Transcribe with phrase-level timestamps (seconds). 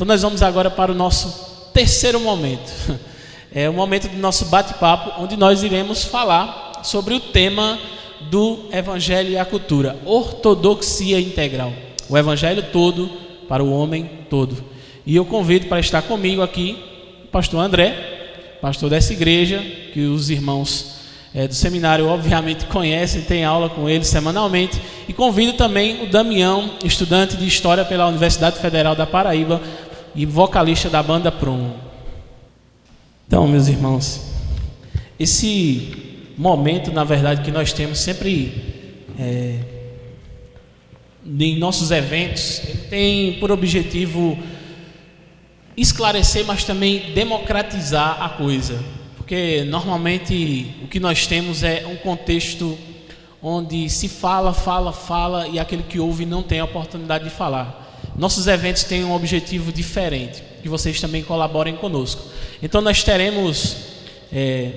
[0.00, 2.72] Então nós vamos agora para o nosso terceiro momento.
[3.52, 7.78] É o momento do nosso bate-papo, onde nós iremos falar sobre o tema
[8.30, 11.72] do Evangelho e a cultura, ortodoxia integral.
[12.08, 13.10] O Evangelho todo
[13.48, 14.56] para o homem todo.
[15.04, 16.78] E eu convido para estar comigo aqui
[17.24, 19.58] o pastor André, pastor dessa igreja,
[19.92, 21.00] que os irmãos
[21.34, 24.80] é, do seminário obviamente conhecem, tem aula com ele semanalmente.
[25.08, 29.60] E convido também o Damião, estudante de História pela Universidade Federal da Paraíba
[30.14, 31.72] e vocalista da banda Prum.
[33.26, 34.32] Então, meus irmãos,
[35.18, 39.58] esse momento, na verdade, que nós temos sempre é,
[41.38, 44.38] em nossos eventos, tem por objetivo
[45.76, 48.82] esclarecer, mas também democratizar a coisa.
[49.16, 52.76] Porque normalmente o que nós temos é um contexto
[53.42, 57.89] onde se fala, fala, fala e aquele que ouve não tem a oportunidade de falar.
[58.20, 62.22] Nossos eventos têm um objetivo diferente, que vocês também colaborem conosco.
[62.62, 63.76] Então nós teremos
[64.30, 64.72] é,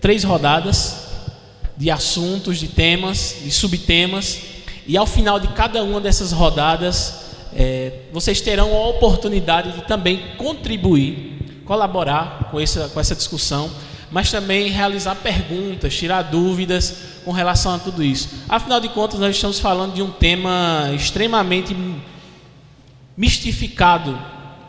[0.00, 0.94] três rodadas
[1.76, 4.38] de assuntos, de temas, de subtemas,
[4.86, 7.12] e ao final de cada uma dessas rodadas,
[7.56, 13.68] é, vocês terão a oportunidade de também contribuir colaborar com essa, com essa discussão,
[14.12, 18.28] mas também realizar perguntas, tirar dúvidas com relação a tudo isso.
[18.48, 21.74] Afinal de contas, nós estamos falando de um tema extremamente
[23.16, 24.18] mistificado,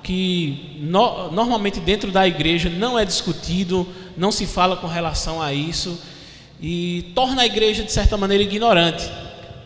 [0.04, 5.54] que no, normalmente dentro da igreja não é discutido, não se fala com relação a
[5.54, 6.00] isso,
[6.62, 9.04] e torna a igreja, de certa maneira, ignorante,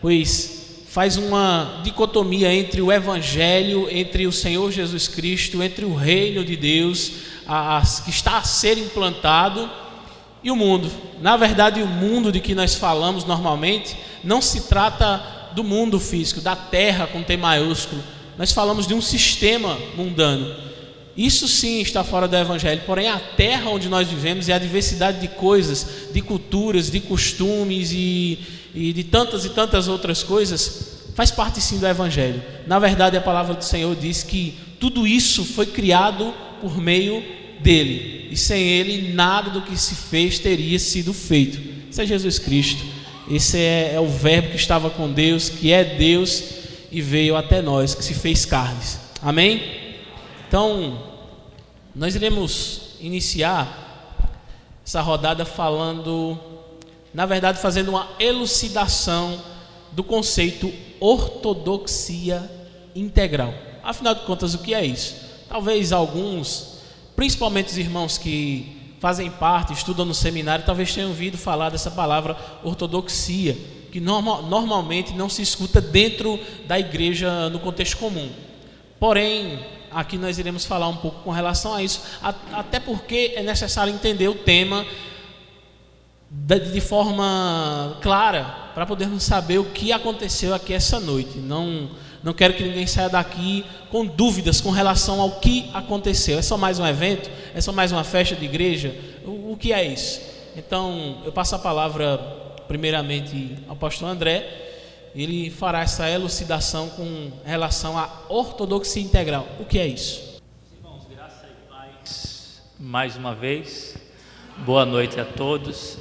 [0.00, 6.44] pois faz uma dicotomia entre o Evangelho, entre o Senhor Jesus Cristo, entre o reino
[6.44, 7.12] de Deus,
[7.46, 9.70] a, a, que está a ser implantado,
[10.44, 10.90] e o mundo.
[11.20, 16.40] Na verdade, o mundo de que nós falamos normalmente não se trata do mundo físico,
[16.40, 18.02] da terra com T maiúsculo.
[18.42, 20.52] Nós falamos de um sistema mundano.
[21.16, 25.20] Isso sim está fora do Evangelho, porém a terra onde nós vivemos e a diversidade
[25.20, 28.40] de coisas, de culturas, de costumes e,
[28.74, 32.42] e de tantas e tantas outras coisas, faz parte sim do Evangelho.
[32.66, 37.22] Na verdade, a palavra do Senhor diz que tudo isso foi criado por meio
[37.60, 41.60] dele, e sem ele nada do que se fez teria sido feito.
[41.88, 42.82] Isso é Jesus Cristo,
[43.30, 46.60] esse é, é o Verbo que estava com Deus, que é Deus
[46.92, 49.00] e veio até nós, que se fez carnes.
[49.20, 49.96] Amém?
[50.46, 51.02] Então,
[51.92, 53.80] nós iremos iniciar
[54.84, 56.38] essa rodada falando
[57.12, 59.38] na verdade, fazendo uma elucidação
[59.92, 62.50] do conceito ortodoxia
[62.94, 63.52] integral.
[63.82, 65.16] Afinal de contas, o que é isso?
[65.48, 66.78] Talvez alguns,
[67.14, 72.36] principalmente os irmãos que fazem parte, estudam no seminário, talvez tenham ouvido falar dessa palavra
[72.62, 73.58] ortodoxia,
[73.92, 78.30] que normal, normalmente não se escuta dentro da igreja no contexto comum.
[78.98, 79.60] Porém,
[79.90, 82.00] aqui nós iremos falar um pouco com relação a isso,
[82.52, 84.86] até porque é necessário entender o tema
[86.30, 91.36] de forma clara para podermos saber o que aconteceu aqui essa noite.
[91.36, 91.90] Não,
[92.22, 96.38] não quero que ninguém saia daqui com dúvidas com relação ao que aconteceu.
[96.38, 97.30] É só mais um evento?
[97.54, 98.96] É só mais uma festa de igreja?
[99.26, 100.22] O, o que é isso?
[100.56, 104.70] Então, eu passo a palavra primeiramente ao pastor André.
[105.14, 109.46] Ele fará essa elucidação com relação à ortodoxia integral.
[109.60, 110.40] O que é isso?
[110.76, 113.96] Irmãos, graça e paz mais uma vez.
[114.58, 115.98] Boa noite a todos.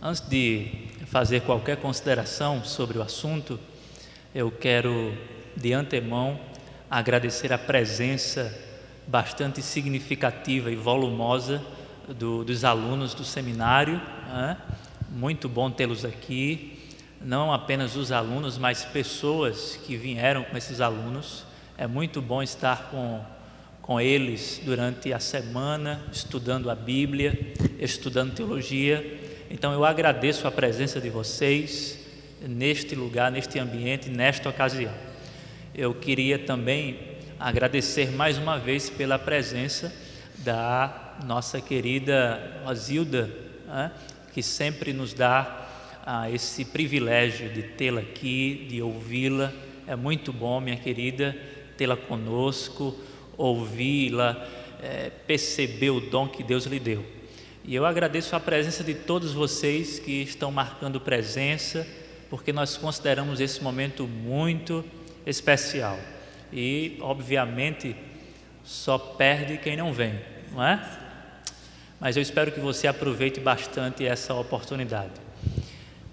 [0.00, 3.58] Antes de fazer qualquer consideração sobre o assunto,
[4.34, 5.12] eu quero
[5.56, 6.40] de antemão
[6.90, 8.52] agradecer a presença
[9.06, 11.62] bastante significativa e volumosa
[12.08, 14.00] do, dos alunos do seminário.
[14.28, 14.56] Né?
[15.14, 16.78] Muito bom tê-los aqui.
[17.22, 21.44] Não apenas os alunos, mas pessoas que vieram com esses alunos.
[21.78, 23.24] É muito bom estar com,
[23.80, 29.24] com eles durante a semana, estudando a Bíblia, estudando teologia
[29.54, 31.96] então eu agradeço a presença de vocês
[32.40, 34.92] neste lugar, neste ambiente, nesta ocasião.
[35.72, 36.98] Eu queria também
[37.38, 39.94] agradecer mais uma vez pela presença
[40.38, 43.30] da nossa querida Rosilda,
[43.68, 43.92] né,
[44.34, 45.68] que sempre nos dá
[46.04, 49.52] ah, esse privilégio de tê-la aqui, de ouvi-la.
[49.86, 51.36] É muito bom, minha querida,
[51.76, 52.98] tê-la conosco,
[53.38, 54.46] ouvi-la,
[54.82, 57.06] é, perceber o dom que Deus lhe deu.
[57.64, 61.86] E eu agradeço a presença de todos vocês que estão marcando presença,
[62.28, 64.84] porque nós consideramos esse momento muito
[65.24, 65.98] especial.
[66.52, 67.94] E, obviamente,
[68.64, 70.18] só perde quem não vem,
[70.52, 71.03] não é?
[72.04, 75.12] Mas eu espero que você aproveite bastante essa oportunidade.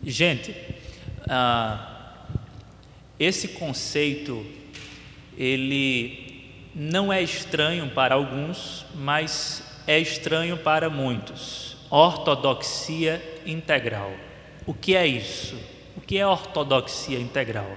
[0.01, 0.55] Gente,
[1.29, 2.13] ah,
[3.19, 4.45] esse conceito,
[5.37, 11.75] ele não é estranho para alguns, mas é estranho para muitos.
[11.89, 14.13] Ortodoxia integral.
[14.65, 15.59] O que é isso?
[15.97, 17.69] O que é ortodoxia integral?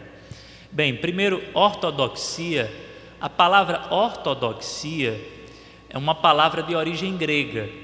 [0.70, 2.72] Bem, primeiro, ortodoxia,
[3.20, 5.20] a palavra ortodoxia
[5.90, 7.82] é uma palavra de origem grega.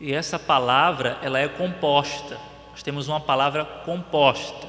[0.00, 2.38] E essa palavra, ela é composta.
[2.70, 4.66] Nós temos uma palavra composta.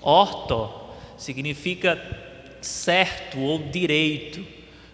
[0.00, 0.70] Orto
[1.16, 2.00] significa
[2.60, 4.46] certo ou direito.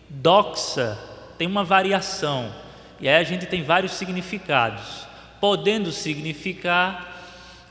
[0.08, 0.98] Doxa
[1.36, 2.50] tem uma variação.
[2.98, 5.06] E aí a gente tem vários significados,
[5.40, 7.16] podendo significar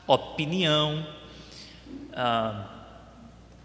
[0.06, 1.04] opinião,
[2.14, 2.64] ah,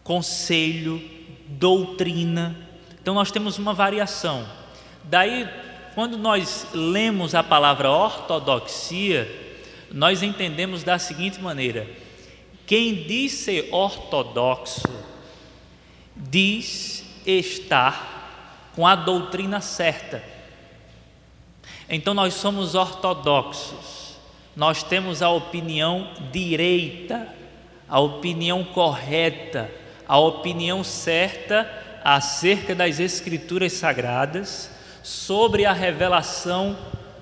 [0.04, 1.02] conselho,
[1.48, 2.56] doutrina.
[3.02, 4.46] Então nós temos uma variação.
[5.04, 5.48] Daí,
[5.94, 9.30] quando nós lemos a palavra ortodoxia,
[9.92, 11.88] nós entendemos da seguinte maneira:
[12.66, 14.88] quem diz ser ortodoxo
[16.16, 20.24] diz estar com a doutrina certa.
[21.90, 24.18] Então nós somos ortodoxos,
[24.56, 27.28] nós temos a opinião direita,
[27.88, 29.70] a opinião correta,
[30.08, 31.70] a opinião certa
[32.04, 34.70] acerca das Escrituras Sagradas,
[35.04, 36.76] sobre a revelação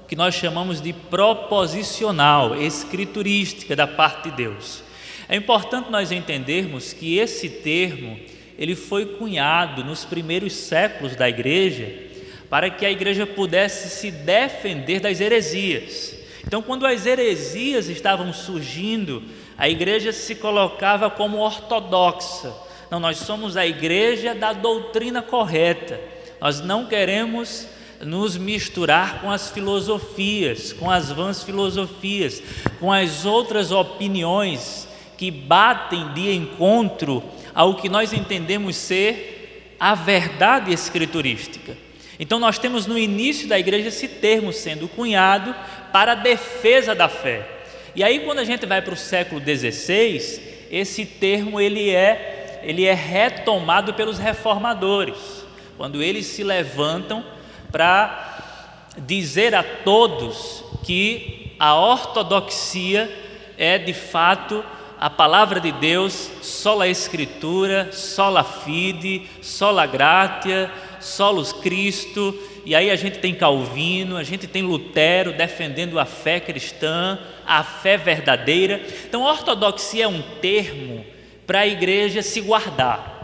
[0.07, 4.83] que nós chamamos de proposicional, escriturística da parte de Deus.
[5.27, 8.19] É importante nós entendermos que esse termo
[8.57, 12.11] ele foi cunhado nos primeiros séculos da igreja
[12.49, 16.15] para que a igreja pudesse se defender das heresias.
[16.45, 19.23] Então, quando as heresias estavam surgindo,
[19.57, 22.53] a igreja se colocava como ortodoxa.
[22.89, 25.97] Não, nós somos a igreja da doutrina correta.
[26.41, 27.67] Nós não queremos
[28.03, 32.41] nos misturar com as filosofias, com as vãs filosofias,
[32.79, 37.23] com as outras opiniões que batem de encontro
[37.53, 41.77] ao que nós entendemos ser a verdade escriturística.
[42.19, 45.55] Então, nós temos no início da igreja esse termo sendo cunhado
[45.93, 47.47] para a defesa da fé.
[47.95, 50.41] E aí, quando a gente vai para o século XVI,
[50.71, 55.40] esse termo ele é, ele é retomado pelos reformadores,
[55.81, 57.25] quando eles se levantam
[57.71, 63.11] para dizer a todos que a ortodoxia
[63.57, 64.63] é de fato
[64.99, 70.69] a palavra de Deus, sola escritura, sola fide, sola gratia,
[70.99, 76.39] solos Cristo, e aí a gente tem Calvino, a gente tem Lutero defendendo a fé
[76.39, 78.79] cristã, a fé verdadeira.
[79.09, 81.03] Então, ortodoxia é um termo
[81.47, 83.20] para a igreja se guardar,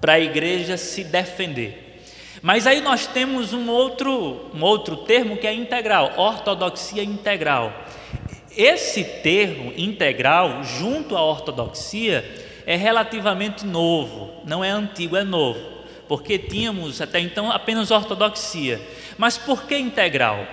[0.00, 1.88] para a igreja se defender.
[2.40, 7.72] Mas aí nós temos um outro, um outro termo que é integral, ortodoxia integral.
[8.56, 12.24] Esse termo integral, junto à ortodoxia,
[12.66, 15.60] é relativamente novo, não é antigo, é novo,
[16.06, 18.80] porque tínhamos até então apenas ortodoxia.
[19.16, 20.46] Mas por que integral?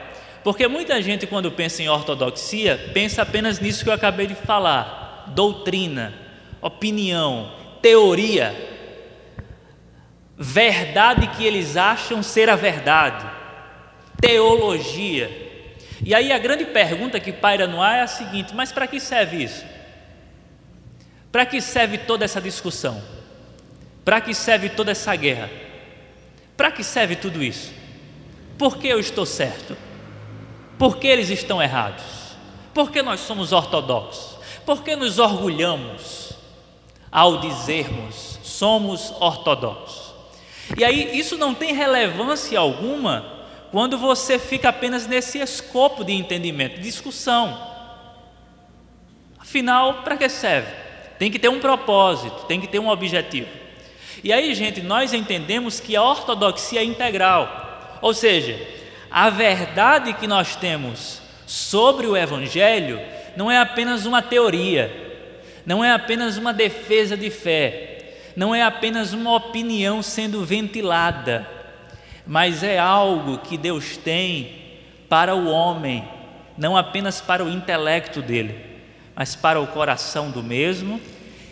[0.44, 5.32] Porque muita gente, quando pensa em ortodoxia, pensa apenas nisso que eu acabei de falar:
[5.34, 6.14] doutrina,
[6.62, 7.52] opinião,
[7.82, 8.75] teoria,
[10.38, 13.26] verdade que eles acham ser a verdade,
[14.20, 15.44] teologia.
[16.04, 19.00] E aí a grande pergunta que paira no ar é a seguinte: mas para que
[19.00, 19.66] serve isso?
[21.32, 23.02] Para que serve toda essa discussão?
[24.04, 25.50] Para que serve toda essa guerra?
[26.56, 27.74] Para que serve tudo isso?
[28.58, 29.76] Por que eu estou certo?
[30.78, 32.04] Por que eles estão errados?
[32.74, 34.38] Por que nós somos ortodoxos?
[34.66, 36.34] Por que nos orgulhamos
[37.12, 40.05] ao dizermos somos ortodoxos?
[40.78, 43.34] E aí isso não tem relevância alguma
[43.72, 47.60] quando você fica apenas nesse escopo de entendimento, discussão.
[49.38, 50.72] Afinal, para que serve?
[51.20, 53.50] Tem que ter um propósito, tem que ter um objetivo.
[54.24, 58.60] E aí, gente, nós entendemos que a ortodoxia é integral, ou seja,
[59.12, 63.00] a verdade que nós temos sobre o Evangelho
[63.38, 64.92] não é apenas uma teoria,
[65.66, 67.95] não é apenas uma defesa de fé,
[68.36, 71.48] não é apenas uma opinião sendo ventilada,
[72.26, 74.64] mas é algo que Deus tem
[75.08, 76.08] para o homem,
[76.58, 78.60] não apenas para o intelecto dele,
[79.16, 81.00] mas para o coração do mesmo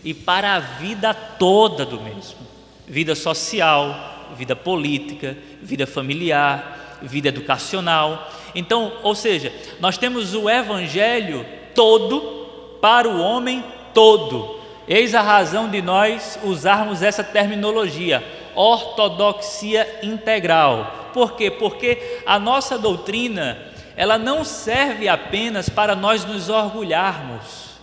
[0.04, 2.54] e para a vida toda do mesmo
[2.88, 8.32] vida social, vida política, vida familiar, vida educacional.
[8.54, 13.64] Então, ou seja, nós temos o evangelho todo para o homem
[13.94, 14.60] todo.
[14.88, 18.24] Eis a razão de nós usarmos essa terminologia
[18.56, 21.10] ortodoxia integral.
[21.14, 21.50] Por quê?
[21.50, 23.58] Porque a nossa doutrina,
[23.96, 27.74] ela não serve apenas para nós nos orgulharmos.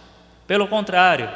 [0.47, 1.31] Pelo contrário,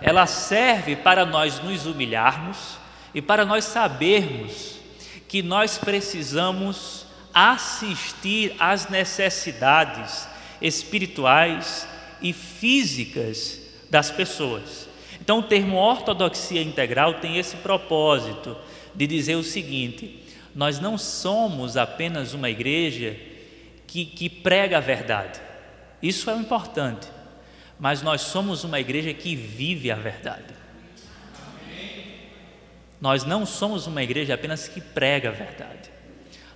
[0.00, 2.78] ela serve para nós nos humilharmos
[3.14, 4.78] e para nós sabermos
[5.26, 10.28] que nós precisamos assistir às necessidades
[10.60, 11.86] espirituais
[12.20, 13.60] e físicas
[13.90, 14.87] das pessoas.
[15.28, 18.56] Então, o termo ortodoxia integral tem esse propósito
[18.94, 23.14] de dizer o seguinte: nós não somos apenas uma igreja
[23.86, 25.38] que, que prega a verdade,
[26.02, 27.08] isso é o importante,
[27.78, 30.54] mas nós somos uma igreja que vive a verdade.
[32.98, 35.90] Nós não somos uma igreja apenas que prega a verdade,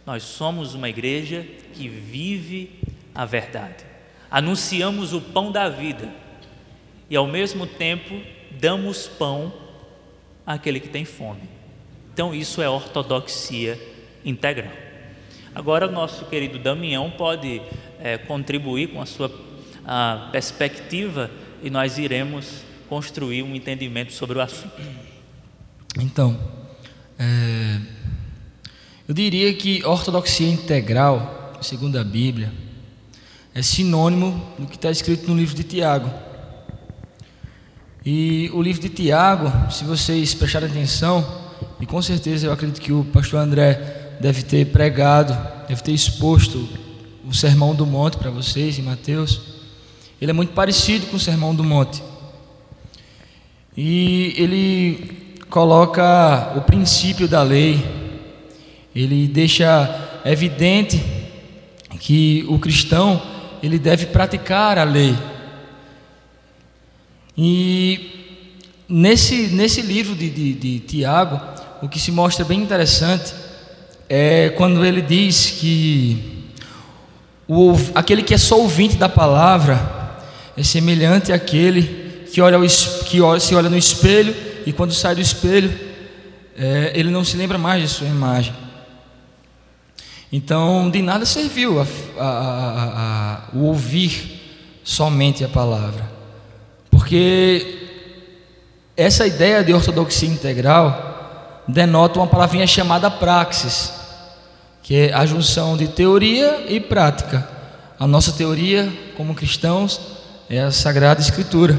[0.07, 2.81] nós somos uma igreja que vive
[3.15, 3.85] a verdade.
[4.31, 6.09] Anunciamos o pão da vida
[7.11, 8.19] e, ao mesmo tempo,
[8.63, 9.53] damos pão
[10.47, 11.43] àquele que tem fome.
[12.15, 13.77] Então, isso é ortodoxia
[14.25, 14.71] integral.
[15.53, 17.61] Agora, o nosso querido Damião pode
[18.01, 19.29] é, contribuir com a sua
[19.85, 21.29] a perspectiva
[21.61, 24.81] e nós iremos construir um entendimento sobre o assunto.
[25.99, 26.39] Então,
[27.19, 27.81] é,
[29.09, 32.53] eu diria que ortodoxia integral, segundo a Bíblia,
[33.53, 36.32] é sinônimo do que está escrito no livro de Tiago.
[38.05, 41.25] E o livro de Tiago, se vocês prestarem atenção,
[41.81, 45.37] e com certeza eu acredito que o pastor André deve ter pregado,
[45.69, 46.69] deve ter exposto
[47.25, 49.41] o Sermão do Monte para vocês em Mateus.
[50.21, 52.03] Ele é muito parecido com o Sermão do Monte.
[53.77, 57.85] E ele coloca o princípio da lei,
[58.97, 61.01] ele deixa evidente
[62.01, 63.23] que o cristão
[63.63, 65.17] ele deve praticar a lei.
[67.37, 68.35] E
[68.89, 71.41] nesse, nesse livro de, de, de Tiago,
[71.81, 73.33] o que se mostra bem interessante
[74.09, 76.51] é quando ele diz que
[77.49, 79.81] o, aquele que é só ouvinte da palavra
[80.57, 82.59] é semelhante àquele que, olha,
[83.07, 84.35] que olha, se olha no espelho
[84.67, 85.73] e quando sai do espelho
[86.57, 88.55] é, ele não se lembra mais de sua imagem.
[90.31, 91.87] Então, de nada serviu a,
[92.19, 94.41] a, o ouvir
[94.85, 96.11] somente a palavra,
[97.03, 97.79] porque
[98.97, 103.93] essa ideia de ortodoxia integral denota uma palavrinha chamada praxis,
[104.85, 107.49] que é a junção de teoria e prática.
[107.99, 110.01] A nossa teoria, como cristãos,
[110.49, 111.77] é a Sagrada Escritura.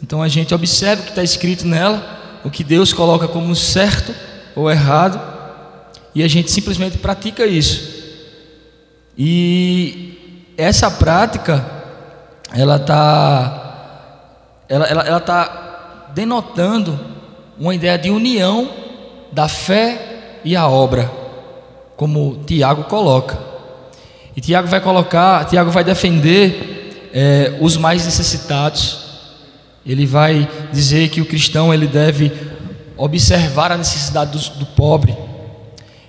[0.00, 4.14] Então a gente observa o que está escrito nela, o que Deus coloca como certo
[4.54, 5.20] ou errado,
[6.14, 7.82] e a gente simplesmente pratica isso.
[9.18, 11.66] E essa prática,
[12.54, 13.69] ela está
[14.70, 16.98] ela, ela, ela tá denotando
[17.58, 18.70] uma ideia de união
[19.30, 21.10] da fé e a obra,
[21.96, 23.38] como Tiago coloca.
[24.34, 29.10] E Tiago vai colocar, Tiago vai defender é, os mais necessitados.
[29.84, 32.32] Ele vai dizer que o cristão ele deve
[32.96, 35.14] observar a necessidade do, do pobre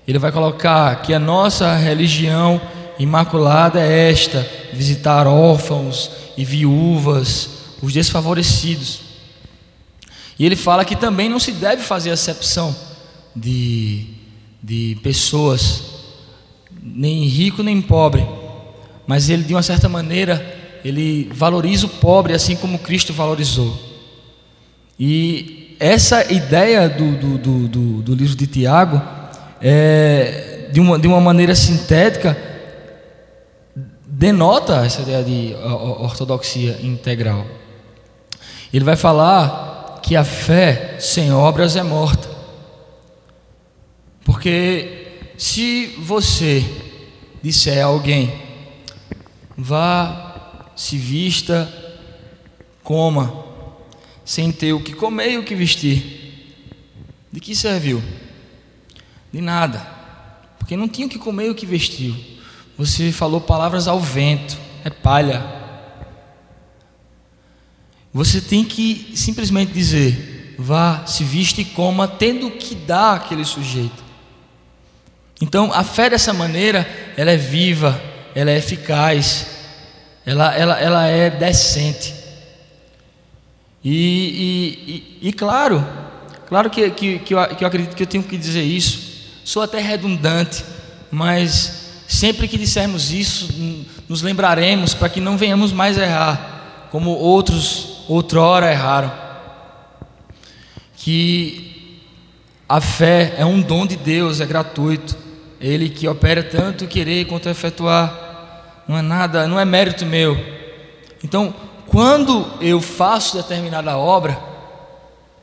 [0.07, 2.59] ele vai colocar que a nossa religião
[2.99, 9.01] imaculada é esta: visitar órfãos e viúvas, os desfavorecidos.
[10.37, 12.75] E ele fala que também não se deve fazer acepção
[13.35, 14.05] de,
[14.61, 15.83] de pessoas,
[16.81, 18.25] nem rico nem pobre,
[19.05, 23.77] mas ele, de uma certa maneira, ele valoriza o pobre assim como Cristo valorizou.
[24.99, 29.01] E essa ideia do, do, do, do, do livro de Tiago
[29.61, 32.37] é, de, uma, de uma maneira sintética,
[34.05, 35.55] denota essa ideia de
[35.99, 37.45] ortodoxia integral.
[38.73, 42.29] Ele vai falar que a fé sem obras é morta.
[44.23, 46.63] Porque se você
[47.41, 48.31] disser a alguém,
[49.57, 51.71] vá, se vista,
[52.83, 53.43] coma,
[54.23, 56.21] sem ter o que comer e o que vestir,
[57.31, 58.01] de que serviu?
[59.31, 59.79] De nada.
[60.57, 62.39] Porque não tinha o que comer e o que vestir.
[62.77, 65.60] Você falou palavras ao vento, é palha.
[68.13, 74.03] Você tem que simplesmente dizer: vá, se viste e coma, tendo que dar àquele sujeito.
[75.41, 76.87] Então, a fé dessa maneira,
[77.17, 77.99] ela é viva,
[78.35, 79.47] ela é eficaz,
[80.25, 82.13] ela, ela, ela é decente.
[83.83, 85.83] E, e, e, e claro,
[86.47, 89.11] claro que, que, que, eu, que eu acredito que eu tenho que dizer isso,
[89.43, 90.63] Sou até redundante,
[91.11, 93.49] mas sempre que dissermos isso,
[94.07, 99.11] nos lembraremos para que não venhamos mais errar, como outros outrora erraram.
[100.95, 102.01] Que
[102.67, 105.17] a fé é um dom de Deus, é gratuito.
[105.59, 108.83] Ele que opera tanto querer quanto efetuar.
[108.87, 110.37] Não é nada, não é mérito meu.
[111.23, 111.53] Então,
[111.87, 114.37] quando eu faço determinada obra,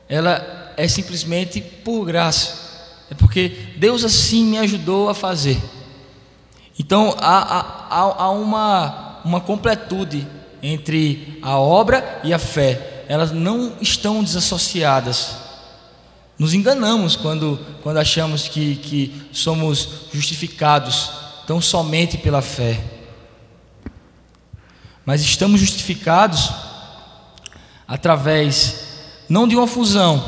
[0.08, 2.68] ela é simplesmente por graça.
[3.10, 5.60] é porque Deus assim me ajudou a fazer.
[6.78, 7.60] Então há,
[7.90, 10.26] há, há uma, uma completude
[10.62, 15.36] entre a obra e a fé, elas não estão desassociadas.
[16.38, 21.10] Nos enganamos quando, quando achamos que, que somos justificados
[21.46, 22.80] tão somente pela fé.
[25.04, 26.52] Mas estamos justificados
[27.86, 28.88] através
[29.28, 30.22] não de uma fusão,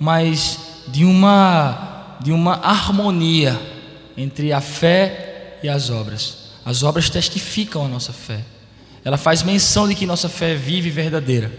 [0.00, 3.56] mas de uma de uma harmonia
[4.16, 6.48] entre a fé e as obras.
[6.64, 8.44] As obras testificam a nossa fé.
[9.04, 11.50] Ela faz menção de que nossa fé é viva e verdadeira.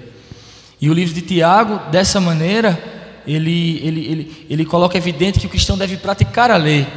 [0.81, 2.81] E o livro de Tiago, dessa maneira,
[3.27, 6.87] ele, ele, ele, ele coloca evidente que o cristão deve praticar a lei.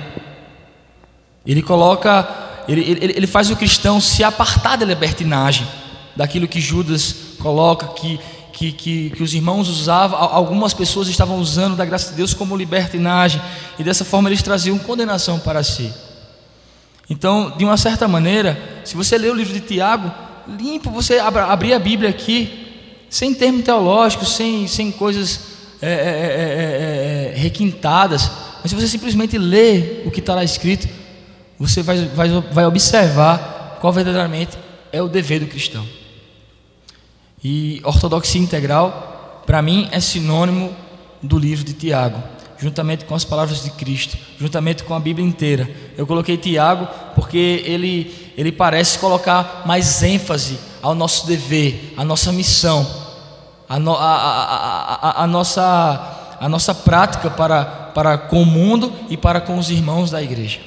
[1.45, 2.29] Ele coloca,
[2.69, 5.67] ele, ele, ele faz o cristão se apartar da libertinagem,
[6.15, 8.21] daquilo que Judas coloca, que,
[8.53, 12.57] que, que, que os irmãos usavam, algumas pessoas estavam usando da graça de Deus como
[12.57, 13.43] libertinagem,
[13.79, 15.93] e dessa forma eles traziam condenação para si.
[17.11, 20.11] Então, de uma certa maneira, se você ler o livro de Tiago,
[20.49, 25.95] limpo, você abrir a Bíblia aqui, sem termos teológicos, sem, sem coisas é é é,
[25.95, 28.31] é, é, requintadas,
[28.63, 30.89] mas se você simplesmente lê o que está lá escrito,
[31.59, 34.57] você vai, vai, vai observar qual verdadeiramente
[34.93, 35.85] é o dever do cristão.
[37.43, 40.73] E ortodoxia integral, para mim, é sinônimo
[41.21, 42.23] do livro de Tiago,
[42.63, 45.69] juntamente com as palavras de Cristo, juntamente com a Bíblia inteira.
[45.99, 52.31] Eu coloquei Tiago porque ele, ele parece colocar mais ênfase ao nosso dever, à nossa
[52.31, 52.87] missão,
[53.69, 59.41] a, no, a, a, nossa, a nossa prática para, para com o mundo e para
[59.41, 60.61] com os irmãos da igreja.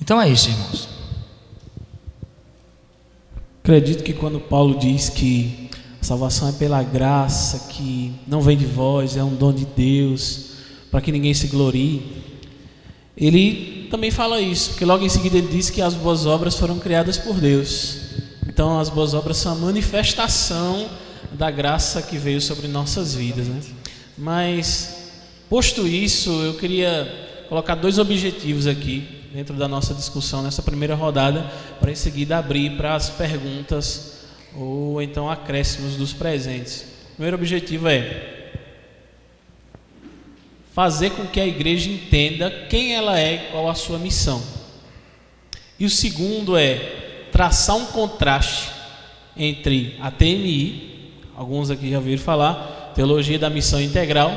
[0.00, 0.88] Então é isso, irmãos.
[3.64, 5.69] Acredito que quando Paulo diz que
[6.00, 10.50] a salvação é pela graça, que não vem de vós, é um dom de Deus,
[10.90, 12.02] para que ninguém se glorie,
[13.16, 16.78] ele também fala isso, porque logo em seguida ele diz que as boas obras foram
[16.78, 17.98] criadas por Deus.
[18.48, 20.88] Então as boas obras são a manifestação
[21.32, 23.46] da graça que veio sobre nossas vidas.
[23.46, 23.60] Né?
[24.16, 25.10] Mas,
[25.50, 31.44] posto isso, eu queria colocar dois objetivos aqui dentro da nossa discussão nessa primeira rodada,
[31.78, 34.09] para em seguida abrir para as perguntas
[34.56, 36.82] ou então acréscimos dos presentes.
[37.12, 38.52] O primeiro objetivo é
[40.72, 44.42] fazer com que a igreja entenda quem ela é e qual a sua missão.
[45.78, 46.76] E o segundo é
[47.32, 48.70] traçar um contraste
[49.36, 50.90] entre a TMI
[51.40, 54.30] alguns aqui já ouviram falar, teologia da missão integral,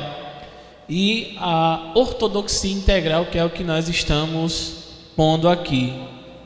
[0.88, 4.76] e a ortodoxia integral, que é o que nós estamos
[5.14, 5.92] pondo aqui.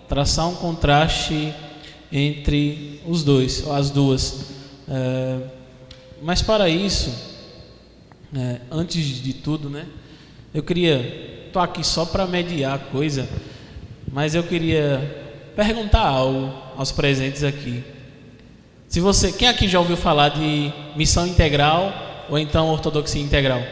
[0.08, 1.54] Traçar um contraste
[2.10, 4.46] entre os dois, ou as duas.
[4.88, 5.38] É,
[6.22, 7.12] mas para isso,
[8.34, 9.86] é, antes de tudo, né,
[10.52, 13.28] eu queria, estou aqui só para mediar a coisa,
[14.10, 17.84] mas eu queria perguntar algo aos presentes aqui.
[18.88, 23.62] Se você, quem aqui já ouviu falar de missão integral ou então ortodoxia integral?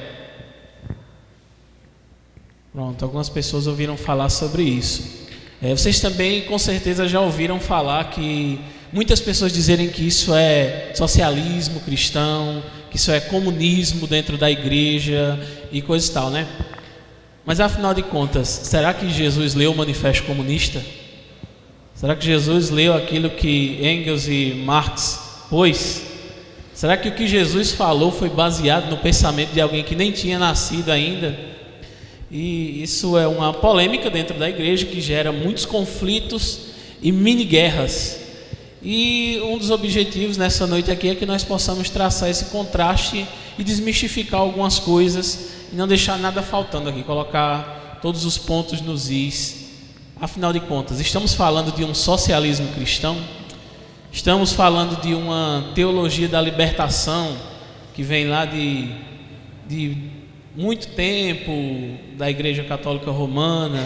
[2.73, 5.26] Pronto, algumas pessoas ouviram falar sobre isso.
[5.67, 8.57] É, vocês também, com certeza, já ouviram falar que
[8.93, 15.37] muitas pessoas dizerem que isso é socialismo cristão, que isso é comunismo dentro da igreja
[15.73, 16.47] e coisa e tal, né?
[17.45, 20.81] Mas afinal de contas, será que Jesus leu o Manifesto Comunista?
[21.97, 26.05] Será que Jesus leu aquilo que Engels e Marx pôs?
[26.75, 30.39] Será que o que Jesus falou foi baseado no pensamento de alguém que nem tinha
[30.39, 31.56] nascido ainda?
[32.31, 36.61] E isso é uma polêmica dentro da igreja que gera muitos conflitos
[37.01, 38.21] e mini guerras.
[38.83, 43.27] E um dos objetivos nessa noite aqui é que nós possamos traçar esse contraste
[43.59, 49.11] e desmistificar algumas coisas e não deixar nada faltando aqui, colocar todos os pontos nos
[49.11, 49.67] is
[50.19, 53.19] Afinal de contas, estamos falando de um socialismo cristão?
[54.11, 57.37] Estamos falando de uma teologia da libertação
[57.93, 58.89] que vem lá de,
[59.69, 59.95] de
[60.57, 61.53] muito tempo
[62.17, 63.85] da Igreja Católica Romana,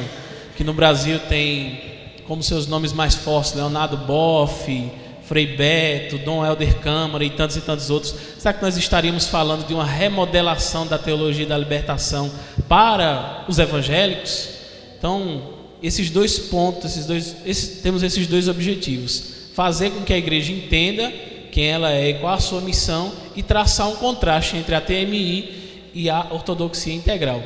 [0.56, 1.80] que no Brasil tem
[2.28, 4.90] como seus nomes mais fortes Leonardo Boff,
[5.24, 8.14] Frei Beto, Dom Helder Câmara e tantos e tantos outros.
[8.38, 12.30] Será que nós estaríamos falando de uma remodelação da teologia da libertação
[12.68, 14.50] para os evangélicos?
[14.96, 15.42] Então,
[15.82, 20.52] esses dois pontos, esses dois, esses, temos esses dois objetivos: fazer com que a igreja
[20.52, 21.12] entenda
[21.50, 25.59] quem ela é e qual a sua missão e traçar um contraste entre a TMI
[25.92, 27.42] e a ortodoxia integral.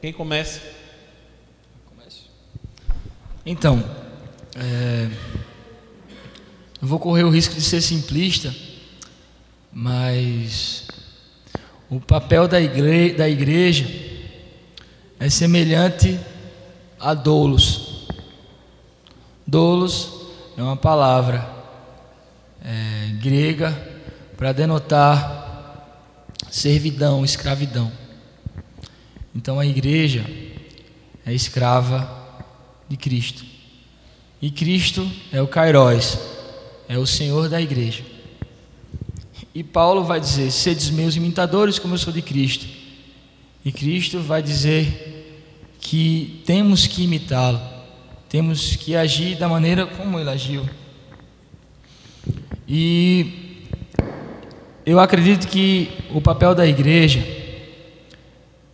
[0.00, 0.60] Quem começa?
[3.48, 3.80] Então,
[4.56, 5.08] é,
[6.82, 8.52] eu vou correr o risco de ser simplista,
[9.72, 10.88] mas
[11.88, 13.86] o papel da igreja, da igreja
[15.20, 16.18] é semelhante
[16.98, 18.08] a doulos.
[19.46, 20.26] Doulos
[20.58, 21.48] é uma palavra
[22.64, 23.70] é, grega
[24.36, 25.45] para denotar
[26.50, 27.90] servidão, escravidão.
[29.34, 30.24] Então a igreja
[31.24, 32.08] é escrava
[32.88, 33.44] de Cristo.
[34.40, 36.18] E Cristo é o Kairos,
[36.88, 38.04] é o Senhor da igreja.
[39.54, 42.66] E Paulo vai dizer: Sedes meus imitadores, como eu sou de Cristo.
[43.64, 45.26] E Cristo vai dizer
[45.80, 47.60] que temos que imitá-lo,
[48.28, 50.68] temos que agir da maneira como ele agiu.
[52.68, 53.45] E
[54.86, 57.26] eu acredito que o papel da igreja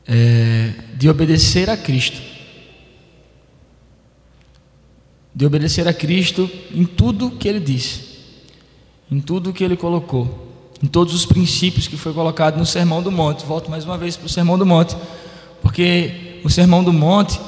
[0.07, 2.20] é de obedecer a Cristo.
[5.35, 8.18] De obedecer a Cristo em tudo que ele disse,
[9.11, 13.12] em tudo que ele colocou em todos os princípios que foi colocado no Sermão do
[13.12, 13.46] Monte.
[13.46, 14.96] Volto mais uma vez para o Sermão do Monte,
[15.62, 17.40] porque o Sermão do Monte,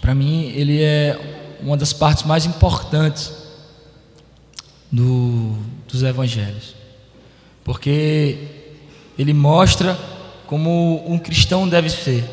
[0.00, 3.32] para mim, ele é uma das partes mais importantes
[4.90, 5.56] do,
[5.86, 6.74] dos Evangelhos,
[7.64, 8.38] porque
[9.18, 9.98] ele mostra
[10.46, 12.24] como um cristão deve ser.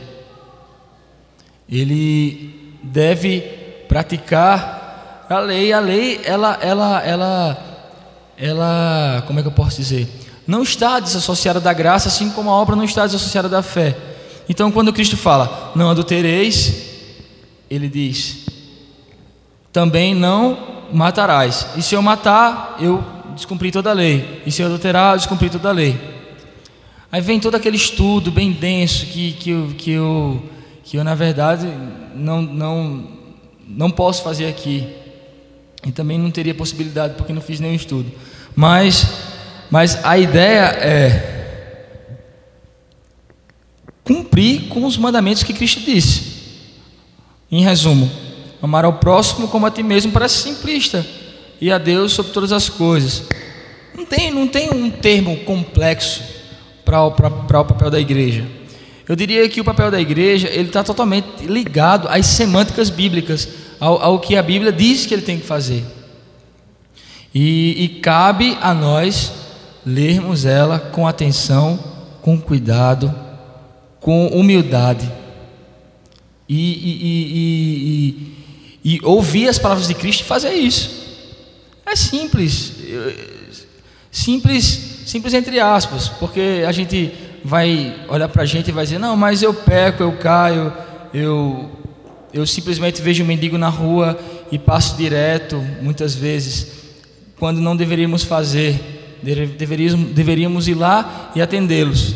[1.68, 3.42] Ele deve
[3.88, 5.72] praticar a lei.
[5.72, 7.70] A lei, ela, ela, ela
[8.40, 10.08] ela, como é que eu posso dizer?
[10.48, 13.96] Não está desassociada da graça, assim como a obra não está desassociada da fé.
[14.48, 16.74] Então, quando Cristo fala, não adultereis,
[17.70, 18.46] ele diz,
[19.74, 20.58] também não
[20.92, 21.68] matarás.
[21.76, 23.04] E se eu matar, eu
[23.40, 24.42] descumpri toda a lei.
[24.46, 26.00] E se eu adulterar, eu descumpri toda a lei.
[27.12, 30.44] Aí vem todo aquele estudo bem denso que, que, eu, que, eu,
[30.84, 31.68] que eu, na verdade,
[32.16, 33.08] não, não,
[33.68, 34.88] não posso fazer aqui.
[35.86, 38.12] E também não teria possibilidade porque não fiz nenhum estudo.
[38.56, 39.08] Mas,
[39.72, 41.36] mas a ideia é
[44.04, 46.40] cumprir com os mandamentos que Cristo disse.
[47.52, 48.12] Em resumo,
[48.62, 51.06] amar ao próximo como a ti mesmo parece simplista
[51.62, 53.24] e a Deus sobre todas as coisas.
[53.96, 56.24] Não tem, não tem um termo complexo
[56.86, 58.46] para o, papel da igreja.
[59.08, 63.48] Eu diria que o papel da igreja ele está totalmente ligado às semânticas bíblicas,
[63.80, 65.84] ao, ao que a Bíblia diz que ele tem que fazer.
[67.34, 69.32] E, e cabe a nós
[69.86, 71.80] lermos ela com atenção,
[72.22, 73.14] com cuidado,
[74.00, 75.12] com humildade.
[76.48, 76.98] E, e,
[78.84, 80.99] e, e, ouvir as palavras de Cristo e fazer isso.
[81.90, 82.74] É simples,
[84.12, 84.64] simples,
[85.08, 87.12] simples entre aspas, porque a gente
[87.44, 90.72] vai olhar para a gente e vai dizer: não, mas eu peco, eu caio,
[91.12, 91.68] eu,
[92.32, 94.20] eu simplesmente vejo um mendigo na rua
[94.52, 96.68] e passo direto, muitas vezes
[97.40, 99.18] quando não deveríamos fazer,
[99.58, 102.14] deveríamos, deveríamos ir lá e atendê-los,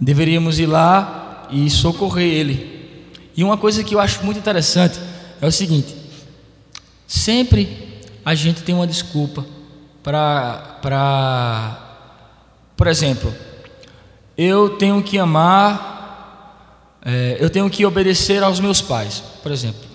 [0.00, 3.10] deveríamos ir lá e socorrer ele.
[3.36, 4.98] E uma coisa que eu acho muito interessante
[5.38, 5.94] é o seguinte:
[7.06, 7.81] sempre
[8.24, 9.44] a gente tem uma desculpa
[10.02, 11.78] para, para,
[12.76, 13.32] por exemplo,
[14.36, 19.90] eu tenho que amar, é, eu tenho que obedecer aos meus pais, por exemplo.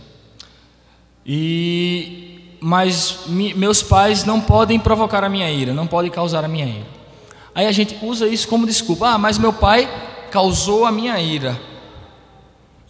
[1.26, 6.66] E mas meus pais não podem provocar a minha ira, não podem causar a minha
[6.66, 6.88] ira.
[7.54, 9.10] Aí a gente usa isso como desculpa.
[9.10, 9.90] Ah, mas meu pai
[10.32, 11.60] causou a minha ira.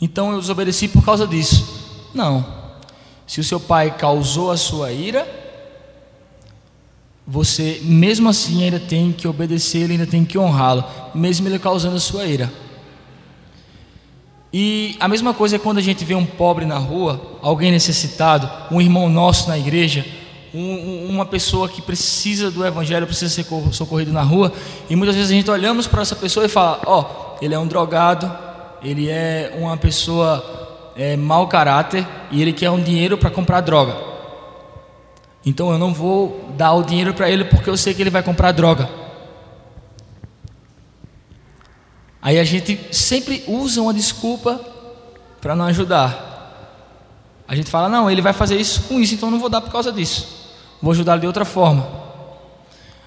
[0.01, 2.09] Então eu desobedeci por causa disso.
[2.13, 2.56] Não.
[3.27, 5.27] Se o seu pai causou a sua ira,
[7.27, 11.99] você mesmo assim ainda tem que obedecer, ainda tem que honrá-lo, mesmo ele causando a
[11.99, 12.49] sua ira.
[14.53, 18.49] E a mesma coisa é quando a gente vê um pobre na rua, alguém necessitado,
[18.71, 20.05] um irmão nosso na igreja,
[20.53, 24.53] um, uma pessoa que precisa do evangelho, precisa ser socorrido na rua,
[24.89, 27.59] e muitas vezes a gente olhamos para essa pessoa e fala: Ó, oh, ele é
[27.59, 28.31] um drogado,
[28.81, 30.56] ele é uma pessoa
[30.97, 33.95] é, mau caráter e ele quer um dinheiro para comprar droga.
[35.45, 38.23] Então eu não vou dar o dinheiro para ele porque eu sei que ele vai
[38.23, 38.89] comprar droga.
[42.21, 44.59] Aí a gente sempre usa uma desculpa
[45.39, 46.25] para não ajudar.
[47.47, 49.71] A gente fala: não, ele vai fazer isso com isso, então não vou dar por
[49.71, 50.51] causa disso.
[50.81, 51.87] Vou ajudar de outra forma.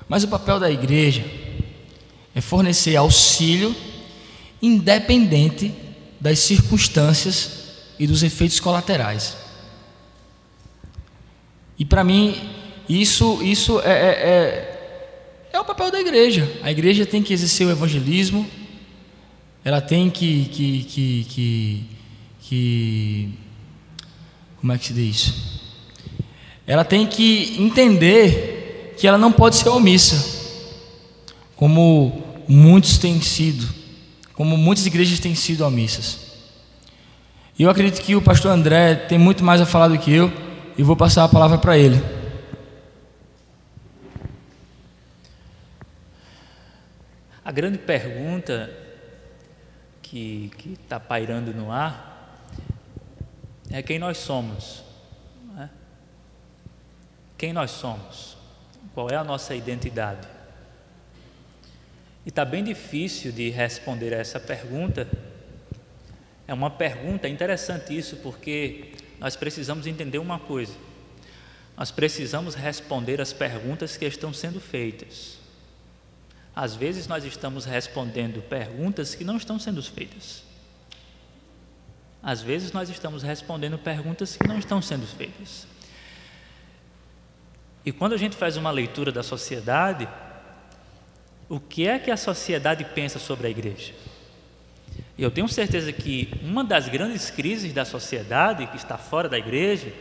[0.08, 1.24] Mas o papel da igreja
[2.34, 3.74] é fornecer auxílio
[4.62, 5.74] independente
[6.20, 7.59] das circunstâncias
[8.00, 9.36] e dos efeitos colaterais.
[11.78, 12.34] E para mim,
[12.88, 16.50] isso, isso é, é, é, é o papel da igreja.
[16.62, 18.48] A igreja tem que exercer o evangelismo,
[19.62, 21.84] ela tem que, que, que, que,
[22.40, 23.34] que
[24.58, 25.34] como é que se diz?
[26.66, 30.38] Ela tem que entender que ela não pode ser omissa,
[31.54, 33.68] como muitos têm sido,
[34.32, 36.29] como muitas igrejas têm sido omissas.
[37.60, 40.32] E eu acredito que o pastor André tem muito mais a falar do que eu,
[40.78, 42.02] e vou passar a palavra para ele.
[47.44, 48.70] A grande pergunta
[50.00, 52.48] que está pairando no ar
[53.70, 54.82] é quem nós somos.
[55.54, 55.68] Né?
[57.36, 58.38] Quem nós somos?
[58.94, 60.26] Qual é a nossa identidade?
[62.24, 65.06] E está bem difícil de responder a essa pergunta
[66.50, 70.74] é uma pergunta, é interessante isso, porque nós precisamos entender uma coisa.
[71.76, 75.38] Nós precisamos responder as perguntas que estão sendo feitas.
[76.52, 80.42] Às vezes nós estamos respondendo perguntas que não estão sendo feitas.
[82.20, 85.68] Às vezes nós estamos respondendo perguntas que não estão sendo feitas.
[87.86, 90.08] E quando a gente faz uma leitura da sociedade,
[91.48, 93.94] o que é que a sociedade pensa sobre a igreja?
[95.20, 99.92] Eu tenho certeza que uma das grandes crises da sociedade que está fora da igreja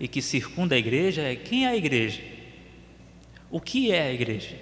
[0.00, 2.20] e que circunda a igreja é quem é a igreja?
[3.52, 4.56] O que é a igreja?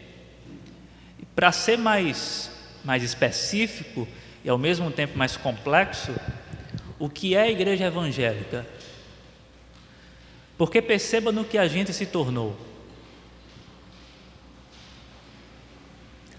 [1.34, 2.52] Para ser mais,
[2.84, 4.06] mais específico
[4.44, 6.14] e ao mesmo tempo mais complexo,
[6.98, 8.66] o que é a igreja evangélica?
[10.58, 12.54] Porque perceba no que a gente se tornou.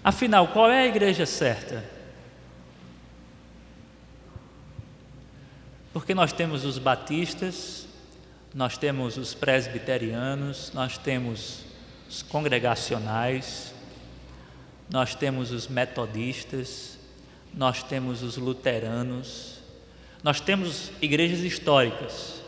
[0.04, 1.93] Afinal, qual é a igreja certa?
[5.94, 7.86] Porque nós temos os batistas,
[8.52, 11.60] nós temos os presbiterianos, nós temos
[12.08, 13.72] os congregacionais,
[14.90, 16.98] nós temos os metodistas,
[17.54, 19.60] nós temos os luteranos,
[20.20, 22.42] nós temos igrejas históricas.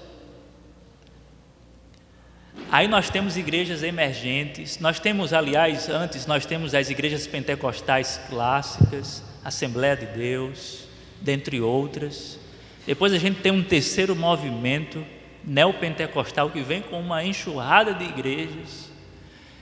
[2.69, 9.23] Aí nós temos igrejas emergentes, nós temos, aliás, antes nós temos as igrejas pentecostais clássicas,
[9.45, 10.89] Assembleia de Deus,
[11.23, 12.45] dentre outras.
[12.87, 15.05] Depois a gente tem um terceiro movimento
[15.43, 18.91] neopentecostal que vem com uma enxurrada de igrejas.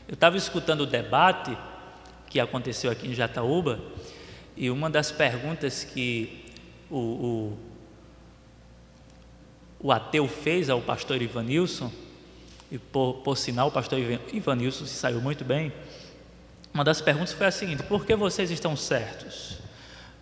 [0.07, 1.57] Eu estava escutando o debate
[2.29, 3.81] que aconteceu aqui em Jataúba
[4.55, 6.45] e uma das perguntas que
[6.91, 7.59] o, o,
[9.81, 11.91] o ateu fez ao pastor Ivanilson,
[12.71, 13.99] e por, por sinal o pastor
[14.33, 15.73] Ivanilson se saiu muito bem,
[16.75, 19.59] uma das perguntas foi a seguinte: por que vocês estão certos?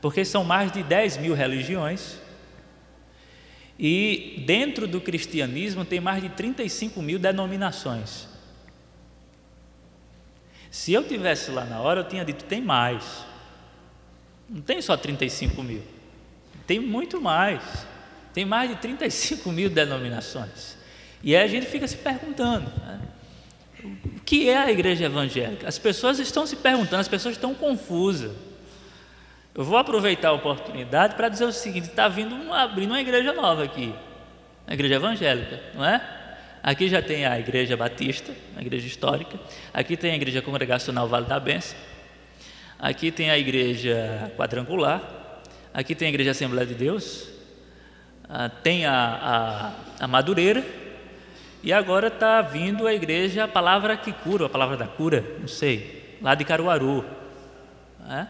[0.00, 2.21] Porque são mais de 10 mil religiões
[3.78, 8.28] e dentro do cristianismo tem mais de 35 mil denominações.
[10.70, 13.24] Se eu tivesse lá na hora, eu tinha dito: tem mais.
[14.48, 15.82] Não tem só 35 mil,
[16.66, 17.87] tem muito mais.
[18.32, 20.78] Tem mais de 35 mil denominações.
[21.22, 23.00] E aí a gente fica se perguntando: né?
[23.85, 25.68] o que é a igreja evangélica?
[25.68, 28.32] As pessoas estão se perguntando, as pessoas estão confusas.
[29.54, 33.32] Eu vou aproveitar a oportunidade para dizer o seguinte: está vindo uma, abrindo uma igreja
[33.32, 33.94] nova aqui,
[34.66, 36.00] a igreja evangélica, não é?
[36.62, 39.38] Aqui já tem a igreja batista, a igreja histórica.
[39.74, 41.76] Aqui tem a igreja congregacional Vale da Bênção.
[42.78, 45.02] Aqui tem a igreja quadrangular.
[45.74, 47.28] Aqui tem a igreja Assembleia de Deus.
[48.28, 50.64] Ah, tem a, a, a Madureira.
[51.64, 55.48] E agora está vindo a igreja, a palavra que cura, a palavra da cura, não
[55.48, 57.04] sei, lá de Caruaru.
[58.00, 58.28] Não é?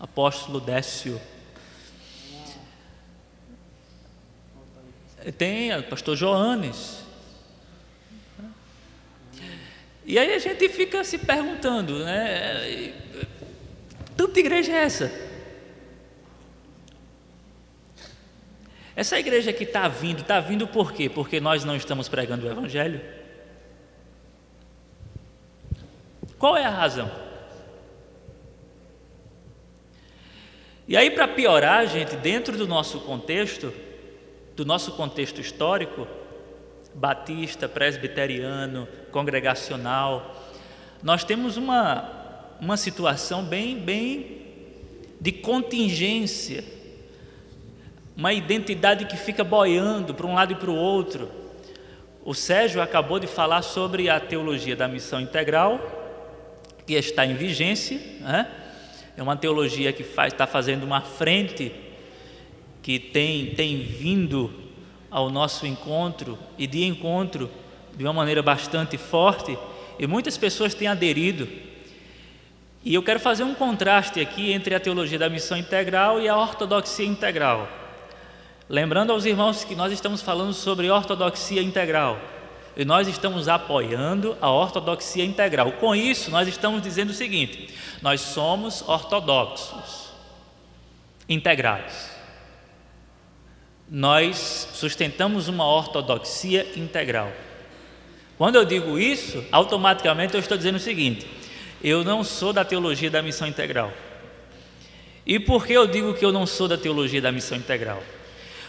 [0.00, 1.20] Apóstolo Décio.
[5.36, 7.04] Tem o pastor Joanes.
[10.06, 12.94] E aí a gente fica se perguntando, né?
[14.16, 15.30] Tanta igreja é essa?
[18.96, 21.08] Essa igreja que está vindo, está vindo por quê?
[21.08, 23.00] Porque nós não estamos pregando o Evangelho?
[26.38, 27.29] Qual é a razão?
[30.90, 33.72] E aí, para piorar, gente, dentro do nosso contexto,
[34.56, 36.04] do nosso contexto histórico,
[36.92, 40.50] batista, presbiteriano, congregacional,
[41.00, 44.42] nós temos uma, uma situação bem, bem
[45.20, 46.64] de contingência,
[48.16, 51.30] uma identidade que fica boiando para um lado e para o outro.
[52.24, 55.80] O Sérgio acabou de falar sobre a teologia da missão integral,
[56.84, 58.59] que está em vigência, né?
[59.20, 61.70] É uma teologia que está fazendo uma frente
[62.80, 64.50] que tem, tem vindo
[65.10, 67.50] ao nosso encontro e de encontro
[67.94, 69.58] de uma maneira bastante forte
[69.98, 71.46] e muitas pessoas têm aderido.
[72.82, 76.34] E eu quero fazer um contraste aqui entre a teologia da missão integral e a
[76.34, 77.68] ortodoxia integral.
[78.70, 82.18] Lembrando aos irmãos que nós estamos falando sobre ortodoxia integral
[82.76, 85.72] e nós estamos apoiando a ortodoxia integral.
[85.72, 90.10] Com isso, nós estamos dizendo o seguinte: nós somos ortodoxos.
[91.28, 92.10] integrais.
[93.88, 97.32] Nós sustentamos uma ortodoxia integral.
[98.38, 101.26] Quando eu digo isso, automaticamente eu estou dizendo o seguinte:
[101.82, 103.92] eu não sou da teologia da missão integral.
[105.26, 108.02] E por que eu digo que eu não sou da teologia da missão integral?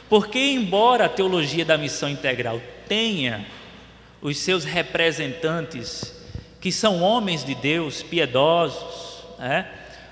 [0.09, 3.45] Porque, embora a teologia da missão integral tenha
[4.21, 6.15] os seus representantes,
[6.60, 9.67] que são homens de Deus, piedosos, né?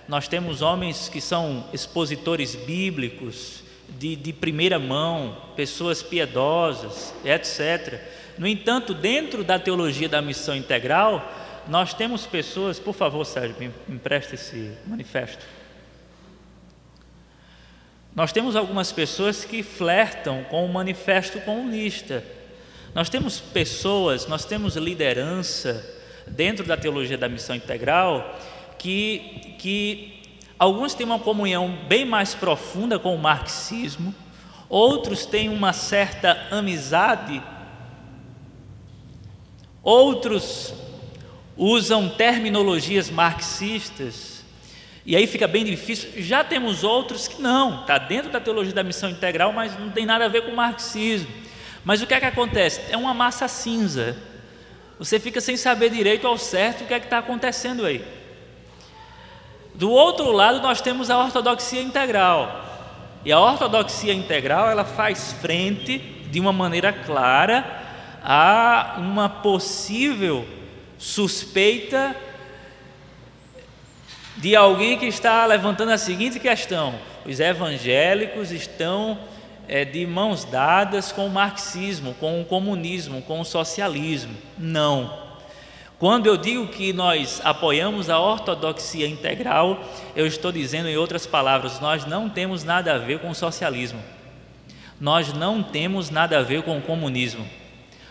[0.08, 3.64] nós temos homens que são expositores bíblicos,
[3.98, 8.00] de, de primeira mão, pessoas piedosas, etc.
[8.38, 11.32] No entanto, dentro da teologia da missão integral,
[11.68, 15.46] nós temos pessoas, por favor, Sérgio, me empresta esse manifesto.
[18.16, 22.24] Nós temos algumas pessoas que flertam com o manifesto comunista.
[22.94, 25.86] Nós temos pessoas, nós temos liderança
[26.28, 28.40] dentro da teologia da missão integral
[28.78, 30.22] que, que
[30.58, 34.14] alguns têm uma comunhão bem mais profunda com o marxismo,
[34.68, 37.42] outros têm uma certa amizade,
[39.84, 40.74] outros
[41.56, 44.44] usam terminologias marxistas,
[45.06, 46.10] e aí fica bem difícil.
[46.18, 50.06] Já temos outros que não, está dentro da teologia da missão integral, mas não tem
[50.06, 51.49] nada a ver com o marxismo.
[51.84, 52.82] Mas o que é que acontece?
[52.90, 54.18] É uma massa cinza.
[54.98, 58.04] Você fica sem saber direito ao certo o que é que está acontecendo aí.
[59.74, 62.66] Do outro lado, nós temos a ortodoxia integral.
[63.24, 65.98] E a ortodoxia integral, ela faz frente
[66.30, 67.66] de uma maneira clara
[68.22, 70.46] a uma possível
[70.98, 72.16] suspeita
[74.38, 79.18] de alguém que está levantando a seguinte questão: os evangélicos estão
[79.70, 84.36] é, de mãos dadas com o marxismo, com o comunismo, com o socialismo.
[84.58, 85.30] Não.
[86.00, 89.84] Quando eu digo que nós apoiamos a ortodoxia integral,
[90.16, 94.02] eu estou dizendo, em outras palavras, nós não temos nada a ver com o socialismo,
[95.00, 97.46] nós não temos nada a ver com o comunismo,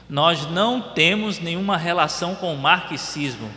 [0.08, 3.50] nós não temos nenhuma relação com o marxismo,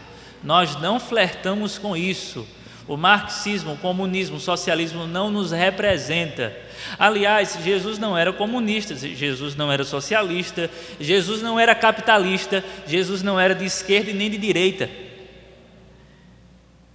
[0.43, 2.47] nós não flertamos com isso.
[2.87, 6.55] O marxismo, o comunismo, o socialismo não nos representa.
[6.97, 13.39] Aliás, Jesus não era comunista, Jesus não era socialista, Jesus não era capitalista, Jesus não
[13.39, 14.89] era de esquerda e nem de direita.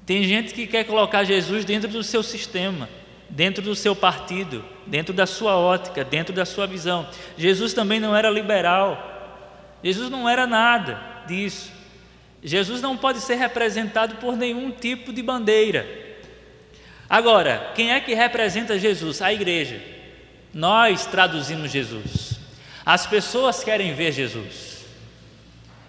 [0.05, 2.89] Tem gente que quer colocar Jesus dentro do seu sistema,
[3.29, 7.09] dentro do seu partido, dentro da sua ótica, dentro da sua visão.
[7.37, 9.15] Jesus também não era liberal.
[9.83, 11.76] Jesus não era nada disso.
[12.43, 15.87] Jesus não pode ser representado por nenhum tipo de bandeira.
[17.09, 19.23] Agora, quem é que representa Jesus?
[19.23, 19.81] A igreja.
[20.53, 22.39] Nós traduzimos Jesus.
[22.85, 24.85] As pessoas querem ver Jesus.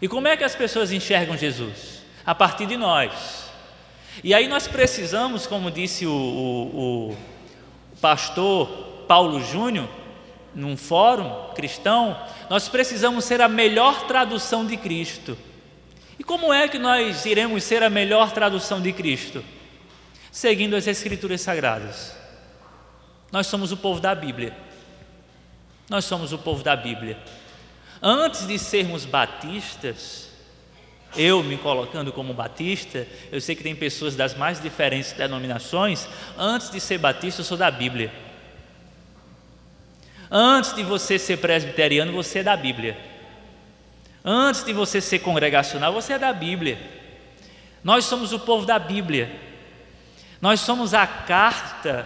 [0.01, 2.01] E como é que as pessoas enxergam Jesus?
[2.25, 3.49] A partir de nós.
[4.23, 7.17] E aí nós precisamos, como disse o, o, o
[8.01, 8.67] pastor
[9.07, 9.87] Paulo Júnior,
[10.53, 15.37] num fórum cristão, nós precisamos ser a melhor tradução de Cristo.
[16.27, 19.41] Como é que nós iremos ser a melhor tradução de Cristo?
[20.29, 22.13] Seguindo as Escrituras Sagradas.
[23.31, 24.53] Nós somos o povo da Bíblia.
[25.89, 27.17] Nós somos o povo da Bíblia.
[28.03, 30.29] Antes de sermos batistas,
[31.15, 36.69] eu me colocando como batista, eu sei que tem pessoas das mais diferentes denominações, antes
[36.69, 38.11] de ser batista, eu sou da Bíblia.
[40.29, 43.16] Antes de você ser presbiteriano, você é da Bíblia.
[44.29, 46.77] Antes de você ser congregacional, você é da Bíblia.
[47.81, 49.31] Nós somos o povo da Bíblia.
[50.41, 52.05] Nós somos a carta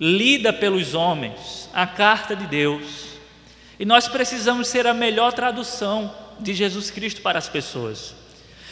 [0.00, 3.18] lida pelos homens, a carta de Deus.
[3.78, 8.14] E nós precisamos ser a melhor tradução de Jesus Cristo para as pessoas.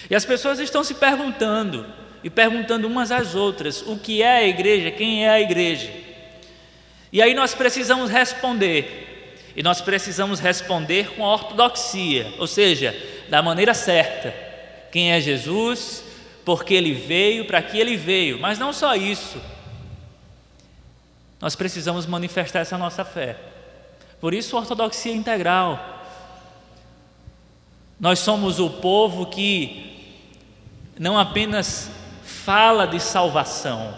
[0.09, 1.85] E as pessoas estão se perguntando,
[2.25, 4.91] e perguntando umas às outras: o que é a igreja?
[4.91, 5.93] Quem é a igreja?
[7.13, 9.16] E aí nós precisamos responder.
[9.57, 12.95] E nós precisamos responder com a ortodoxia, ou seja,
[13.31, 14.35] da maneira certa.
[14.93, 16.05] Quem é Jesus?
[16.45, 18.39] Porque ele veio, para que ele veio.
[18.39, 19.41] Mas não só isso.
[21.41, 23.37] Nós precisamos manifestar essa nossa fé.
[24.21, 26.05] Por isso, ortodoxia integral.
[27.99, 30.21] Nós somos o povo que
[30.99, 31.91] não apenas
[32.23, 33.95] fala de salvação,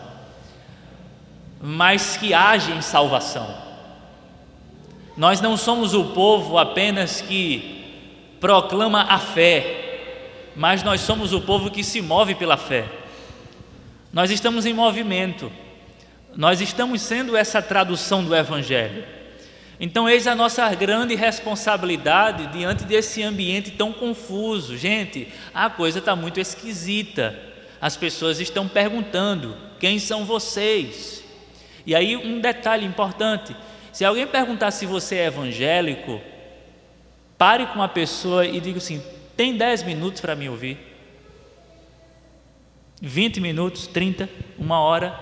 [1.61, 3.68] mas que age em salvação.
[5.19, 11.73] Nós não somos o povo apenas que proclama a fé, mas nós somos o povo
[11.73, 12.85] que se move pela fé.
[14.13, 15.51] Nós estamos em movimento,
[16.37, 19.05] nós estamos sendo essa tradução do Evangelho.
[19.81, 24.77] Então, eis a nossa grande responsabilidade diante desse ambiente tão confuso.
[24.77, 27.37] Gente, a coisa está muito esquisita.
[27.81, 31.25] As pessoas estão perguntando: quem são vocês?
[31.85, 33.57] E aí, um detalhe importante:
[33.93, 36.21] se alguém perguntar se você é evangélico,
[37.37, 39.03] pare com uma pessoa e diga assim:
[39.37, 40.79] tem 10 minutos para me ouvir?
[43.01, 44.29] 20 minutos, 30,
[44.59, 45.19] uma hora,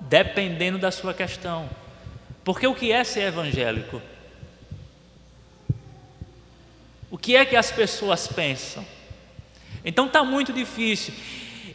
[0.00, 1.68] dependendo da sua questão.
[2.44, 4.00] Porque o que é ser evangélico?
[7.10, 8.84] O que é que as pessoas pensam?
[9.84, 11.14] Então está muito difícil.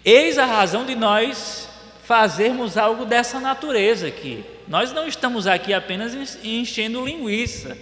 [0.05, 1.69] Eis a razão de nós
[2.03, 4.45] fazermos algo dessa natureza aqui.
[4.67, 7.77] Nós não estamos aqui apenas enchendo linguiça.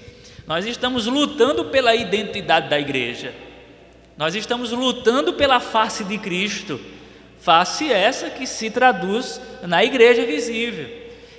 [0.47, 3.33] Nós estamos lutando pela identidade da igreja.
[4.17, 6.79] Nós estamos lutando pela face de Cristo,
[7.39, 10.89] face essa que se traduz na igreja visível.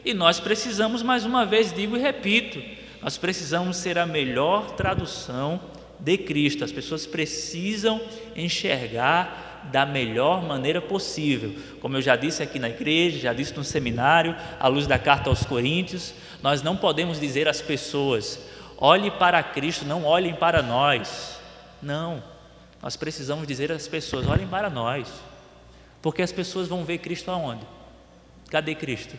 [0.04, 2.62] E nós precisamos, mais uma vez, digo e repito,
[3.00, 5.60] nós precisamos ser a melhor tradução
[5.98, 6.64] de Cristo.
[6.64, 8.00] As pessoas precisam
[8.34, 11.54] enxergar da melhor maneira possível.
[11.80, 15.30] Como eu já disse aqui na igreja, já disse no seminário, à luz da carta
[15.30, 18.38] aos Coríntios, nós não podemos dizer às pessoas:
[18.78, 21.38] olhe para Cristo, não olhem para nós.
[21.80, 22.22] Não.
[22.82, 25.08] Nós precisamos dizer às pessoas: olhem para nós.
[26.00, 27.64] Porque as pessoas vão ver Cristo aonde?
[28.50, 29.16] Cadê Cristo?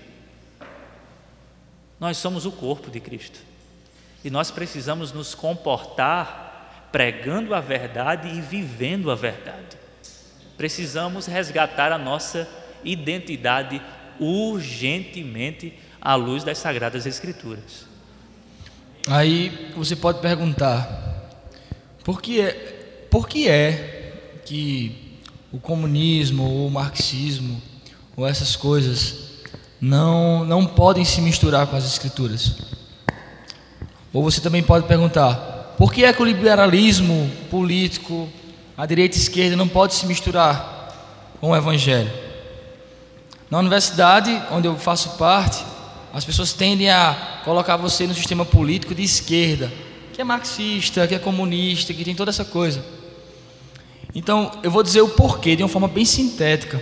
[2.00, 3.40] Nós somos o corpo de Cristo.
[4.24, 9.83] E nós precisamos nos comportar pregando a verdade e vivendo a verdade.
[10.58, 12.48] Precisamos resgatar a nossa
[12.84, 13.82] identidade
[14.20, 17.86] urgentemente à luz das Sagradas Escrituras.
[19.08, 21.32] Aí você pode perguntar:
[22.04, 22.52] por que é,
[23.10, 25.20] por que, é que
[25.52, 27.62] o comunismo ou o marxismo
[28.16, 29.32] ou essas coisas
[29.80, 32.56] não, não podem se misturar com as escrituras?
[34.14, 38.30] Ou você também pode perguntar: por que é que o liberalismo político,
[38.78, 40.90] a direita e a esquerda não pode se misturar
[41.40, 42.12] com o evangelho?
[43.50, 45.64] Na universidade onde eu faço parte,
[46.14, 49.72] as pessoas tendem a colocar você no sistema político de esquerda,
[50.12, 52.84] que é marxista, que é comunista, que tem toda essa coisa.
[54.16, 56.82] Então, eu vou dizer o porquê de uma forma bem sintética.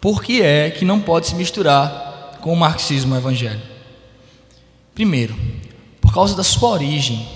[0.00, 3.62] Por que é que não pode se misturar com o marxismo e o evangelho?
[4.94, 5.34] Primeiro,
[6.00, 7.26] por causa da sua origem.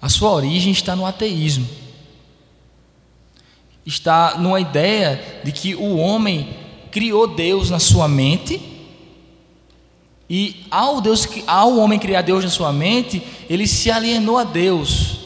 [0.00, 1.66] A sua origem está no ateísmo.
[3.84, 6.56] Está numa ideia de que o homem
[6.90, 8.72] criou Deus na sua mente
[10.34, 15.18] e ao, Deus, ao homem criar Deus na sua mente, ele se alienou a Deus.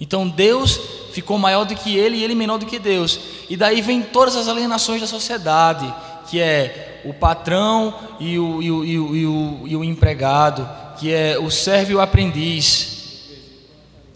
[0.00, 0.80] Então Deus
[1.12, 3.20] ficou maior do que ele e ele menor do que Deus.
[3.50, 5.92] E daí vem todas as alienações da sociedade,
[6.30, 10.66] que é o patrão e o, e o, e o, e o, e o empregado,
[10.98, 13.28] que é o servo e o aprendiz.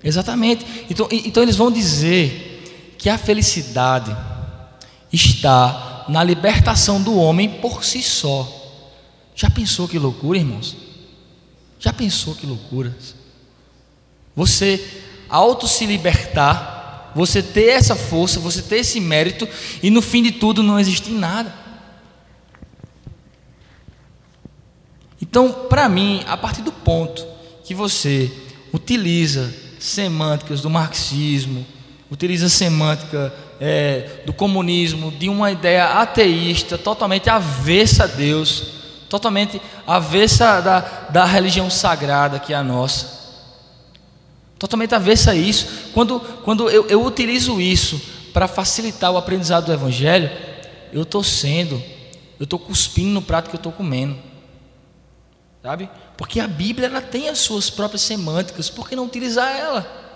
[0.02, 0.64] Exatamente.
[0.88, 2.47] Então, então eles vão dizer
[2.98, 4.14] que a felicidade
[5.12, 8.46] está na libertação do homem por si só.
[9.34, 10.76] Já pensou que loucura, irmãos?
[11.78, 12.94] Já pensou que loucura?
[14.34, 19.48] Você auto se libertar, você ter essa força, você ter esse mérito
[19.82, 21.54] e no fim de tudo não existir nada.
[25.20, 27.24] Então, para mim, a partir do ponto
[27.64, 28.30] que você
[28.72, 31.66] utiliza semânticas do marxismo,
[32.10, 38.64] utiliza semântica é, do comunismo, de uma ideia ateísta, totalmente avessa a Deus,
[39.08, 40.80] totalmente avessa da,
[41.10, 43.18] da religião sagrada que é a nossa.
[44.58, 45.90] Totalmente avessa a isso.
[45.92, 48.00] Quando, quando eu, eu utilizo isso
[48.32, 50.30] para facilitar o aprendizado do Evangelho,
[50.92, 51.80] eu estou sendo,
[52.40, 54.16] eu estou cuspindo no prato que eu estou comendo.
[55.62, 55.88] Sabe?
[56.16, 60.07] Porque a Bíblia ela tem as suas próprias semânticas, por que não utilizar ela?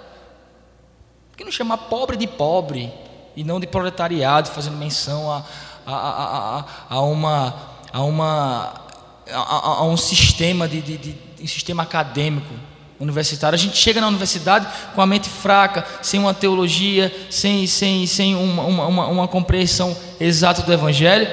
[1.32, 2.92] Por que não chamar pobre de pobre
[3.34, 5.42] e não de proletariado, fazendo menção a,
[5.86, 7.54] a, a, a, a uma,
[7.90, 8.82] a uma
[9.30, 12.54] a, a um sistema de, de, de, um sistema acadêmico
[13.00, 13.54] universitário.
[13.56, 18.36] A gente chega na universidade com a mente fraca, sem uma teologia, sem, sem, sem
[18.36, 21.28] uma, uma, uma compreensão exata do Evangelho,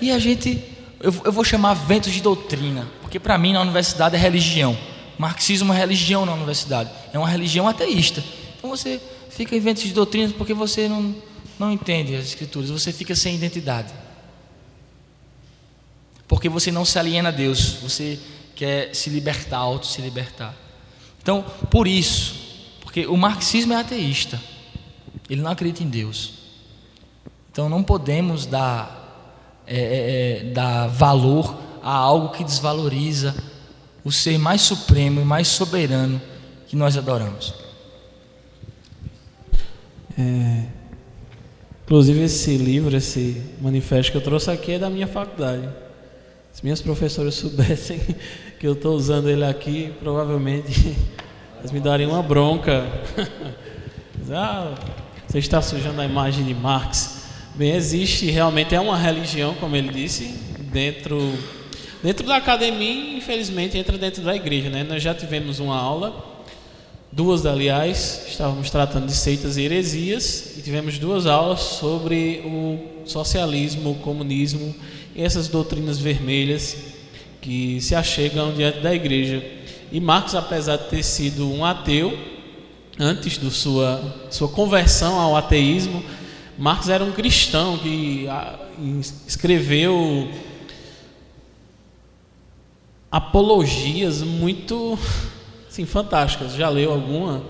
[0.00, 0.62] e a gente,
[1.00, 4.76] eu, eu vou chamar ventos de doutrina, porque para mim na universidade é religião.
[5.16, 8.22] Marxismo é religião na universidade, é uma religião ateísta.
[8.58, 9.00] Então você
[9.36, 11.14] fica em ventos de doutrina porque você não,
[11.58, 13.92] não entende as escrituras, você fica sem identidade.
[16.26, 18.18] Porque você não se aliena a Deus, você
[18.54, 20.54] quer se libertar, auto se libertar.
[21.22, 22.34] Então, por isso,
[22.80, 24.40] porque o marxismo é ateísta,
[25.28, 26.32] ele não acredita em Deus.
[27.52, 33.36] Então, não podemos dar, é, é, é dar valor a algo que desvaloriza
[34.02, 36.20] o ser mais supremo e mais soberano
[36.66, 37.65] que nós adoramos.
[40.18, 40.62] É,
[41.84, 45.68] inclusive, esse livro, esse manifesto que eu trouxe aqui é da minha faculdade.
[46.52, 48.00] Se minhas professoras soubessem
[48.58, 50.96] que eu estou usando ele aqui, provavelmente
[51.58, 52.86] elas me dariam uma bronca.
[54.32, 54.74] ah,
[55.26, 57.26] você está sujando a imagem de Marx.
[57.54, 60.34] Bem, existe realmente, é uma religião, como ele disse,
[60.72, 61.32] dentro,
[62.02, 64.70] dentro da academia infelizmente entra dentro da igreja.
[64.70, 64.82] Né?
[64.82, 66.35] Nós já tivemos uma aula
[67.16, 73.92] duas, aliás, estávamos tratando de seitas e heresias e tivemos duas aulas sobre o socialismo,
[73.92, 74.74] o comunismo
[75.14, 76.76] e essas doutrinas vermelhas
[77.40, 79.42] que se achegam diante da igreja.
[79.90, 82.18] E Marx, apesar de ter sido um ateu,
[82.98, 86.04] antes da sua, sua conversão ao ateísmo,
[86.58, 88.26] Marx era um cristão que
[89.26, 90.30] escreveu
[93.10, 94.98] apologias muito
[95.76, 96.54] Sim, fantásticas.
[96.54, 97.42] Já leu alguma?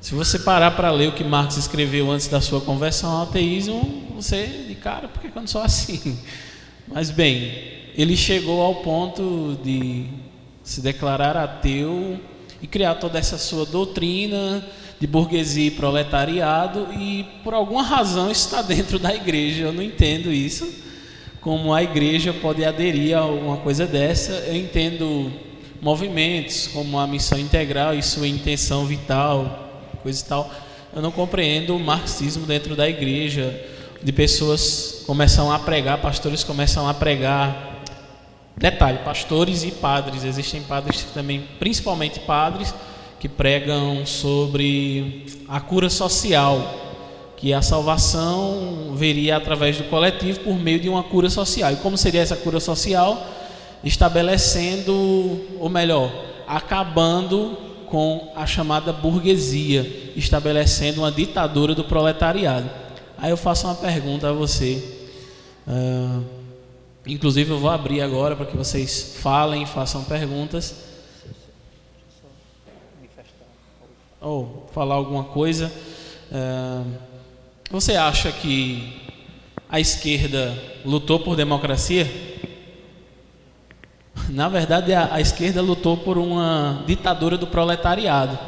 [0.00, 4.06] Se você parar para ler o que Marx escreveu antes da sua conversão ao ateísmo,
[4.16, 6.18] você de cara, por que eu não sou assim?
[6.88, 7.52] Mas bem,
[7.94, 10.06] ele chegou ao ponto de
[10.64, 12.18] se declarar ateu
[12.62, 14.66] e criar toda essa sua doutrina
[14.98, 19.64] de burguesia e proletariado e por alguma razão está dentro da igreja.
[19.64, 20.66] Eu não entendo isso.
[21.42, 24.32] Como a igreja pode aderir a uma coisa dessa?
[24.46, 25.30] Eu entendo
[25.80, 29.70] movimentos como a missão integral e sua intenção vital,
[30.02, 30.50] coisa e tal.
[30.94, 33.54] Eu não compreendo o marxismo dentro da igreja,
[34.02, 37.82] de pessoas começam a pregar, pastores começam a pregar.
[38.56, 42.74] Detalhe, pastores e padres, existem padres também, principalmente padres,
[43.20, 46.86] que pregam sobre a cura social,
[47.36, 51.72] que a salvação viria através do coletivo por meio de uma cura social.
[51.72, 53.37] E como seria essa cura social?
[53.84, 54.92] Estabelecendo,
[55.58, 56.12] ou melhor,
[56.46, 57.56] acabando
[57.86, 62.68] com a chamada burguesia, estabelecendo uma ditadura do proletariado.
[63.16, 64.96] Aí eu faço uma pergunta a você.
[65.66, 66.24] Uh,
[67.06, 70.84] inclusive eu vou abrir agora para que vocês falem, façam perguntas.
[74.20, 75.72] Ou falar alguma coisa.
[76.30, 76.92] Uh,
[77.70, 79.02] você acha que
[79.68, 82.06] a esquerda lutou por democracia?
[84.28, 88.38] Na verdade, a, a esquerda lutou por uma ditadura do proletariado.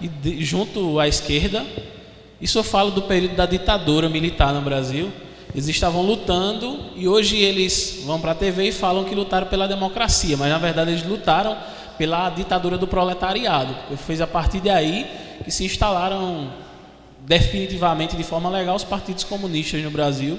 [0.00, 1.64] E de, junto à esquerda,
[2.40, 5.10] isso eu falo do período da ditadura militar no Brasil.
[5.54, 9.66] Eles estavam lutando e hoje eles vão para a TV e falam que lutaram pela
[9.66, 11.56] democracia, mas na verdade eles lutaram
[11.96, 13.74] pela ditadura do proletariado.
[13.96, 15.06] Foi a partir daí
[15.42, 16.52] que se instalaram
[17.20, 20.38] definitivamente de forma legal os partidos comunistas no Brasil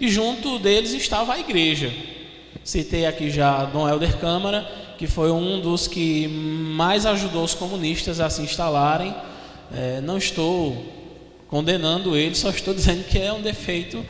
[0.00, 1.92] e junto deles estava a igreja.
[2.62, 8.20] Citei aqui já Dom Helder Câmara, que foi um dos que mais ajudou os comunistas
[8.20, 9.14] a se instalarem.
[9.74, 10.84] É, não estou
[11.48, 14.04] condenando ele, só estou dizendo que é um defeito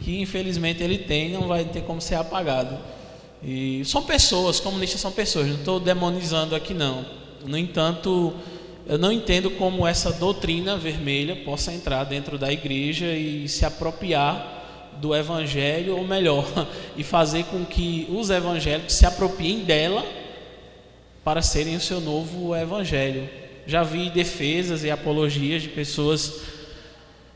[0.00, 2.78] que infelizmente ele tem, não vai ter como ser apagado.
[3.42, 7.04] E são pessoas, comunistas são pessoas, não estou demonizando aqui não.
[7.44, 8.34] No entanto,
[8.86, 14.55] eu não entendo como essa doutrina vermelha possa entrar dentro da igreja e se apropriar
[15.00, 16.46] do Evangelho, ou melhor,
[16.96, 20.04] e fazer com que os evangélicos se apropriem dela
[21.24, 23.28] para serem o seu novo Evangelho.
[23.66, 26.40] Já vi defesas e apologias de pessoas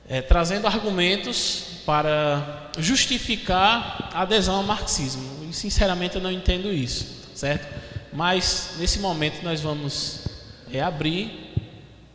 [0.09, 5.49] é, trazendo argumentos para justificar a adesão ao marxismo.
[5.49, 7.67] E sinceramente eu não entendo isso, certo?
[8.13, 10.25] Mas nesse momento nós vamos
[10.73, 11.53] é, abrir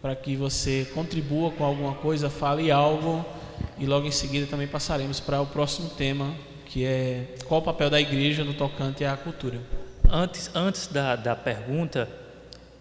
[0.01, 3.25] para que você contribua com alguma coisa, fale algo
[3.77, 6.33] e logo em seguida também passaremos para o próximo tema,
[6.65, 9.59] que é qual o papel da igreja no tocante à cultura.
[10.09, 12.07] Antes, antes da, da pergunta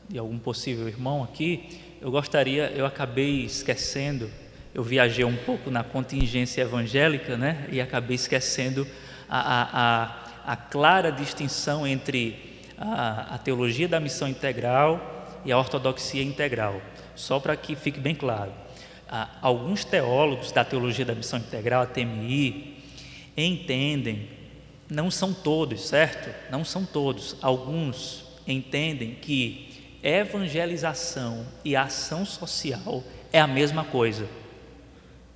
[0.09, 4.31] de algum possível irmão aqui, eu gostaria, eu acabei esquecendo,
[4.75, 8.87] eu viajei um pouco na contingência evangélica, né, e acabei esquecendo
[9.29, 15.59] a, a, a, a clara distinção entre a, a teologia da missão integral e a
[15.59, 16.81] ortodoxia integral,
[17.15, 18.64] só para que fique bem claro
[19.09, 22.83] ah, alguns teólogos da teologia da missão integral, a TMI,
[23.37, 24.29] entendem,
[24.89, 26.35] não são todos, certo?
[26.51, 33.03] Não são todos, alguns entendem que evangelização e ação social
[33.33, 34.29] é a mesma coisa.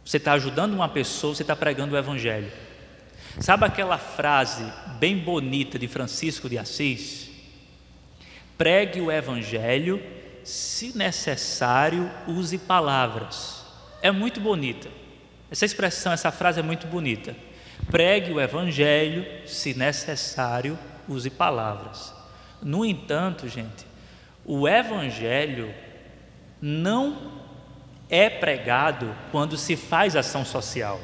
[0.04, 2.50] Você está ajudando uma pessoa, você está pregando o Evangelho.
[3.40, 4.64] Sabe aquela frase
[4.98, 7.30] bem bonita de Francisco de Assis?
[8.56, 10.02] Pregue o Evangelho,
[10.42, 13.57] se necessário, use palavras
[14.02, 14.88] é muito bonita.
[15.50, 17.34] Essa expressão, essa frase é muito bonita.
[17.90, 20.78] Pregue o evangelho, se necessário,
[21.08, 22.14] use palavras.
[22.62, 23.86] No entanto, gente,
[24.44, 25.74] o evangelho
[26.60, 27.40] não
[28.10, 31.00] é pregado quando se faz ação social.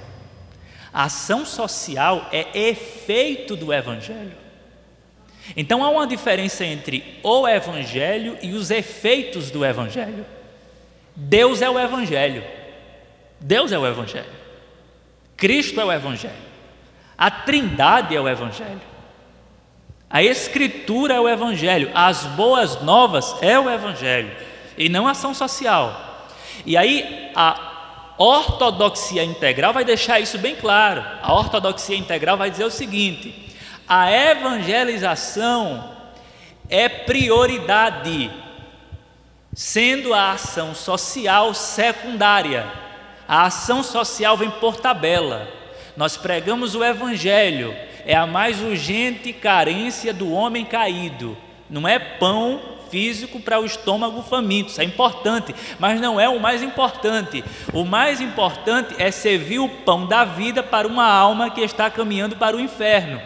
[0.92, 4.44] A ação social é efeito do evangelho.
[5.56, 10.24] Então há uma diferença entre o Evangelho e os efeitos do Evangelho.
[11.14, 12.42] Deus é o Evangelho.
[13.40, 14.32] Deus é o Evangelho.
[15.36, 16.34] Cristo é o Evangelho.
[17.16, 18.80] A Trindade é o Evangelho.
[20.08, 21.90] A Escritura é o Evangelho.
[21.94, 24.30] As boas novas é o Evangelho.
[24.78, 26.28] E não ação social.
[26.64, 31.04] E aí a ortodoxia integral vai deixar isso bem claro.
[31.22, 33.54] A ortodoxia integral vai dizer o seguinte:
[33.88, 35.92] a evangelização
[36.68, 38.30] é prioridade,
[39.52, 42.83] sendo a ação social secundária.
[43.26, 45.48] A ação social vem por tabela.
[45.96, 51.36] Nós pregamos o evangelho, é a mais urgente carência do homem caído.
[51.70, 52.60] Não é pão
[52.90, 57.44] físico para o estômago faminto, isso é importante, mas não é o mais importante.
[57.72, 62.36] O mais importante é servir o pão da vida para uma alma que está caminhando
[62.36, 63.20] para o inferno.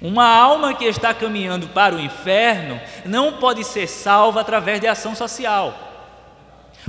[0.00, 5.14] Uma alma que está caminhando para o inferno não pode ser salva através de ação
[5.14, 5.91] social.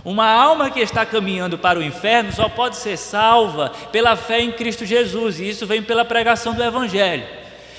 [0.03, 4.51] Uma alma que está caminhando para o inferno só pode ser salva pela fé em
[4.51, 7.25] Cristo Jesus, e isso vem pela pregação do Evangelho.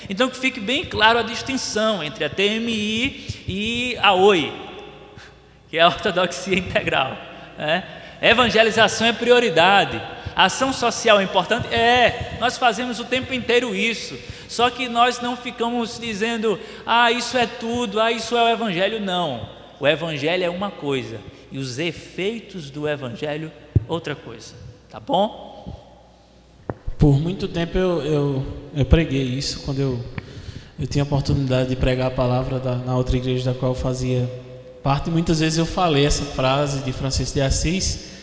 [0.09, 4.51] Então que fique bem claro a distinção entre a TMI e a OI,
[5.69, 7.17] que é a ortodoxia integral.
[7.57, 7.83] Né?
[8.21, 10.01] Evangelização é prioridade,
[10.35, 11.67] ação social é importante?
[11.73, 14.17] É, nós fazemos o tempo inteiro isso.
[14.47, 18.99] Só que nós não ficamos dizendo, ah, isso é tudo, ah, isso é o Evangelho.
[18.99, 19.49] Não.
[19.79, 21.19] O Evangelho é uma coisa
[21.55, 23.49] e os efeitos do Evangelho
[23.87, 24.53] outra coisa.
[24.89, 25.73] Tá bom?
[26.97, 28.45] Por muito tempo eu, eu,
[28.75, 29.99] eu preguei isso quando eu,
[30.77, 33.75] eu tinha a oportunidade de pregar a palavra da, na outra igreja da qual eu
[33.75, 34.29] fazia
[34.83, 35.09] parte.
[35.09, 38.13] Muitas vezes eu falei essa frase de Francisco de Assis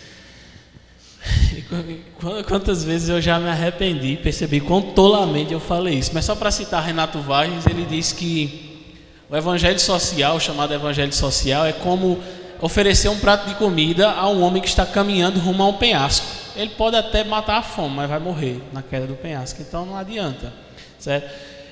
[2.46, 6.10] Quantas vezes eu já me arrependi, percebi quão tolamente eu falei isso.
[6.12, 8.84] Mas só para citar Renato Vargas, ele diz que
[9.30, 12.20] o evangelho social, chamado evangelho social, é como
[12.62, 16.24] oferecer um prato de comida a um homem que está caminhando rumo a um penhasco.
[16.54, 19.60] Ele pode até matar a fome, mas vai morrer na queda do penhasco.
[19.60, 20.52] Então não adianta,
[20.98, 21.28] certo?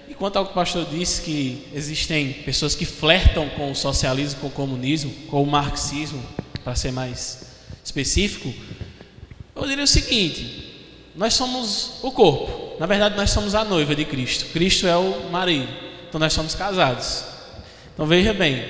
[0.08, 4.40] E quanto ao que o pastor disse que existem pessoas que flertam com o socialismo,
[4.40, 6.20] com o comunismo, com o marxismo,
[6.64, 7.46] para ser mais
[7.84, 8.52] específico,
[9.54, 10.74] eu diria o seguinte:
[11.14, 12.76] nós somos o corpo.
[12.80, 14.46] Na verdade, nós somos a noiva de Cristo.
[14.46, 15.68] Cristo é o marido.
[16.08, 17.24] Então nós somos casados.
[17.94, 18.64] Então veja bem,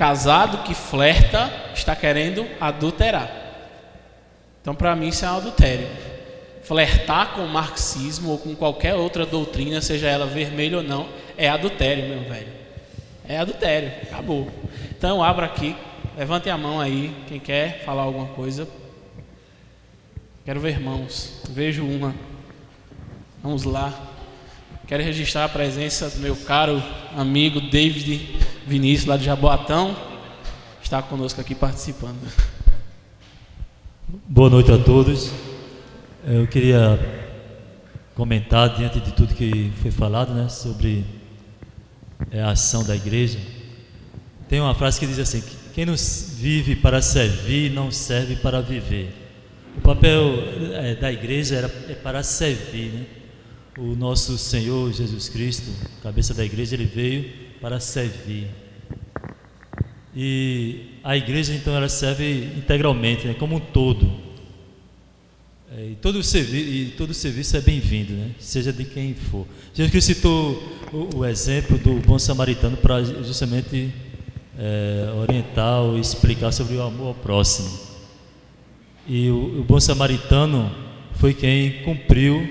[0.00, 3.30] casado que flerta está querendo adulterar.
[4.62, 5.86] Então para mim isso é um adultério.
[6.62, 11.50] Flertar com o marxismo ou com qualquer outra doutrina, seja ela vermelha ou não, é
[11.50, 12.48] adultério, meu velho.
[13.28, 14.48] É adultério, acabou.
[14.96, 15.76] Então abra aqui,
[16.16, 18.66] levante a mão aí, quem quer falar alguma coisa,
[20.42, 21.42] Quero ver irmãos.
[21.50, 22.14] Vejo uma.
[23.42, 23.92] Vamos lá.
[24.88, 26.82] Quero registrar a presença do meu caro
[27.14, 28.40] amigo David
[28.70, 29.96] Vinícius, lá de Jaboatão.
[30.80, 32.20] Está conosco aqui participando.
[34.28, 35.32] Boa noite a todos.
[36.24, 36.96] Eu queria
[38.14, 41.04] comentar diante de tudo que foi falado, né, sobre
[42.30, 43.40] é, a ação da igreja.
[44.48, 45.42] Tem uma frase que diz assim:
[45.74, 45.96] quem não
[46.36, 49.12] vive para servir não serve para viver.
[49.78, 50.44] O papel
[50.74, 53.06] é, da igreja era, é para servir, né?
[53.76, 55.72] O nosso Senhor Jesus Cristo,
[56.04, 58.59] cabeça da igreja, ele veio para servir.
[60.14, 63.34] E a igreja então ela serve integralmente, né?
[63.38, 64.10] como um todo.
[65.72, 68.30] É, e, todo e todo serviço é bem-vindo, né?
[68.40, 69.46] seja de quem for.
[69.72, 73.92] Jesus Cristo citou o, o exemplo do bom samaritano para justamente
[74.58, 77.70] é, orientar ou explicar sobre o amor ao próximo.
[79.08, 80.74] E o, o bom samaritano
[81.14, 82.46] foi quem cumpriu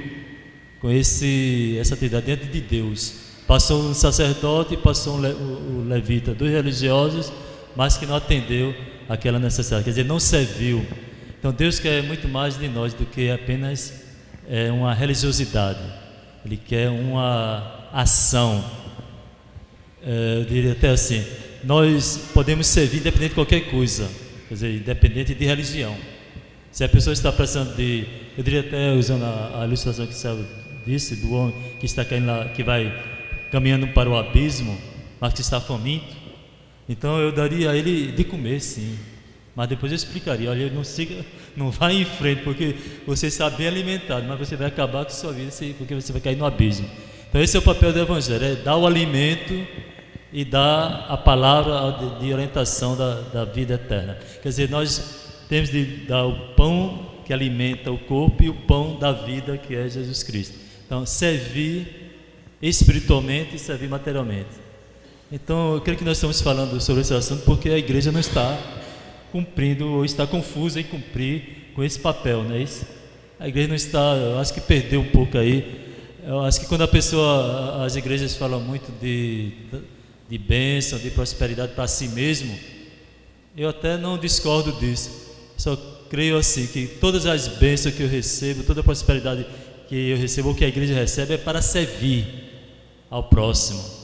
[0.79, 3.15] com esse, essa atividade diante de Deus.
[3.45, 7.31] Passou um sacerdote e passou um le, o levita, dois religiosos,
[7.79, 8.75] mas que não atendeu
[9.07, 10.85] aquela necessidade, quer dizer, não serviu.
[11.39, 14.03] Então Deus quer muito mais de nós do que apenas
[14.49, 15.79] é, uma religiosidade.
[16.45, 18.61] Ele quer uma ação.
[20.03, 21.23] É, eu diria até assim:
[21.63, 24.09] nós podemos servir independente de qualquer coisa,
[24.49, 25.95] quer dizer, independente de religião.
[26.73, 28.05] Se a pessoa está precisando de,
[28.37, 30.37] eu diria até usando a, a ilustração que Céu
[30.85, 32.93] disse, do homem que está caindo lá, que vai
[33.49, 34.77] caminhando para o abismo,
[35.21, 36.18] mas que está faminto,
[36.89, 38.97] então eu daria a ele de comer, sim.
[39.55, 41.23] Mas depois eu explicaria, olha, não siga,
[41.55, 42.75] não vá em frente, porque
[43.05, 46.21] você está bem alimentado, mas você vai acabar com a sua vida, porque você vai
[46.21, 46.89] cair no abismo.
[47.29, 49.53] Então esse é o papel do Evangelho, é dar o alimento
[50.33, 54.17] e dar a palavra de, orientação da, da vida eterna.
[54.41, 58.97] Quer dizer, nós temos de dar o pão que alimenta o corpo e o pão
[58.97, 60.57] da vida que é Jesus Cristo.
[60.85, 62.15] Então, servir
[62.61, 64.68] espiritualmente e servir materialmente.
[65.31, 68.57] Então, eu creio que nós estamos falando sobre esse assunto porque a igreja não está
[69.31, 72.83] cumprindo ou está confusa em cumprir com esse papel, não é isso?
[73.39, 75.87] A igreja não está, eu acho que perdeu um pouco aí.
[76.25, 79.51] Eu acho que quando a pessoa, as igrejas falam muito de,
[80.27, 82.57] de bênção, de prosperidade para si mesmo,
[83.55, 85.11] eu até não discordo disso.
[85.57, 85.75] Só
[86.09, 89.45] creio assim que todas as bênçãos que eu recebo, toda a prosperidade
[89.87, 92.25] que eu recebo ou que a igreja recebe é para servir
[93.11, 93.98] ao próximo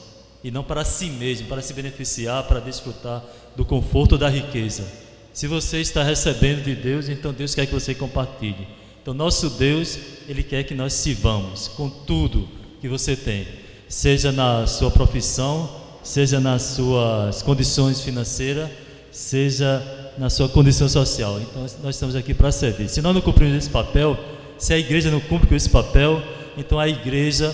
[0.46, 3.20] e não para si mesmo, para se beneficiar, para desfrutar
[3.56, 4.84] do conforto da riqueza.
[5.32, 8.64] Se você está recebendo de Deus, então Deus quer que você compartilhe.
[9.02, 12.48] Então, nosso Deus, Ele quer que nós sirvamos com tudo
[12.80, 13.44] que você tem,
[13.88, 15.68] seja na sua profissão,
[16.04, 18.70] seja nas suas condições financeiras,
[19.10, 21.40] seja na sua condição social.
[21.40, 22.88] Então, nós estamos aqui para servir.
[22.88, 24.16] Se nós não cumprimos esse papel,
[24.56, 26.22] se a igreja não cumpre com esse papel,
[26.56, 27.52] então a igreja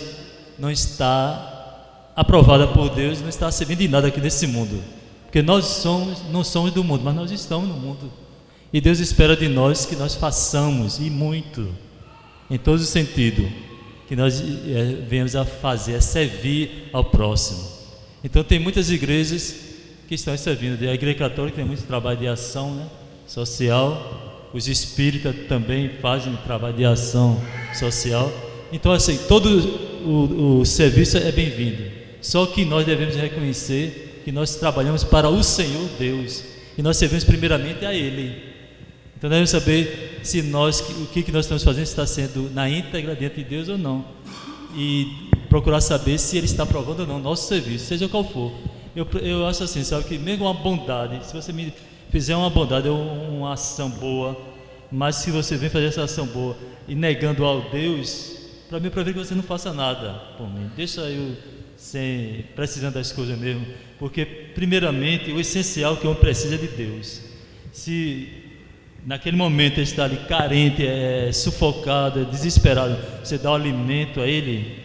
[0.58, 1.51] não está
[2.14, 4.82] aprovada por Deus, não está servindo de nada aqui nesse mundo.
[5.24, 8.12] Porque nós somos, não somos do mundo, mas nós estamos no mundo.
[8.72, 11.68] E Deus espera de nós que nós façamos, e muito,
[12.50, 13.46] em todos os sentidos,
[14.08, 17.66] que nós é, venhamos a fazer, a servir ao próximo.
[18.22, 19.56] Então, tem muitas igrejas
[20.06, 20.82] que estão servindo.
[20.82, 22.86] A Igreja Católica tem muito trabalho de ação né,
[23.26, 27.40] social, os espíritas também fazem trabalho de ação
[27.74, 28.30] social.
[28.70, 29.48] Então, assim, todo
[30.04, 32.01] o, o serviço é bem-vindo.
[32.22, 36.44] Só que nós devemos reconhecer que nós trabalhamos para o Senhor Deus
[36.78, 38.52] e nós servimos primeiramente a Ele.
[39.18, 43.16] Então devemos saber se nós, o que, que nós estamos fazendo está sendo na íntegra
[43.16, 44.04] diante de Deus ou não.
[44.76, 48.52] E procurar saber se Ele está aprovando ou não nosso serviço, seja qual for.
[48.94, 51.72] Eu, eu acho assim, sabe, que mesmo uma bondade, se você me
[52.10, 54.38] fizer uma bondade uma ação boa,
[54.90, 56.56] mas se você vem fazer essa ação boa
[56.86, 58.36] e negando ao Deus,
[58.68, 60.70] para mim, para ver que você não faça nada por mim.
[60.76, 61.34] Deixa eu
[61.82, 63.66] sem precisando das coisas mesmo,
[63.98, 67.20] porque primeiramente o essencial que eu preciso é de Deus.
[67.72, 68.28] Se
[69.04, 74.28] naquele momento ele está ali carente, é, sufocado, é desesperado, você dá o alimento a
[74.28, 74.76] ele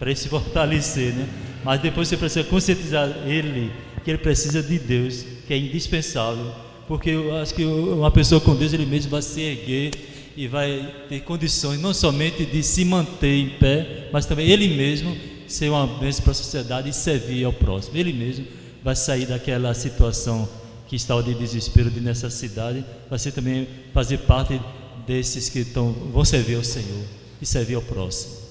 [0.00, 1.28] para ele se fortalecer, né?
[1.62, 3.70] Mas depois você precisa conscientizar ele
[4.04, 6.52] que ele precisa de Deus, que é indispensável,
[6.88, 9.92] porque eu acho que uma pessoa com Deus ele mesmo vai se erguer
[10.36, 15.16] e vai ter condições não somente de se manter em pé, mas também ele mesmo
[15.52, 17.96] ser uma bênção para a sociedade e servir ao próximo.
[17.96, 18.46] Ele mesmo
[18.82, 20.48] vai sair daquela situação
[20.88, 24.60] que está de desespero, de necessidade, vai ser também fazer parte
[25.06, 27.04] desses que estão, vão servir ao Senhor
[27.40, 28.42] e servir ao próximo.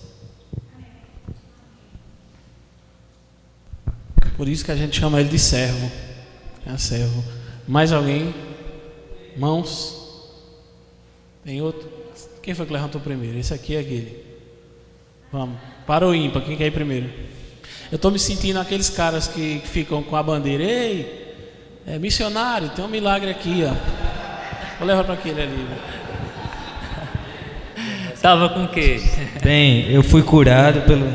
[4.35, 5.91] Por isso que a gente chama ele de servo.
[6.65, 7.23] É servo.
[7.67, 8.33] Mais alguém?
[9.37, 10.01] Mãos?
[11.43, 11.87] Tem outro?
[12.41, 13.37] Quem foi que levantou primeiro?
[13.37, 14.25] Esse aqui é aquele.
[15.31, 15.70] Vamos.
[15.91, 17.09] Para o ímpar, quem quer ir primeiro?
[17.91, 20.63] Eu estou me sentindo aqueles caras que, que ficam com a bandeira.
[20.63, 21.35] Ei,
[21.85, 23.73] é missionário, tem um milagre aqui, ó.
[24.79, 25.67] Vou levar para aquele ali.
[28.15, 29.01] Estava com o quê?
[29.43, 31.11] Bem, eu fui curado pelo.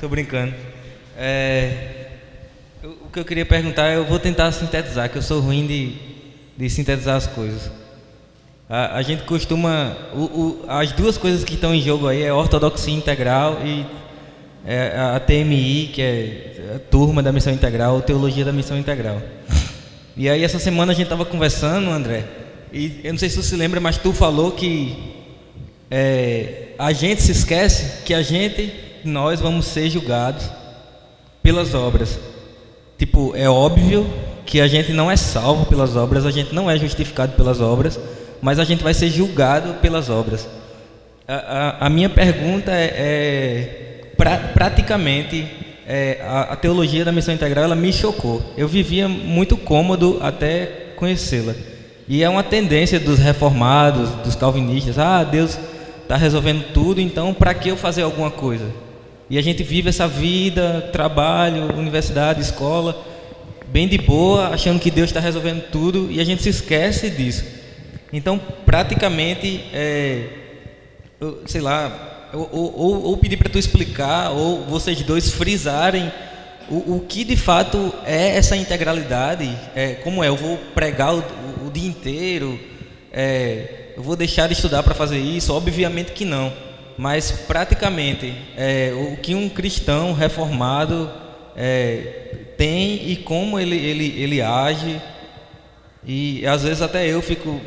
[0.00, 0.52] Tô brincando.
[1.16, 2.08] É...
[2.82, 5.92] O que eu queria perguntar, eu vou tentar sintetizar, que eu sou ruim de,
[6.56, 7.70] de sintetizar as coisas.
[8.68, 9.96] A, a gente costuma.
[10.14, 13.84] O, o, as duas coisas que estão em jogo aí é ortodoxia integral e
[14.66, 19.20] é, a TMI, que é a turma da missão integral, teologia da missão integral.
[20.16, 22.24] E aí essa semana a gente estava conversando, André,
[22.72, 24.96] e eu não sei se você se lembra, mas tu falou que
[25.90, 28.72] é, a gente se esquece que a gente,
[29.04, 30.48] nós vamos ser julgados
[31.42, 32.16] pelas obras.
[32.96, 34.08] Tipo, é óbvio
[34.46, 37.98] que a gente não é salvo pelas obras, a gente não é justificado pelas obras,
[38.44, 40.46] mas a gente vai ser julgado pelas obras.
[41.26, 45.46] A, a, a minha pergunta é, é pra, praticamente
[45.86, 48.42] é, a, a, teologia da missão integral ela me chocou.
[48.54, 51.54] Eu vivia muito cômodo até conhecê-la.
[52.06, 54.98] E é uma tendência dos reformados, dos calvinistas.
[54.98, 55.58] Ah, Deus
[56.02, 58.66] está resolvendo tudo, então para que eu fazer alguma coisa?
[59.30, 62.94] E a gente vive essa vida, trabalho, universidade, escola,
[63.68, 67.53] bem de boa, achando que Deus está resolvendo tudo e a gente se esquece disso.
[68.14, 70.28] Então, praticamente, é,
[71.20, 76.12] eu, sei lá, ou, ou, ou pedir para tu explicar, ou vocês dois frisarem
[76.68, 81.18] o, o, que de fato é essa integralidade, é, como é, eu vou pregar o,
[81.18, 82.56] o, o dia inteiro,
[83.12, 85.52] é, eu vou deixar de estudar para fazer isso?
[85.52, 86.52] Obviamente que não,
[86.96, 91.10] mas praticamente é, o que um cristão reformado
[91.56, 95.02] é, tem e como ele, ele, ele age,
[96.06, 97.60] e às vezes até eu fico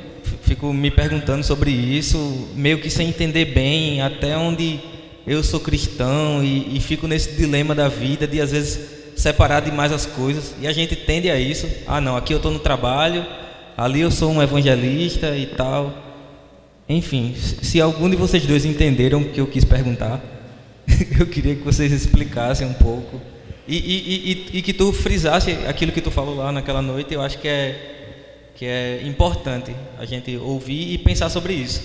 [0.44, 4.80] fico me perguntando sobre isso, meio que sem entender bem até onde
[5.26, 8.80] eu sou cristão e, e fico nesse dilema da vida de às vezes
[9.16, 11.68] separar demais as coisas e a gente tende a isso.
[11.86, 13.26] Ah, não, aqui eu estou no trabalho,
[13.76, 15.94] ali eu sou um evangelista e tal.
[16.88, 20.22] Enfim, se algum de vocês dois entenderam o que eu quis perguntar,
[21.20, 23.20] eu queria que vocês explicassem um pouco.
[23.68, 27.22] E, e, e, e, que tu frisasse aquilo que tu falou lá naquela noite, eu
[27.22, 27.97] acho que é,
[28.58, 31.80] que é importante a gente ouvir e pensar sobre isso.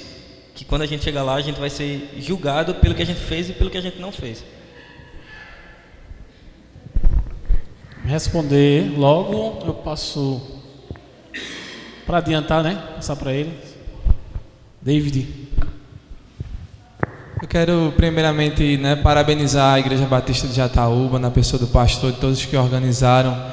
[0.55, 3.21] Que quando a gente chegar lá, a gente vai ser julgado pelo que a gente
[3.21, 4.43] fez e pelo que a gente não fez.
[8.07, 10.61] Responder logo, eu passo
[12.07, 12.83] para adiantar, né?
[12.95, 13.53] Passar para ele.
[14.81, 15.29] David.
[17.41, 22.17] Eu quero primeiramente né, parabenizar a Igreja Batista de Jataúba, na pessoa do pastor e
[22.17, 23.52] todos que organizaram.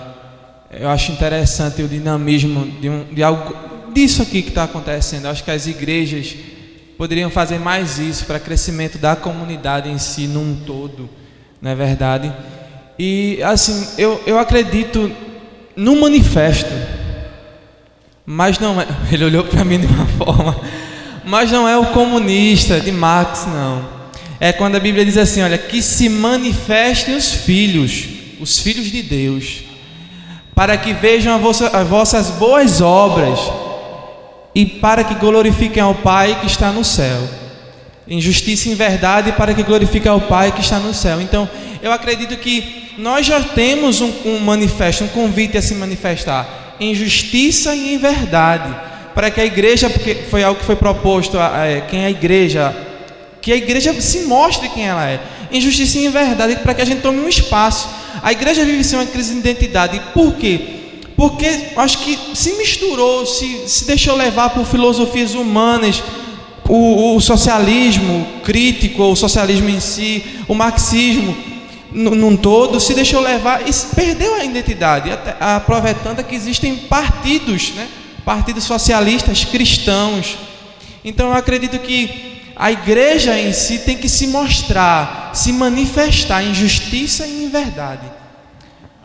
[0.72, 3.55] Eu acho interessante o dinamismo de, um, de algo
[3.93, 5.26] disso aqui que está acontecendo.
[5.26, 6.36] Eu acho que as igrejas
[6.97, 11.09] poderiam fazer mais isso para crescimento da comunidade em si num todo,
[11.61, 12.32] não é verdade?
[12.97, 15.11] E assim, eu, eu acredito
[15.76, 16.72] no manifesto,
[18.26, 18.88] mas não é.
[19.11, 20.55] Ele olhou para mim de uma forma
[21.30, 23.88] mas não é o comunista de Marx, não.
[24.39, 28.05] É quando a Bíblia diz assim: olha, que se manifestem os filhos,
[28.39, 29.63] os filhos de Deus,
[30.60, 31.34] para que vejam
[31.72, 33.39] as vossas boas obras
[34.53, 37.18] e para que glorifiquem ao Pai que está no céu.
[38.05, 41.22] Em justiça e em verdade, para que glorifiquem ao Pai que está no céu.
[41.22, 41.49] Então,
[41.82, 46.93] eu acredito que nós já temos um, um manifesto, um convite a se manifestar em
[46.93, 48.76] justiça e em verdade
[49.16, 52.76] para que a igreja, porque foi algo que foi proposto, é, quem é a igreja,
[53.41, 55.22] que a igreja se mostre quem ela é,
[55.53, 57.99] em justiça e em verdade, para que a gente tome um espaço.
[58.22, 60.01] A igreja vive sem uma crise de identidade.
[60.14, 60.60] Por quê?
[61.16, 66.01] Porque acho que se misturou, se, se deixou levar por filosofias humanas,
[66.68, 71.36] o, o socialismo crítico, o socialismo em si, o marxismo
[71.91, 77.88] num todo, se deixou levar e perdeu a identidade, aproveitando que existem partidos, né?
[78.24, 80.38] partidos socialistas cristãos.
[81.03, 82.29] Então eu acredito que
[82.60, 88.05] a igreja em si tem que se mostrar, se manifestar em justiça e em verdade.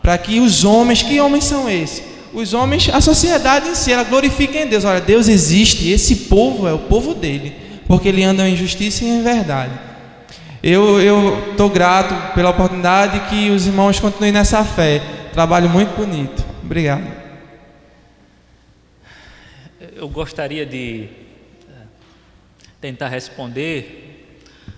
[0.01, 2.03] Para que os homens, que homens são esses?
[2.33, 4.83] Os homens, a sociedade em si, ela glorifica em Deus.
[4.83, 7.55] Olha, Deus existe, esse povo é o povo dele,
[7.87, 9.71] porque ele anda em justiça e em verdade.
[10.61, 15.01] Eu estou grato pela oportunidade que os irmãos continuem nessa fé.
[15.31, 16.43] Trabalho muito bonito.
[16.61, 17.25] Obrigado
[19.95, 21.07] eu gostaria de
[22.85, 24.37] tentar responder,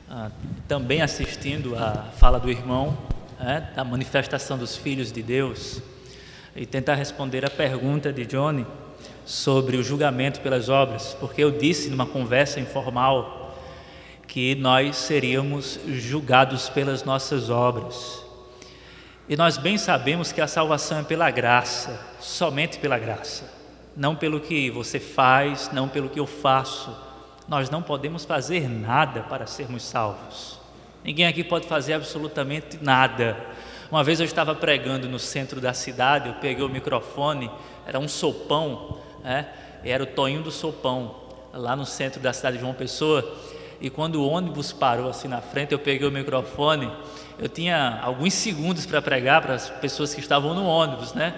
[0.09, 0.31] ah,
[0.65, 2.97] também assistindo a fala do irmão,
[3.37, 5.81] né, da manifestação dos filhos de Deus,
[6.55, 8.65] e tentar responder a pergunta de Johnny
[9.25, 13.59] sobre o julgamento pelas obras, porque eu disse numa conversa informal
[14.25, 18.23] que nós seríamos julgados pelas nossas obras.
[19.27, 23.57] E nós bem sabemos que a salvação é pela graça, somente pela graça
[23.97, 27.06] não pelo que você faz, não pelo que eu faço.
[27.47, 30.59] Nós não podemos fazer nada para sermos salvos.
[31.03, 33.37] Ninguém aqui pode fazer absolutamente nada.
[33.89, 37.49] Uma vez eu estava pregando no centro da cidade, eu peguei o microfone,
[37.85, 39.47] era um sopão, né?
[39.83, 41.15] era o Toinho do Sopão,
[41.53, 43.37] lá no centro da cidade de João Pessoa.
[43.79, 46.91] E quando o ônibus parou assim na frente, eu peguei o microfone.
[47.39, 51.35] Eu tinha alguns segundos para pregar para as pessoas que estavam no ônibus, né?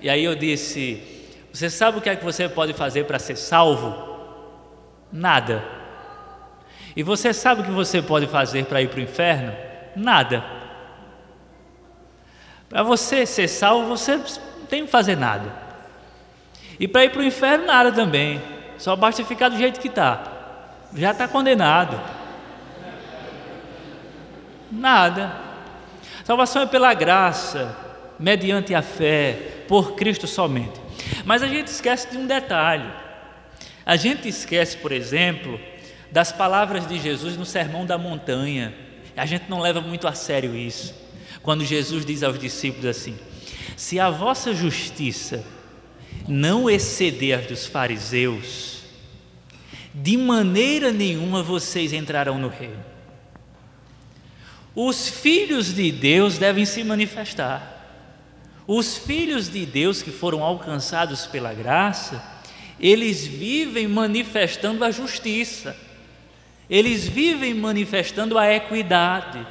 [0.00, 1.02] E aí eu disse:
[1.52, 4.11] você sabe o que é que você pode fazer para ser salvo?
[5.12, 5.62] Nada.
[6.96, 9.52] E você sabe o que você pode fazer para ir para o inferno?
[9.94, 10.44] Nada.
[12.68, 15.52] Para você ser salvo, você não tem que fazer nada.
[16.80, 18.40] E para ir para o inferno, nada também.
[18.78, 20.22] Só basta ficar do jeito que está.
[20.94, 22.00] Já está condenado.
[24.70, 25.36] Nada.
[26.24, 27.76] Salvação é pela graça,
[28.18, 30.80] mediante a fé, por Cristo somente.
[31.24, 33.01] Mas a gente esquece de um detalhe.
[33.84, 35.58] A gente esquece, por exemplo,
[36.10, 38.74] das palavras de Jesus no Sermão da Montanha.
[39.16, 40.94] A gente não leva muito a sério isso.
[41.42, 43.18] Quando Jesus diz aos discípulos assim:
[43.76, 45.44] Se a vossa justiça
[46.28, 48.82] não exceder a dos fariseus,
[49.94, 52.84] de maneira nenhuma vocês entrarão no reino.
[54.74, 57.80] Os filhos de Deus devem se manifestar.
[58.66, 62.22] Os filhos de Deus que foram alcançados pela graça,
[62.78, 65.76] eles vivem manifestando a justiça,
[66.68, 69.46] eles vivem manifestando a equidade,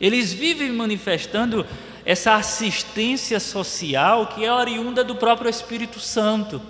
[0.00, 1.66] eles vivem manifestando
[2.04, 6.60] essa assistência social que é oriunda do próprio Espírito Santo.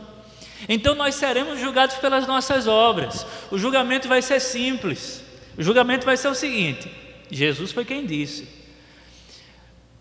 [0.68, 3.26] Então nós seremos julgados pelas nossas obras.
[3.51, 5.24] O julgamento vai ser simples.
[5.57, 6.91] O julgamento vai ser o seguinte:
[7.31, 8.49] Jesus foi quem disse: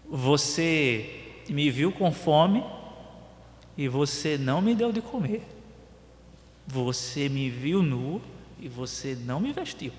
[0.06, 1.10] Você
[1.48, 2.64] me viu com fome
[3.78, 5.42] e você não me deu de comer.
[6.72, 8.22] Você me viu nu
[8.60, 9.92] e você não me vestiu.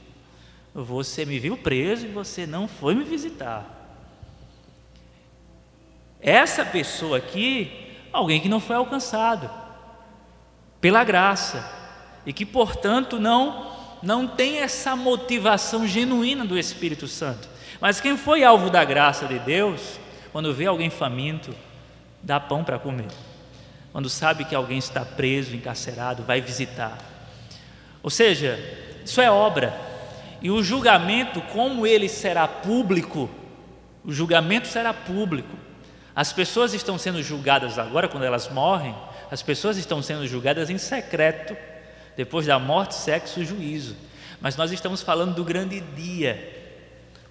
[0.73, 3.67] Você me viu preso e você não foi me visitar.
[6.21, 9.51] Essa pessoa aqui, alguém que não foi alcançado
[10.81, 11.69] pela graça
[12.25, 13.69] e que, portanto, não
[14.01, 17.49] não tem essa motivação genuína do Espírito Santo.
[17.81, 19.99] Mas quem foi alvo da graça de Deus,
[20.33, 21.55] quando vê alguém faminto,
[22.23, 23.09] dá pão para comer.
[23.93, 26.99] Quando sabe que alguém está preso, encarcerado, vai visitar.
[28.03, 28.59] Ou seja,
[29.05, 29.75] isso é obra.
[30.41, 33.29] E o julgamento, como ele será público,
[34.05, 35.57] o julgamento será público.
[36.15, 38.95] As pessoas estão sendo julgadas agora, quando elas morrem,
[39.31, 41.57] as pessoas estão sendo julgadas em secreto,
[42.17, 43.97] depois da morte, sexo e juízo.
[44.41, 46.60] Mas nós estamos falando do grande dia,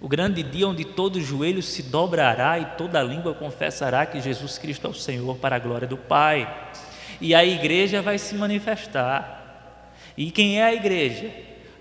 [0.00, 4.86] o grande dia onde todo joelho se dobrará e toda língua confessará que Jesus Cristo
[4.86, 6.70] é o Senhor para a glória do Pai.
[7.20, 9.92] E a igreja vai se manifestar.
[10.16, 11.30] E quem é a igreja?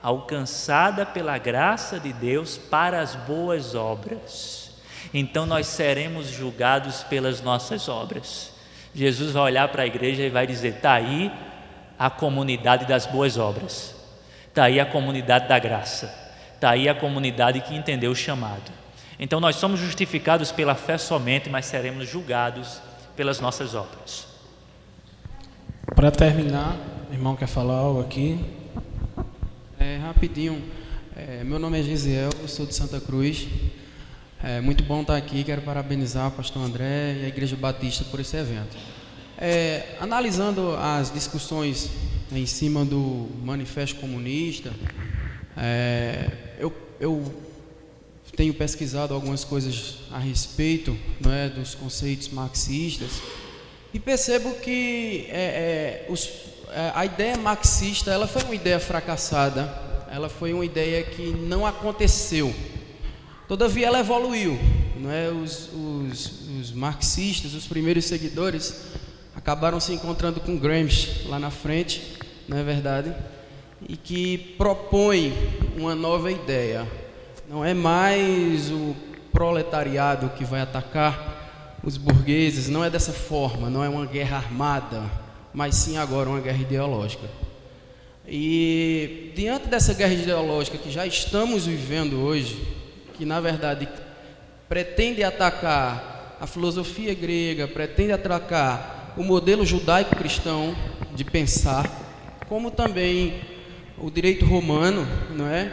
[0.01, 4.70] Alcançada pela graça de Deus para as boas obras.
[5.13, 8.51] Então nós seremos julgados pelas nossas obras.
[8.93, 11.32] Jesus vai olhar para a igreja e vai dizer: está aí
[11.97, 13.95] a comunidade das boas obras,
[14.47, 16.13] está aí a comunidade da graça,
[16.60, 18.70] está aí a comunidade que entendeu o chamado.
[19.18, 22.82] Então nós somos justificados pela fé somente, mas seremos julgados
[23.16, 24.28] pelas nossas obras.
[25.95, 26.76] Para terminar,
[27.10, 28.43] o irmão quer falar algo aqui?
[29.80, 30.62] É, rapidinho,
[31.16, 33.47] é, meu nome é Gisiel, eu sou de Santa Cruz.
[34.43, 38.20] É muito bom estar aqui, quero parabenizar o pastor André e a Igreja Batista por
[38.20, 38.76] esse evento.
[39.38, 41.89] É, analisando as discussões
[42.34, 44.72] em cima do Manifesto Comunista,
[45.60, 47.49] é, eu, eu,
[48.36, 53.22] tenho pesquisado algumas coisas a respeito não é, dos conceitos marxistas
[53.93, 56.30] e percebo que é, é os,
[56.70, 59.70] é, a ideia marxista ela foi uma ideia fracassada,
[60.10, 62.55] ela foi uma ideia que não aconteceu.
[63.47, 64.57] Todavia ela evoluiu.
[64.95, 65.30] Não é?
[65.30, 68.76] os, os, os marxistas, os primeiros seguidores,
[69.36, 73.16] acabaram se encontrando com Gramsci lá na frente, não é verdade?
[73.88, 75.34] E que propõe
[75.77, 76.88] uma nova ideia.
[77.49, 78.95] Não é mais o
[79.32, 85.03] proletariado que vai atacar os burgueses, não é dessa forma, não é uma guerra armada,
[85.53, 87.27] mas sim agora uma guerra ideológica.
[88.27, 92.61] E diante dessa guerra ideológica que já estamos vivendo hoje,
[93.17, 93.88] que na verdade
[94.67, 100.75] pretende atacar a filosofia grega, pretende atacar o modelo judaico-cristão
[101.15, 101.89] de pensar,
[102.47, 103.41] como também
[104.02, 105.72] o direito romano, não é?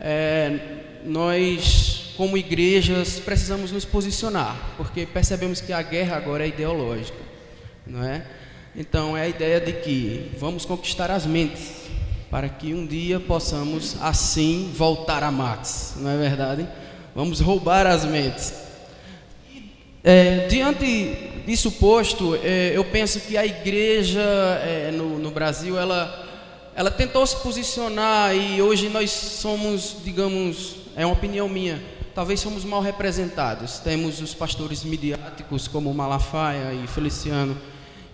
[0.00, 0.60] é?
[1.04, 7.18] Nós, como igrejas, precisamos nos posicionar, porque percebemos que a guerra agora é ideológica,
[7.86, 8.24] não é?
[8.76, 11.90] Então é a ideia de que vamos conquistar as mentes
[12.30, 16.66] para que um dia possamos assim voltar a Max, não é verdade?
[17.14, 18.54] Vamos roubar as mentes.
[20.02, 26.29] É, diante disso posto, é, eu penso que a igreja é, no, no, Brasil, ela,
[26.74, 31.82] ela tentou se posicionar e hoje nós somos, digamos, é uma opinião minha,
[32.14, 33.78] talvez somos mal representados.
[33.78, 37.56] Temos os pastores midiáticos como Malafaia e Feliciano,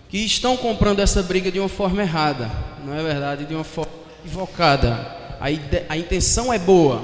[0.09, 2.49] que estão comprando essa briga de uma forma errada,
[2.85, 3.45] não é verdade?
[3.45, 3.91] De uma forma
[4.23, 5.15] equivocada.
[5.39, 7.01] A, ide- a intenção é boa,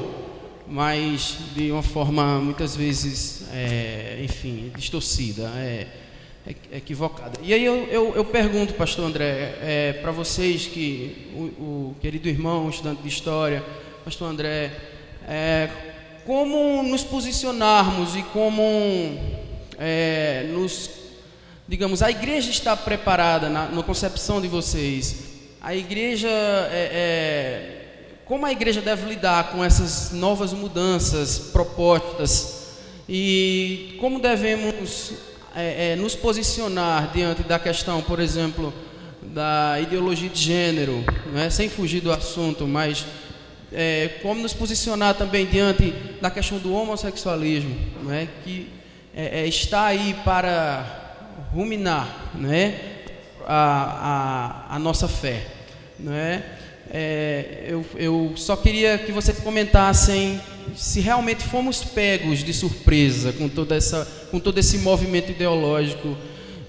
[0.68, 5.86] mas de uma forma muitas vezes, é, enfim, distorcida, é,
[6.72, 7.40] equivocada.
[7.42, 12.28] E aí eu, eu, eu pergunto, pastor André, é, para vocês que o, o, querido
[12.28, 13.64] irmão, estudante de história,
[14.04, 14.72] pastor André,
[15.28, 15.70] é,
[16.26, 18.62] como nos posicionarmos e como
[19.78, 20.90] é, nos,
[21.68, 25.32] digamos, a igreja está preparada na, na concepção de vocês.
[25.62, 27.80] A igreja é, é
[28.26, 32.64] como a igreja deve lidar com essas novas mudanças propostas
[33.08, 35.14] e como devemos
[35.56, 38.74] é, é, nos posicionar diante da questão, por exemplo,
[39.22, 41.04] da ideologia de gênero,
[41.36, 41.50] é?
[41.50, 43.06] sem fugir do assunto, mas
[43.72, 45.92] é, como nos posicionar também diante
[46.22, 47.76] da questão do homossexualismo,
[48.12, 48.28] é?
[48.44, 48.70] que
[49.16, 51.18] é, é, está aí para
[51.54, 52.32] ruminar
[53.46, 55.46] a, a, a nossa fé.
[56.00, 56.44] Não é?
[56.94, 60.40] é, eu, eu só queria que vocês comentassem
[60.76, 66.18] se realmente fomos pegos de surpresa com, toda essa, com todo esse movimento ideológico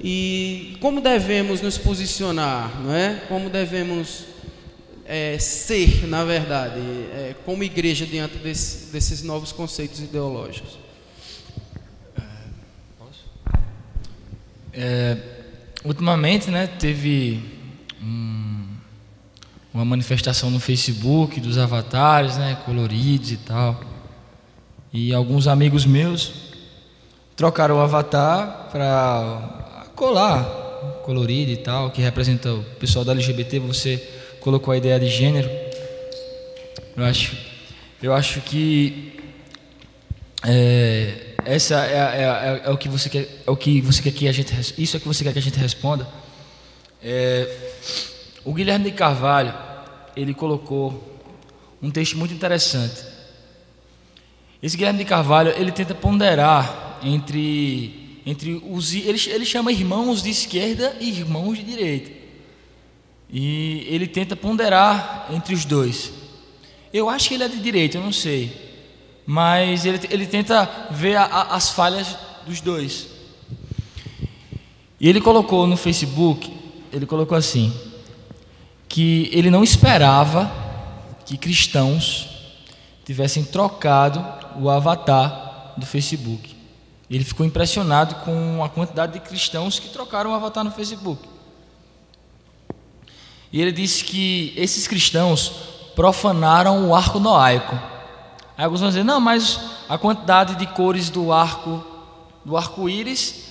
[0.01, 3.23] e como devemos nos posicionar, não é?
[3.27, 4.27] Como devemos
[5.07, 10.79] é, ser, na verdade, é, como igreja diante desse, desses novos conceitos ideológicos?
[14.77, 15.17] É,
[15.85, 17.41] ultimamente, né, teve
[18.03, 18.67] um,
[19.73, 23.94] uma manifestação no Facebook dos avatares, né, coloridos e tal.
[24.97, 26.33] E alguns amigos meus
[27.35, 33.59] trocaram o avatar para colar colorido e tal, que representa o pessoal da LGBT.
[33.59, 33.97] Você
[34.41, 35.51] colocou a ideia de gênero.
[36.97, 37.37] Eu acho,
[38.01, 39.21] eu acho que
[40.47, 44.29] é, essa é, é, é, o que você quer, é o que você quer que
[44.29, 46.07] a gente, isso é o que você quer que a gente responda.
[47.03, 47.53] É,
[48.45, 49.53] o Guilherme de Carvalho,
[50.15, 51.19] ele colocou
[51.83, 53.14] um texto muito interessante.
[54.65, 60.31] Esse Guilherme de Carvalho, ele tenta ponderar entre, entre os, ele, ele chama irmãos de
[60.31, 62.11] esquerda e irmãos de direita.
[63.31, 66.13] E ele tenta ponderar entre os dois.
[66.93, 68.65] Eu acho que ele é de direita, eu não sei
[69.27, 73.09] mas ele, ele tenta ver a, a, as falhas dos dois.
[75.01, 76.53] E ele colocou no Facebook,
[76.93, 77.73] ele colocou assim,
[78.89, 80.51] que ele não esperava
[81.25, 82.29] que cristãos
[83.05, 86.55] tivessem trocado o avatar do Facebook.
[87.11, 91.29] Ele ficou impressionado com a quantidade de cristãos que trocaram o avatar no Facebook.
[93.53, 95.49] E ele disse que esses cristãos
[95.95, 97.79] profanaram o arco noaico.
[98.57, 101.85] Aí alguns vão dizer, não, mas a quantidade de cores do arco
[102.45, 103.45] do arco-íris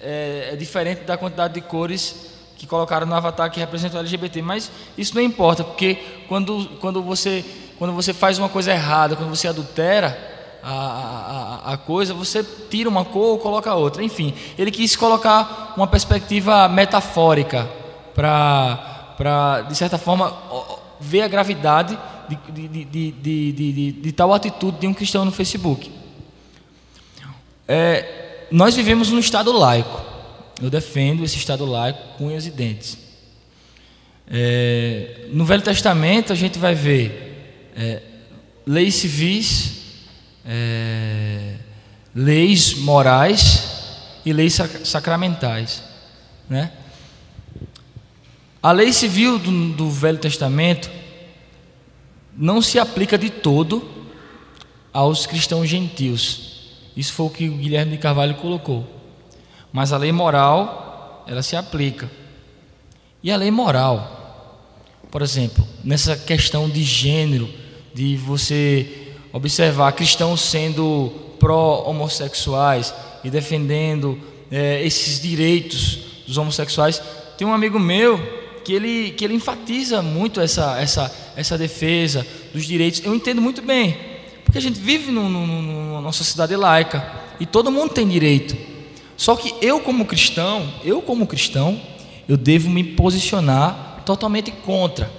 [0.00, 4.42] é, é, diferente da quantidade de cores que colocaram no avatar que representa o LGBT.
[4.42, 5.96] Mas isso não importa, porque
[6.28, 7.44] quando, quando, você,
[7.78, 12.88] quando você faz uma coisa errada, quando você adultera a, a, a coisa, você tira
[12.88, 14.02] uma cor ou coloca outra.
[14.02, 17.68] Enfim, ele quis colocar uma perspectiva metafórica
[18.14, 20.36] para, de certa forma,
[21.00, 21.98] ver a gravidade
[22.28, 25.90] de, de, de, de, tal atitude de um cristão no Facebook.
[27.66, 30.00] É, nós vivemos num Estado laico.
[30.60, 32.98] Eu defendo esse Estado laico com unhas e dentes.
[34.30, 38.02] É, no Velho Testamento a gente vai ver é,
[38.66, 39.77] leis civis,
[40.44, 41.54] é,
[42.14, 45.82] leis morais e leis sacramentais.
[46.48, 46.72] Né?
[48.62, 50.90] A lei civil do, do Velho Testamento
[52.36, 53.88] não se aplica de todo
[54.92, 56.48] aos cristãos gentios.
[56.96, 58.86] Isso foi o que o Guilherme de Carvalho colocou.
[59.72, 62.10] Mas a lei moral, ela se aplica.
[63.22, 64.66] E a lei moral,
[65.10, 67.48] por exemplo, nessa questão de gênero,
[67.94, 74.18] de você observar cristãos sendo pró-homossexuais e defendendo
[74.50, 77.00] é, esses direitos dos homossexuais,
[77.36, 78.18] tem um amigo meu
[78.64, 83.02] que ele, que ele enfatiza muito essa, essa, essa defesa dos direitos.
[83.04, 83.96] Eu entendo muito bem,
[84.44, 87.10] porque a gente vive numa nossa cidade laica
[87.40, 88.56] e todo mundo tem direito.
[89.16, 91.80] Só que eu, como cristão, eu, como cristão,
[92.28, 95.10] eu devo me posicionar totalmente contra.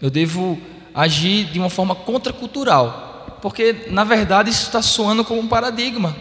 [0.00, 0.58] Eu devo
[0.94, 3.11] agir de uma forma contracultural,
[3.42, 6.16] porque na verdade isso está soando como um paradigma.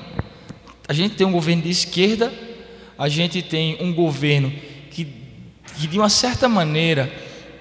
[0.87, 2.33] A gente tem um governo de esquerda,
[2.97, 4.51] a gente tem um governo
[4.89, 5.07] que
[5.77, 7.13] de uma certa maneira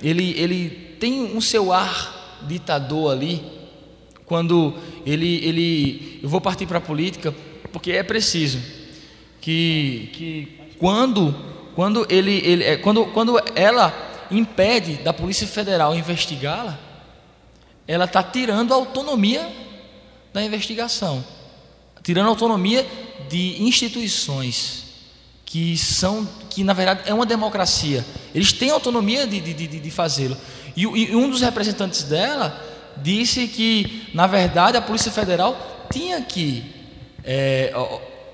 [0.03, 3.43] ele, ele tem um seu ar ditador ali,
[4.25, 4.75] quando
[5.05, 7.35] ele, ele eu vou partir para a política,
[7.71, 8.59] porque é preciso
[9.43, 11.35] que, que quando,
[11.75, 13.93] quando, ele, ele, é, quando, quando ela
[14.31, 16.79] impede da Polícia Federal investigá-la,
[17.91, 19.51] ela está tirando a autonomia
[20.33, 21.25] da investigação,
[22.05, 22.87] tirando a autonomia
[23.29, 24.85] de instituições
[25.45, 28.07] que são que na verdade é uma democracia.
[28.33, 30.37] Eles têm autonomia de, de, de, de fazê-lo.
[30.77, 32.57] E, e, um dos representantes dela
[32.99, 36.65] disse que na verdade a Polícia Federal tinha que
[37.25, 37.73] é,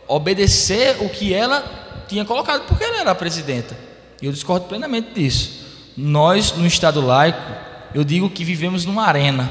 [0.06, 3.74] obedecer o que ela tinha colocado, porque ela era a presidenta.
[4.20, 5.64] Eu discordo plenamente disso.
[5.96, 7.65] Nós, no Estado laico,
[7.96, 9.50] eu digo que vivemos numa arena.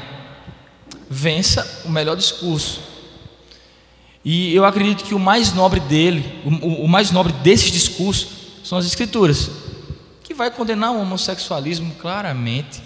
[1.10, 2.80] Vença o melhor discurso.
[4.24, 8.28] E eu acredito que o mais nobre dele, o, o mais nobre desses discursos,
[8.62, 9.50] são as Escrituras,
[10.22, 12.80] que vai condenar o homossexualismo claramente,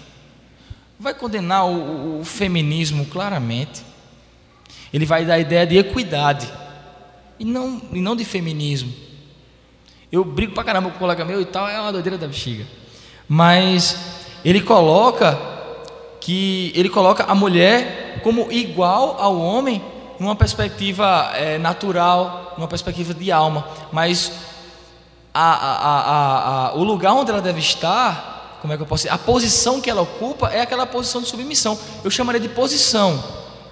[0.99, 3.83] vai condenar o, o feminismo claramente,
[4.91, 6.51] ele vai dar a ideia de equidade
[7.39, 8.91] e não, e não de feminismo.
[10.11, 12.65] Eu brigo pra caramba com o colega meu e tal, é uma doideira da bexiga.
[13.29, 13.95] Mas
[14.43, 15.50] ele coloca
[16.21, 19.83] que ele coloca a mulher como igual ao homem
[20.17, 24.31] numa perspectiva é, natural, numa perspectiva de alma, mas
[25.33, 28.31] a, a, a, o lugar onde ela deve estar
[28.61, 29.13] como é que eu posso dizer?
[29.13, 31.77] A posição que ela ocupa é aquela posição de submissão.
[32.03, 33.21] Eu chamaria de posição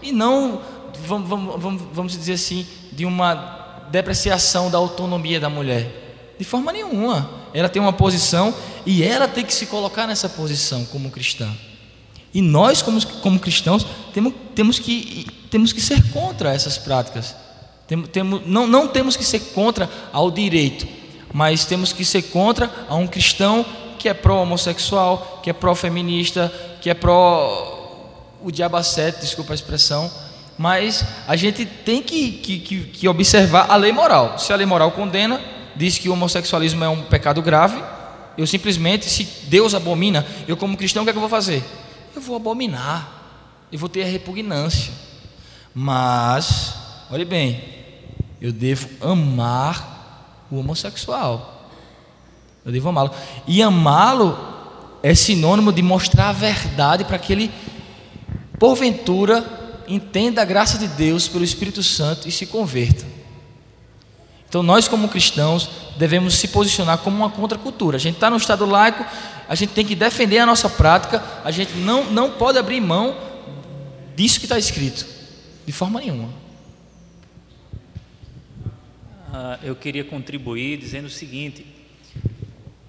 [0.01, 0.61] e não,
[1.05, 6.35] vamos, vamos, vamos dizer assim, de uma depreciação da autonomia da mulher.
[6.39, 7.29] De forma nenhuma.
[7.53, 8.51] Ela tem uma posição
[8.83, 11.47] e ela tem que se colocar nessa posição como cristã.
[12.33, 17.35] E nós, como, como cristãos, temos, temos, que, temos que ser contra essas práticas.
[17.87, 20.87] Tem, temos, não, não temos que ser contra ao direito,
[21.33, 23.65] mas temos que ser contra a um cristão
[23.97, 27.77] que é pró-homossexual, que é pró-feminista, que é pró
[28.41, 30.09] o diabacete, desculpa a expressão,
[30.57, 34.37] mas a gente tem que, que, que, que, observar a lei moral.
[34.37, 35.41] Se a lei moral condena,
[35.75, 37.81] diz que o homossexualismo é um pecado grave,
[38.37, 41.63] eu simplesmente, se Deus abomina, eu como cristão, o que é que eu vou fazer?
[42.15, 44.93] Eu vou abominar, eu vou ter a repugnância.
[45.73, 46.73] Mas,
[47.09, 47.63] olhe bem,
[48.41, 51.69] eu devo amar o homossexual.
[52.65, 53.11] Eu devo amá-lo.
[53.47, 54.37] E amá-lo
[55.01, 57.51] é sinônimo de mostrar a verdade para que ele,
[58.57, 63.05] porventura, entenda a graça de Deus pelo Espírito Santo e se converta.
[64.47, 67.97] Então, nós, como cristãos, devemos se posicionar como uma contracultura.
[67.97, 69.05] A gente está no Estado laico,
[69.49, 73.17] a gente tem que defender a nossa prática, a gente não, não pode abrir mão
[74.15, 75.07] disso que está escrito,
[75.65, 76.29] de forma nenhuma.
[79.33, 81.65] Ah, eu queria contribuir dizendo o seguinte: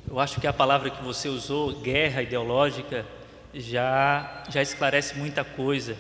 [0.07, 3.07] eu acho que a palavra que você usou, guerra ideológica,
[3.55, 5.97] já, já esclarece muita coisa.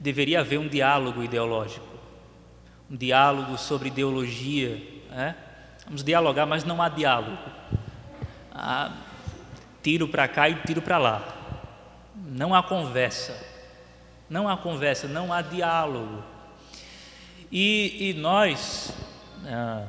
[0.00, 1.86] Deveria haver um diálogo ideológico,
[2.90, 4.82] um diálogo sobre ideologia.
[5.10, 5.36] Né?
[5.84, 7.36] Vamos dialogar, mas não há diálogo.
[8.50, 9.07] Há
[9.88, 11.34] tiro para cá e tiro para lá.
[12.14, 13.34] Não há conversa.
[14.28, 16.22] Não há conversa, não há diálogo.
[17.50, 18.92] E, e nós.
[19.46, 19.86] Ah,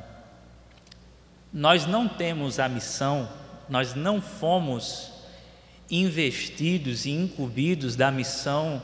[1.52, 3.28] nós não temos a missão,
[3.68, 5.12] nós não fomos
[5.90, 8.80] investidos e incumbidos da missão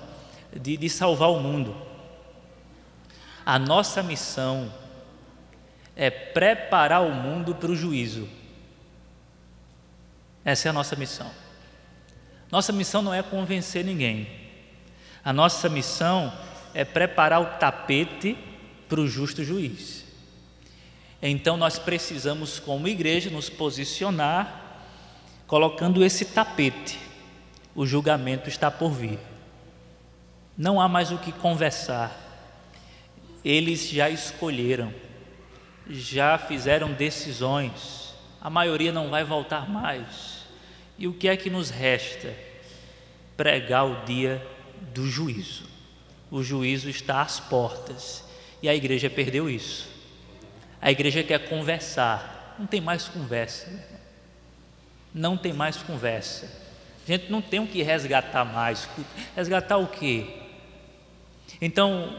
[0.53, 1.75] de, de salvar o mundo.
[3.47, 4.71] A nossa missão
[5.95, 8.29] é preparar o mundo para o juízo.
[10.47, 11.29] Essa é a nossa missão.
[12.53, 14.29] Nossa missão não é convencer ninguém.
[15.25, 16.33] A nossa missão
[16.73, 18.39] é preparar o tapete
[18.89, 20.05] para o justo juiz.
[21.21, 24.63] Então nós precisamos, como igreja, nos posicionar
[25.49, 26.97] colocando esse tapete.
[27.75, 29.19] O julgamento está por vir.
[30.57, 32.17] Não há mais o que conversar.
[33.45, 34.95] Eles já escolheram,
[35.91, 38.15] já fizeram decisões.
[38.41, 40.36] A maioria não vai voltar mais.
[40.99, 42.35] E o que é que nos resta?
[43.37, 44.45] Pregar o dia
[44.95, 45.65] do juízo.
[46.31, 48.25] O juízo está às portas
[48.63, 49.89] e a igreja perdeu isso.
[50.81, 52.57] A igreja quer conversar.
[52.59, 53.69] Não tem mais conversa.
[55.15, 56.51] Não tem mais conversa.
[57.07, 58.89] A gente não tem o que resgatar mais.
[59.37, 60.27] Resgatar o quê?
[61.61, 62.17] Então,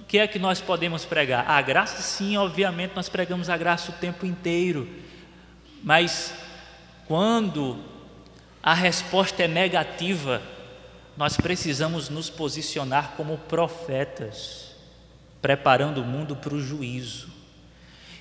[0.00, 1.48] o que é que nós podemos pregar?
[1.48, 4.88] A graça, sim, obviamente, nós pregamos a graça o tempo inteiro.
[5.82, 6.32] Mas
[7.06, 7.89] quando
[8.62, 10.42] a resposta é negativa,
[11.16, 14.74] nós precisamos nos posicionar como profetas,
[15.40, 17.28] preparando o mundo para o juízo.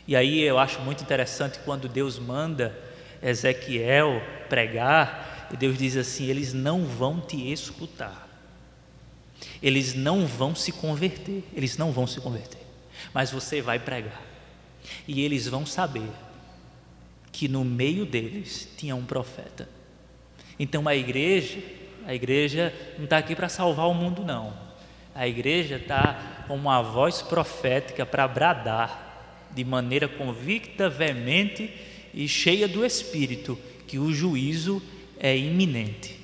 [0.08, 2.78] E aí eu acho muito interessante quando Deus manda
[3.22, 8.28] Ezequiel pregar, e Deus diz assim: eles não vão te escutar,
[9.62, 12.62] eles não vão se converter, eles não vão se converter,
[13.14, 14.22] mas você vai pregar,
[15.06, 16.10] e eles vão saber
[17.32, 19.79] que no meio deles tinha um profeta.
[20.60, 21.60] Então a igreja,
[22.06, 24.54] a igreja não está aqui para salvar o mundo, não.
[25.16, 31.74] A igreja está com uma voz profética para bradar de maneira convicta, veemente
[32.14, 33.58] e cheia do Espírito
[33.88, 34.82] que o juízo
[35.20, 36.20] é iminente.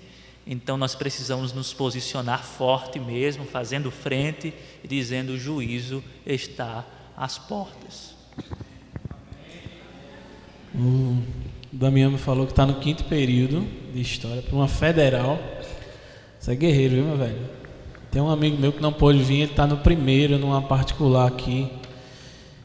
[0.45, 4.53] Então nós precisamos nos posicionar forte mesmo, fazendo frente
[4.83, 6.85] e dizendo: o juízo está
[7.17, 8.13] às portas.
[11.75, 15.37] O Damião me falou que está no quinto período de história para uma federal.
[16.39, 17.49] Você é guerreiro, viu, meu velho?
[18.09, 21.69] Tem um amigo meu que não pôde vir, ele está no primeiro, numa particular aqui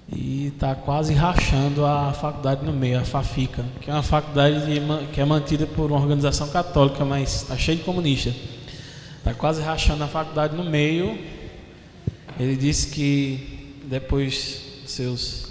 [0.09, 4.81] e está quase rachando a faculdade no meio, a FAFICA, que é uma faculdade de,
[5.13, 8.33] que é mantida por uma organização católica, mas está cheio de comunista.
[9.19, 11.19] Está quase rachando a faculdade no meio.
[12.39, 15.51] Ele disse que depois dos seus,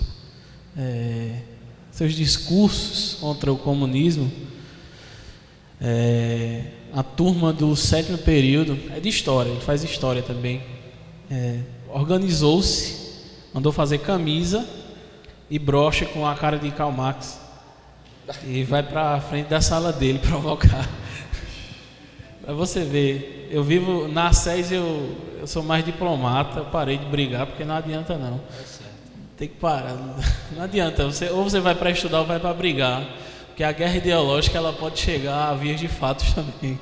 [0.78, 1.40] é,
[2.00, 4.32] seus discursos contra o comunismo,
[5.82, 6.64] é,
[6.94, 10.62] a turma do sétimo período, é de história, ele faz história também,
[11.30, 11.60] é,
[11.90, 13.10] organizou-se
[13.54, 14.66] mandou fazer camisa
[15.50, 17.38] e broche com a cara de Karl Marx.
[18.48, 20.88] e vai para frente da sala dele provocar.
[22.42, 27.06] Para você ver, eu vivo na SES, eu, eu sou mais diplomata, eu parei de
[27.08, 28.40] brigar porque não adianta não.
[29.40, 29.96] Tem que parar,
[30.52, 33.08] não adianta, você, ou você vai para estudar ou vai para brigar,
[33.48, 36.78] porque a guerra ideológica ela pode chegar a vias de fatos também,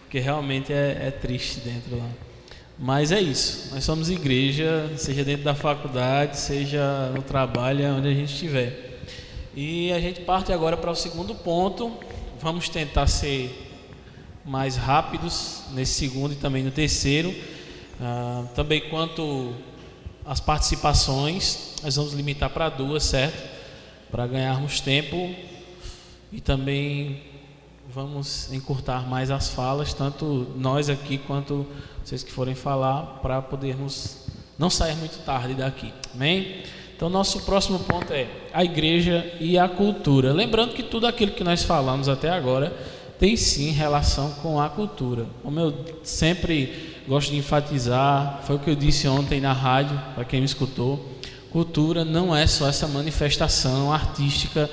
[0.00, 2.08] porque realmente é, é triste dentro lá.
[2.76, 8.12] Mas é isso, nós somos igreja, seja dentro da faculdade, seja no trabalho, onde a
[8.12, 9.00] gente estiver.
[9.54, 11.96] E a gente parte agora para o segundo ponto.
[12.40, 13.70] Vamos tentar ser
[14.44, 17.32] mais rápidos nesse segundo e também no terceiro.
[18.00, 19.54] Ah, também quanto
[20.26, 23.42] às participações, nós vamos limitar para duas, certo?
[24.10, 25.34] Para ganharmos tempo
[26.32, 27.22] e também
[27.92, 31.66] vamos encurtar mais as falas, tanto nós aqui quanto
[32.04, 34.26] vocês que forem falar, para podermos
[34.58, 35.92] não sair muito tarde daqui.
[36.14, 36.62] Amém?
[36.96, 40.32] Então, nosso próximo ponto é a igreja e a cultura.
[40.32, 42.72] Lembrando que tudo aquilo que nós falamos até agora
[43.18, 45.26] tem sim relação com a cultura.
[45.42, 50.24] Como eu sempre gosto de enfatizar, foi o que eu disse ontem na rádio, para
[50.24, 51.12] quem me escutou:
[51.50, 54.68] cultura não é só essa manifestação artística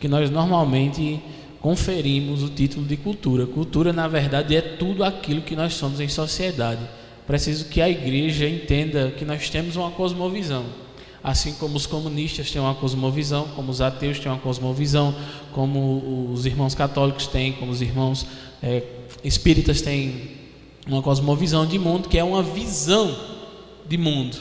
[0.00, 1.20] que nós normalmente
[1.60, 3.46] conferimos o título de cultura.
[3.46, 6.82] Cultura, na verdade, é tudo aquilo que nós somos em sociedade.
[7.26, 10.64] Preciso que a igreja entenda que nós temos uma cosmovisão.
[11.24, 15.12] Assim como os comunistas têm uma cosmovisão, como os ateus têm uma cosmovisão,
[15.52, 18.26] como os irmãos católicos têm, como os irmãos
[18.62, 18.84] é,
[19.24, 20.35] espíritas têm
[20.86, 23.14] uma cosmovisão de mundo, que é uma visão
[23.86, 24.36] de mundo,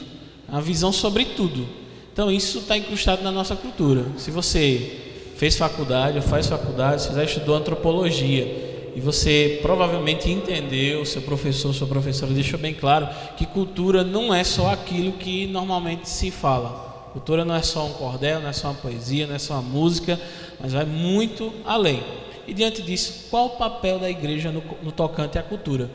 [0.47, 1.67] uma visão sobre tudo.
[2.13, 4.05] Então isso está incrustado na nossa cultura.
[4.17, 5.01] Se você
[5.35, 11.73] fez faculdade ou faz faculdade, se já estudou antropologia e você provavelmente entendeu, seu professor,
[11.73, 17.09] sua professora deixou bem claro que cultura não é só aquilo que normalmente se fala.
[17.11, 19.61] Cultura não é só um cordel, não é só uma poesia, não é só uma
[19.61, 20.19] música,
[20.59, 22.01] mas vai muito além.
[22.47, 25.89] E diante disso, qual o papel da igreja no, no tocante à cultura?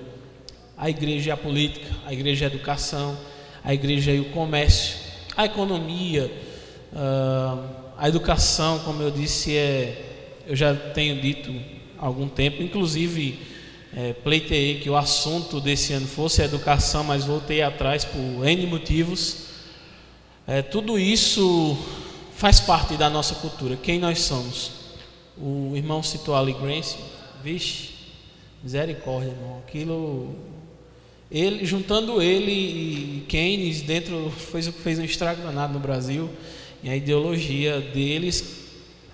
[0.80, 3.14] A igreja é a política, a igreja é a educação,
[3.62, 4.96] a igreja é o comércio,
[5.36, 6.32] a economia,
[6.94, 7.62] uh,
[7.98, 11.54] a educação, como eu disse, é, eu já tenho dito
[11.98, 13.38] há algum tempo, inclusive
[13.94, 19.48] é, pleiteei que o assunto desse ano fosse educação, mas voltei atrás por N motivos.
[20.46, 21.76] É, tudo isso
[22.34, 24.72] faz parte da nossa cultura, quem nós somos.
[25.36, 26.96] O irmão citou Ali Grace,
[27.44, 27.90] vixe,
[28.62, 30.49] misericórdia, irmão, aquilo
[31.30, 36.28] ele, juntando ele e Keynes dentro, fez o que fez um estrago danado no Brasil
[36.82, 38.58] e a ideologia deles,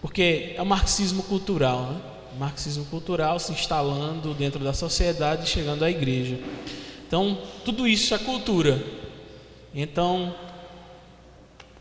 [0.00, 2.00] porque é o marxismo cultural, né?
[2.34, 6.38] O marxismo cultural se instalando dentro da sociedade e chegando à igreja.
[7.06, 8.82] Então, tudo isso é cultura.
[9.74, 10.34] Então,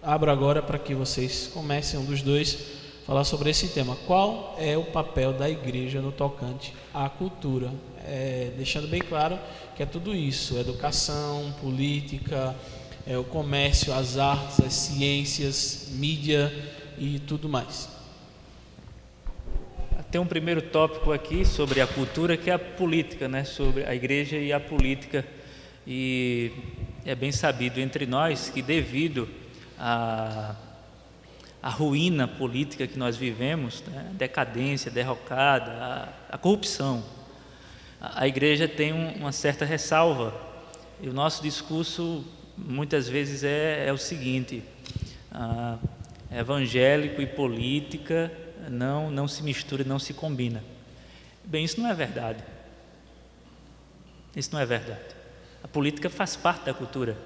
[0.02, 2.58] abro agora para que vocês comecem um dos dois
[3.06, 3.98] falar sobre esse tema.
[4.08, 7.72] Qual é o papel da igreja no tocante à cultura?
[8.06, 9.38] É, deixando bem claro
[9.76, 12.56] que é tudo isso: educação, política,
[13.06, 16.52] é, o comércio, as artes, as ciências, mídia
[16.98, 17.90] e tudo mais.
[20.12, 23.44] Tem um primeiro tópico aqui sobre a cultura que é a política, né?
[23.44, 25.26] Sobre a igreja e a política.
[25.86, 26.52] E
[27.06, 29.28] é bem sabido entre nós que devido
[29.78, 30.56] à,
[31.62, 34.10] à ruína política que nós vivemos, né?
[34.14, 37.04] decadência, derrocada, a, a corrupção,
[38.14, 40.34] a, igreja tem um, uma certa ressalva.
[41.02, 42.24] E o nosso discurso
[42.58, 44.64] muitas vezes é, é o seguinte:
[45.32, 45.78] ah,
[46.32, 48.32] evangélico e política
[48.70, 50.64] não, não se mistura, não se combina.
[51.44, 52.44] Bem, isso não é verdade.
[54.36, 55.16] Isso não é verdade.
[55.64, 57.18] A política faz parte da cultura.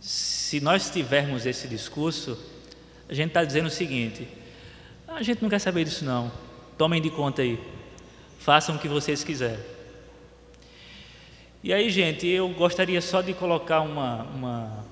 [0.00, 2.38] Se nós tivermos esse discurso,
[3.08, 4.26] a gente está dizendo o seguinte:
[5.06, 6.32] a gente não quer saber disso, não.
[6.76, 7.58] Tomem de conta aí.
[8.42, 9.64] Façam o que vocês quiserem.
[11.62, 14.84] E aí, gente, eu gostaria só de colocar uma, uma,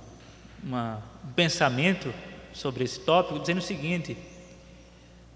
[0.62, 2.14] uma, um pensamento
[2.52, 4.16] sobre esse tópico, dizendo o seguinte: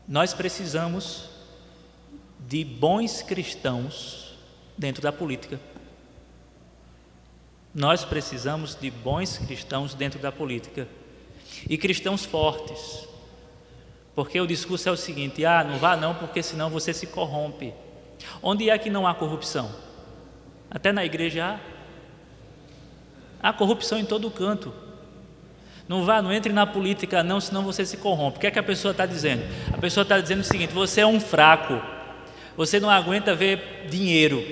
[0.06, 1.28] nós precisamos
[2.38, 4.36] de bons cristãos
[4.78, 5.58] dentro da política.
[7.74, 10.86] Nós precisamos de bons cristãos dentro da política
[11.68, 13.08] e cristãos fortes.
[14.14, 17.74] Porque o discurso é o seguinte: ah, não vá não, porque senão você se corrompe.
[18.42, 19.70] Onde é que não há corrupção?
[20.70, 21.58] Até na igreja
[23.42, 23.48] há.
[23.48, 24.72] Há corrupção em todo canto.
[25.88, 28.38] Não vá, não entre na política não, senão você se corrompe.
[28.38, 29.42] O que é que a pessoa está dizendo?
[29.72, 31.80] A pessoa está dizendo o seguinte: você é um fraco,
[32.56, 34.42] você não aguenta ver dinheiro.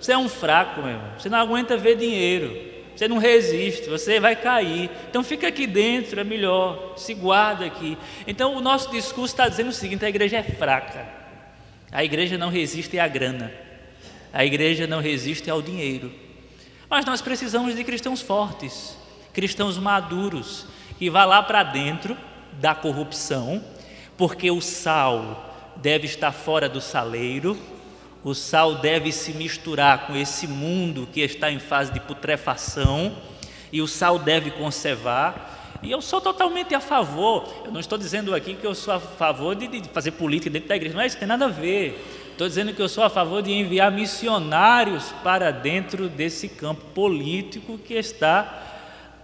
[0.00, 1.10] Você é um fraco, meu irmão.
[1.18, 2.69] Você não aguenta ver dinheiro.
[3.00, 4.90] Você não resiste, você vai cair.
[5.08, 6.92] Então fica aqui dentro, é melhor.
[6.98, 7.96] Se guarda aqui.
[8.26, 11.08] Então o nosso discurso está dizendo o seguinte: a igreja é fraca.
[11.90, 13.50] A igreja não resiste à grana.
[14.30, 16.12] A igreja não resiste ao dinheiro.
[16.90, 18.98] Mas nós precisamos de cristãos fortes,
[19.32, 20.66] cristãos maduros,
[20.98, 22.14] que vá lá para dentro
[22.60, 23.64] da corrupção,
[24.18, 27.56] porque o sal deve estar fora do saleiro,
[28.22, 33.16] o sal deve se misturar com esse mundo que está em fase de putrefação
[33.72, 35.78] e o sal deve conservar.
[35.82, 37.48] E eu sou totalmente a favor.
[37.64, 40.68] Eu não estou dizendo aqui que eu sou a favor de, de fazer política dentro
[40.68, 42.28] da igreja, não é isso, tem nada a ver.
[42.32, 47.78] Estou dizendo que eu sou a favor de enviar missionários para dentro desse campo político
[47.78, 48.62] que está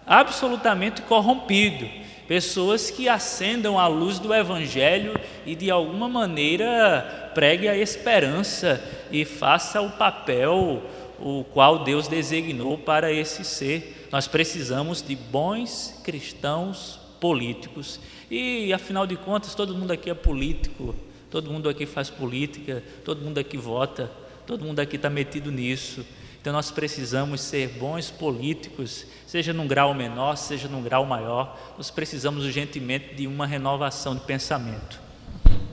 [0.06, 2.05] absolutamente corrompido.
[2.28, 8.82] Pessoas que acendam a luz do Evangelho e de alguma maneira pregue a esperança
[9.12, 10.82] e faça o papel
[11.18, 14.08] o qual Deus designou para esse ser.
[14.10, 18.00] Nós precisamos de bons cristãos políticos.
[18.30, 20.94] E afinal de contas, todo mundo aqui é político,
[21.30, 24.10] todo mundo aqui faz política, todo mundo aqui vota,
[24.46, 26.04] todo mundo aqui está metido nisso.
[26.46, 31.58] Então nós precisamos ser bons políticos, seja num grau menor, seja num grau maior.
[31.76, 35.00] Nós precisamos urgentemente de uma renovação de pensamento.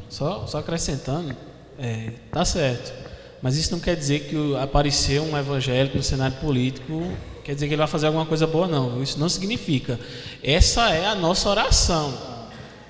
[0.09, 1.37] Só, só acrescentando,
[1.77, 2.91] é, tá certo.
[3.39, 7.73] Mas isso não quer dizer que aparecer um evangélico no cenário político quer dizer que
[7.75, 9.03] ele vai fazer alguma coisa boa, não.
[9.03, 9.99] Isso não significa.
[10.41, 12.17] Essa é a nossa oração.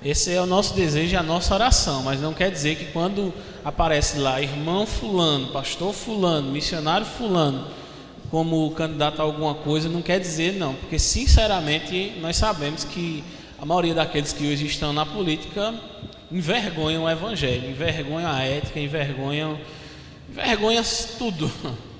[0.02, 2.02] Esse é o nosso desejo e a nossa oração.
[2.02, 7.68] Mas não quer dizer que quando aparece lá irmão fulano, pastor fulano, missionário fulano,
[8.30, 13.24] como candidato a alguma coisa, não quer dizer não, porque sinceramente nós sabemos que
[13.58, 15.74] a maioria daqueles que hoje estão na política
[16.32, 19.58] envergonham o evangelho, envergonham a ética, envergonham,
[20.30, 20.84] envergonham
[21.18, 21.52] tudo.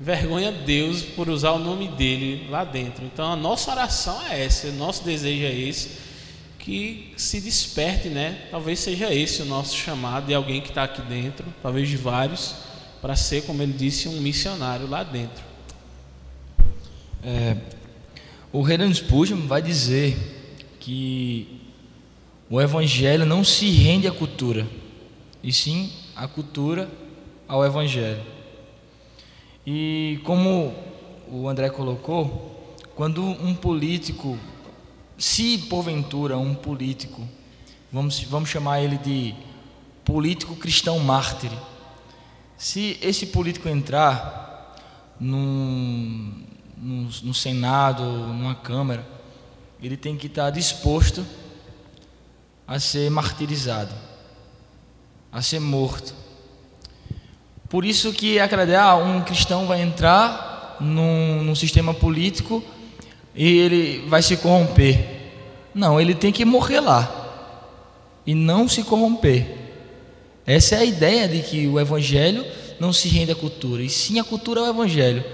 [0.00, 3.04] Envergonha Deus por usar o nome dele lá dentro.
[3.04, 5.90] Então a nossa oração é essa, o nosso desejo é esse
[6.60, 8.46] que se desperte, né?
[8.50, 12.54] Talvez seja esse o nosso chamado de alguém que está aqui dentro, talvez de vários,
[13.00, 15.42] para ser, como ele disse, um missionário lá dentro.
[17.24, 17.56] É,
[18.52, 20.16] o Renan Spurgeon vai dizer
[20.78, 21.60] que
[22.48, 24.66] o Evangelho não se rende à cultura,
[25.42, 26.90] e sim a cultura
[27.48, 28.22] ao Evangelho.
[29.66, 30.74] E como
[31.30, 34.38] o André colocou, quando um político
[35.20, 37.28] se porventura um político,
[37.92, 39.34] vamos, vamos chamar ele de
[40.02, 41.52] político cristão mártir,
[42.56, 44.74] se esse político entrar
[45.20, 46.32] no
[47.34, 49.06] Senado, numa Câmara,
[49.82, 51.22] ele tem que estar disposto
[52.66, 53.94] a ser martirizado,
[55.30, 56.14] a ser morto.
[57.68, 62.64] Por isso que acredita, ah, um cristão vai entrar num, num sistema político
[63.34, 64.98] e ele vai se corromper.
[65.74, 67.20] Não, ele tem que morrer lá
[68.26, 69.56] e não se corromper.
[70.46, 72.44] Essa é a ideia de que o evangelho
[72.78, 75.24] não se rende à cultura, e sim a cultura ao evangelho.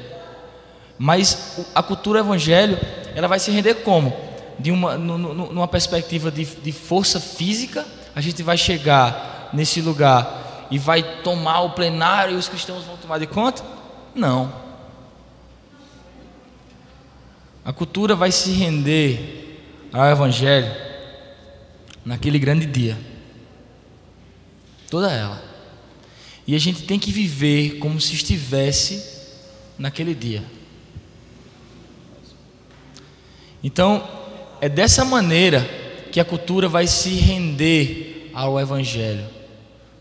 [0.98, 2.78] Mas a cultura evangelho,
[3.14, 4.14] ela vai se render como?
[4.58, 10.78] De uma, numa perspectiva de, de força física, a gente vai chegar nesse lugar e
[10.78, 13.62] vai tomar o plenário e os cristãos vão tomar de conta?
[14.14, 14.65] Não.
[17.66, 19.58] A cultura vai se render
[19.92, 20.72] ao Evangelho
[22.04, 22.96] naquele grande dia.
[24.88, 25.42] Toda ela.
[26.46, 29.02] E a gente tem que viver como se estivesse
[29.76, 30.44] naquele dia.
[33.64, 34.08] Então,
[34.60, 35.68] é dessa maneira
[36.12, 39.26] que a cultura vai se render ao Evangelho.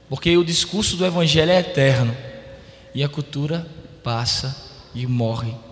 [0.07, 2.15] Porque o discurso do Evangelho é eterno.
[2.93, 3.67] E a cultura
[4.03, 4.55] passa
[4.93, 5.64] e morre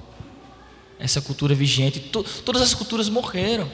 [0.99, 1.99] essa cultura vigente.
[1.99, 3.69] todas as culturas morreram.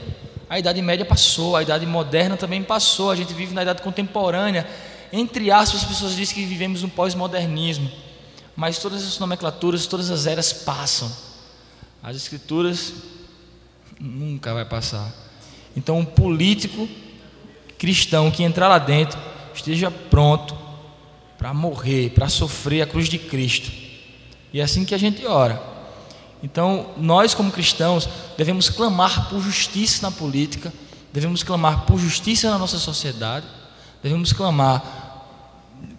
[0.50, 3.12] A Idade Média passou, a Idade Moderna também passou.
[3.12, 4.68] A gente vive na Idade Contemporânea.
[5.14, 7.90] Entre aspas, as pessoas dizem que vivemos um pós-modernismo.
[8.56, 11.12] Mas todas as nomenclaturas, todas as eras passam.
[12.02, 12.94] As Escrituras
[14.00, 15.14] nunca vai passar.
[15.76, 16.90] Então, um político
[17.78, 19.20] cristão que entrar lá dentro
[19.54, 20.58] esteja pronto
[21.38, 23.72] para morrer, para sofrer a cruz de Cristo.
[24.52, 25.79] E é assim que a gente ora.
[26.42, 28.08] Então, nós como cristãos
[28.38, 30.72] devemos clamar por justiça na política,
[31.12, 33.46] devemos clamar por justiça na nossa sociedade,
[34.02, 35.00] devemos clamar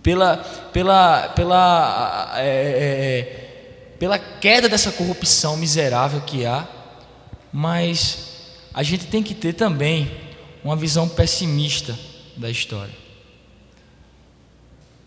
[0.02, 0.38] pela,
[0.72, 6.66] pela, pela, é, pela queda dessa corrupção miserável que há,
[7.52, 8.30] mas
[8.72, 10.10] a gente tem que ter também
[10.64, 11.98] uma visão pessimista
[12.36, 12.94] da história.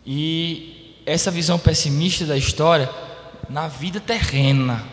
[0.06, 2.90] E essa visão pessimista da história
[3.50, 4.93] na vida terrena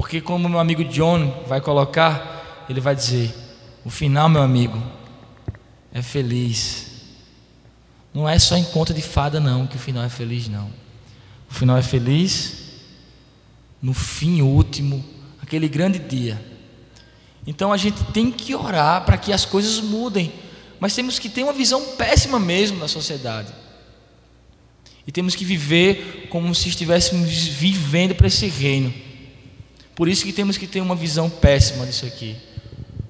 [0.00, 3.34] Porque como meu amigo John vai colocar, ele vai dizer:
[3.84, 4.82] o final, meu amigo,
[5.92, 6.86] é feliz.
[8.14, 10.72] Não é só em conta de fada, não, que o final é feliz, não.
[11.50, 12.80] O final é feliz
[13.82, 15.04] no fim último,
[15.42, 16.42] aquele grande dia.
[17.46, 20.32] Então a gente tem que orar para que as coisas mudem,
[20.80, 23.52] mas temos que ter uma visão péssima mesmo da sociedade.
[25.06, 29.09] E temos que viver como se estivéssemos vivendo para esse reino.
[29.94, 32.36] Por isso que temos que ter uma visão péssima disso aqui.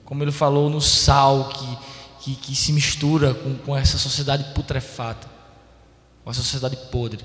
[0.05, 1.79] Como ele falou no sal que,
[2.25, 5.29] que, que se mistura com, com essa sociedade putrefata,
[6.25, 7.25] com a sociedade podre.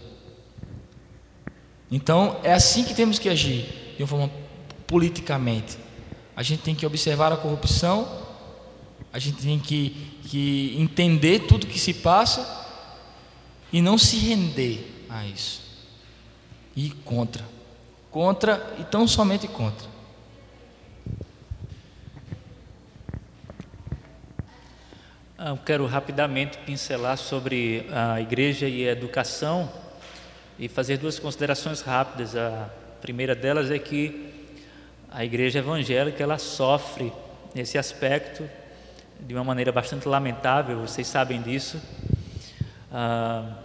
[1.90, 4.32] Então é assim que temos que agir, de uma forma
[4.86, 5.78] politicamente.
[6.36, 8.24] A gente tem que observar a corrupção,
[9.12, 12.66] a gente tem que, que entender tudo que se passa
[13.72, 15.62] e não se render a isso.
[16.76, 17.55] E contra.
[18.16, 19.90] Contra e tão somente contra.
[25.38, 29.70] Ah, eu quero rapidamente pincelar sobre a igreja e a educação
[30.58, 32.38] e fazer duas considerações rápidas.
[32.38, 32.70] A
[33.02, 34.34] primeira delas é que
[35.12, 37.12] a igreja evangélica ela sofre
[37.54, 38.50] nesse aspecto
[39.20, 41.82] de uma maneira bastante lamentável, vocês sabem disso.
[42.90, 43.65] Ah,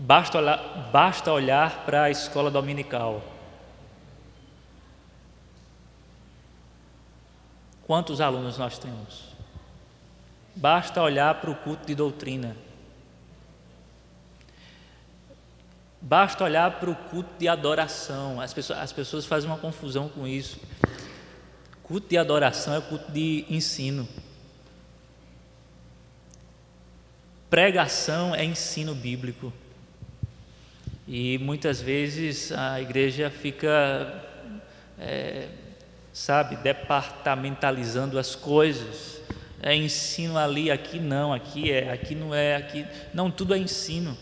[0.00, 3.22] basta olhar, basta olhar para a escola dominical.
[7.86, 9.30] Quantos alunos nós temos?
[10.56, 12.56] Basta olhar para o culto de doutrina.
[16.00, 18.40] Basta olhar para o culto de adoração.
[18.40, 20.58] As pessoas, as pessoas fazem uma confusão com isso.
[21.82, 24.08] Culto de adoração é culto de ensino.
[27.50, 29.52] Pregação é ensino bíblico.
[31.12, 34.22] E muitas vezes a igreja fica,
[34.96, 35.48] é,
[36.12, 39.20] sabe, departamentalizando as coisas.
[39.60, 42.86] É ensino ali, aqui não, aqui é, aqui não é, aqui.
[43.12, 44.16] Não, tudo é ensino.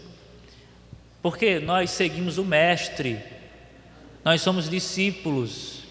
[1.21, 3.21] Porque nós seguimos o Mestre,
[4.25, 5.83] nós somos discípulos,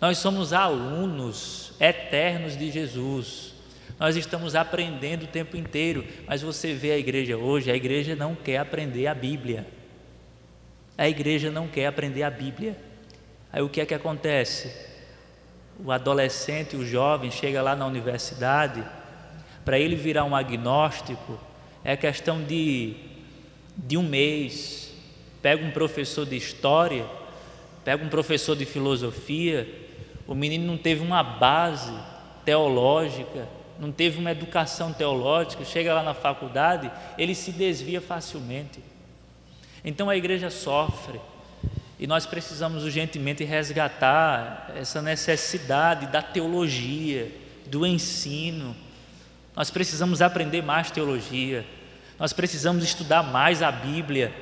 [0.00, 3.52] nós somos alunos eternos de Jesus.
[4.00, 8.34] Nós estamos aprendendo o tempo inteiro, mas você vê a igreja hoje, a igreja não
[8.34, 9.66] quer aprender a Bíblia.
[10.96, 12.76] A igreja não quer aprender a Bíblia.
[13.52, 14.72] Aí o que é que acontece?
[15.84, 18.84] O adolescente, o jovem chega lá na universidade,
[19.64, 21.38] para ele virar um agnóstico,
[21.84, 23.12] é questão de
[23.76, 24.92] de um mês,
[25.40, 27.06] pega um professor de história,
[27.84, 29.68] pega um professor de filosofia,
[30.26, 31.92] o menino não teve uma base
[32.44, 33.48] teológica,
[33.78, 38.80] não teve uma educação teológica, chega lá na faculdade, ele se desvia facilmente.
[39.84, 41.20] Então a igreja sofre
[41.98, 47.30] e nós precisamos urgentemente resgatar essa necessidade da teologia,
[47.66, 48.76] do ensino.
[49.54, 51.64] Nós precisamos aprender mais teologia.
[52.18, 54.32] Nós precisamos estudar mais a Bíblia.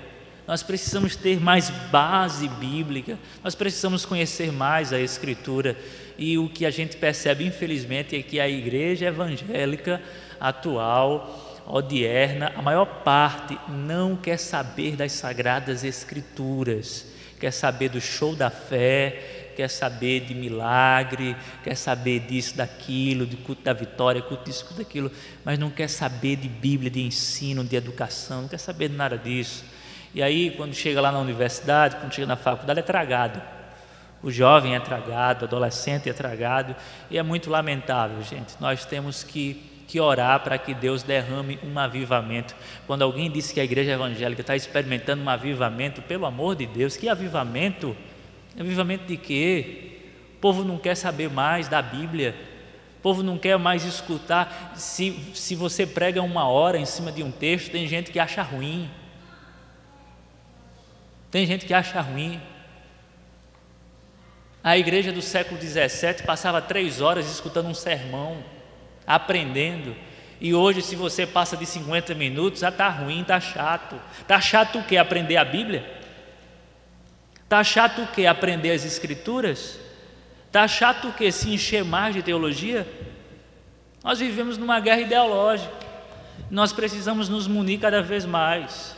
[0.47, 3.19] Nós precisamos ter mais base bíblica.
[3.45, 5.77] Nós precisamos conhecer mais a Escritura.
[6.19, 10.03] E o que a gente percebe, infelizmente, é que a igreja evangélica
[10.41, 11.40] atual,
[11.73, 17.07] odierna, a maior parte não quer saber das sagradas Escrituras,
[17.39, 23.37] quer saber do show da fé, quer saber de milagre, quer saber disso, daquilo, de
[23.37, 25.11] culto da vitória, culto disso, culto daquilo,
[25.45, 29.17] mas não quer saber de Bíblia, de ensino, de educação, não quer saber de nada
[29.17, 29.65] disso.
[30.15, 33.41] E aí, quando chega lá na universidade, quando chega na faculdade, é tragado.
[34.23, 36.75] O jovem é tragado, o adolescente é tragado,
[37.11, 38.55] e é muito lamentável, gente.
[38.61, 42.55] Nós temos que que orar para que Deus derrame um avivamento.
[42.87, 46.97] Quando alguém disse que a igreja evangélica está experimentando um avivamento, pelo amor de Deus,
[46.97, 47.97] que avivamento!
[48.59, 49.99] Avivamento de quê?
[50.37, 52.37] O povo não quer saber mais da Bíblia.
[52.99, 54.75] O povo não quer mais escutar.
[54.77, 58.43] Se, se você prega uma hora em cima de um texto, tem gente que acha
[58.43, 58.89] ruim.
[61.33, 62.41] Tem gente que acha ruim.
[64.63, 68.39] A igreja do século XVII passava três horas escutando um sermão,
[69.15, 69.95] aprendendo.
[70.41, 74.01] E hoje, se você passa de 50 minutos, já está ruim, está chato.
[74.21, 74.97] Está chato o quê?
[74.97, 75.85] Aprender a Bíblia?
[77.43, 78.27] Está chato o que?
[78.27, 79.79] Aprender as escrituras?
[80.47, 81.31] Está chato o que?
[81.31, 82.87] Se encher mais de teologia?
[84.03, 85.73] Nós vivemos numa guerra ideológica.
[86.51, 88.97] Nós precisamos nos munir cada vez mais.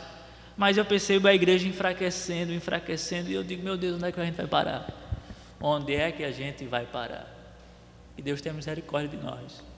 [0.55, 4.21] Mas eu percebo a igreja enfraquecendo, enfraquecendo, e eu digo, meu Deus, onde é que
[4.21, 4.87] a gente vai parar?
[5.59, 7.27] Onde é que a gente vai parar?
[8.17, 9.72] E Deus tem misericórdia de nós.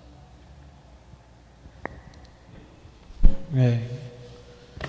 [3.55, 3.79] É.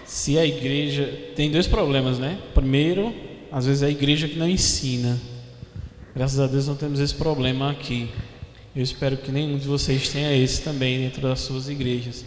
[0.05, 2.39] Se a igreja tem dois problemas, né?
[2.55, 3.15] Primeiro,
[3.51, 5.19] às vezes é a igreja que não ensina.
[6.15, 8.11] Graças a Deus não temos esse problema aqui.
[8.75, 12.25] Eu espero que nenhum de vocês tenha esse também dentro das suas igrejas.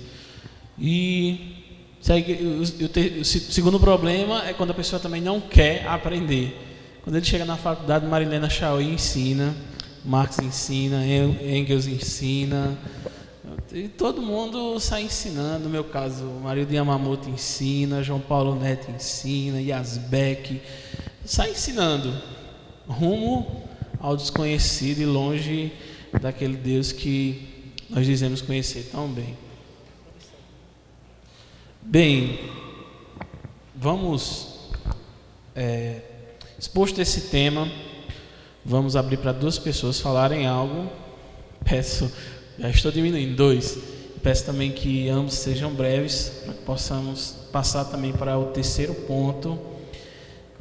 [0.78, 1.56] E
[2.02, 6.58] o, segundo problema é quando a pessoa também não quer aprender.
[7.04, 9.56] Quando ele chega na faculdade, Marilena Chauí ensina,
[10.04, 12.78] Marx ensina, Engels ensina,
[13.72, 15.66] e todo mundo sai ensinando.
[15.66, 20.62] No meu caso, Mario de Yamamoto ensina, João Paulo Neto ensina, Yasbeck,
[21.24, 22.14] sai ensinando
[22.88, 23.64] rumo
[24.00, 25.72] ao desconhecido e longe
[26.20, 29.38] daquele Deus que nós dizemos conhecer tão bem.
[31.82, 32.40] Bem,
[33.76, 34.72] vamos,
[35.56, 36.02] é,
[36.58, 37.72] exposto esse tema,
[38.66, 40.90] vamos abrir para duas pessoas falarem algo.
[41.64, 42.12] Peço,
[42.60, 43.78] já estou diminuindo, dois.
[44.22, 49.58] Peço também que ambos sejam breves, para que possamos passar também para o terceiro ponto,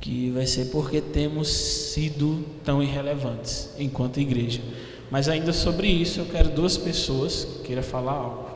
[0.01, 4.61] que vai ser porque temos sido tão irrelevantes enquanto igreja.
[5.11, 8.49] Mas ainda sobre isso, eu quero duas pessoas que queiram falar algo.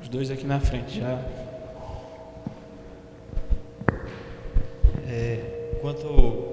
[0.00, 1.20] Os dois aqui na frente já.
[5.08, 6.44] É, quanto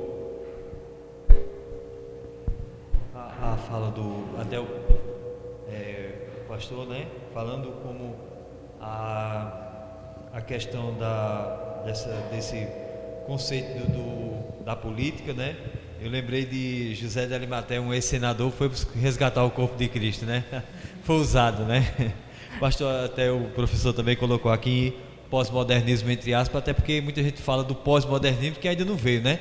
[3.14, 4.66] a, a fala do Adel,
[6.56, 8.16] pastor, né, falando como
[8.80, 9.52] a,
[10.32, 12.66] a questão da, dessa, desse
[13.26, 15.58] conceito do, da política, né,
[16.00, 20.46] eu lembrei de José de Arimateia, um ex-senador, foi resgatar o corpo de Cristo, né?
[21.04, 22.14] Foi usado, né?
[22.60, 24.98] Pastor, até o professor também colocou aqui
[25.30, 29.40] pós-modernismo entre aspas, até porque muita gente fala do pós-modernismo que ainda não veio, né?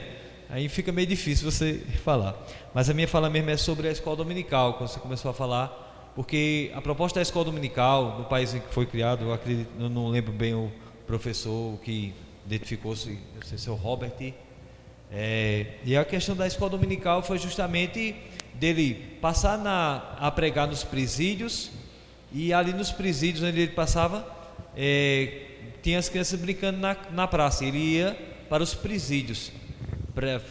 [0.50, 2.36] Aí fica meio difícil você falar.
[2.72, 5.83] Mas a minha fala mesmo é sobre a escola dominical, quando você começou a falar,
[6.14, 9.88] porque a proposta da escola dominical, no país em que foi criado, eu acredito, eu
[9.88, 10.70] não lembro bem o
[11.06, 12.14] professor que
[12.46, 14.12] identificou-se, se é o Robert
[15.16, 18.16] é, e a questão da escola dominical foi justamente
[18.54, 21.70] dele passar na, a pregar nos presídios
[22.32, 24.26] e ali nos presídios onde ele passava
[24.76, 25.42] é,
[25.82, 27.64] tinha as crianças brincando na, na praça.
[27.64, 28.16] Ele ia
[28.48, 29.52] para os presídios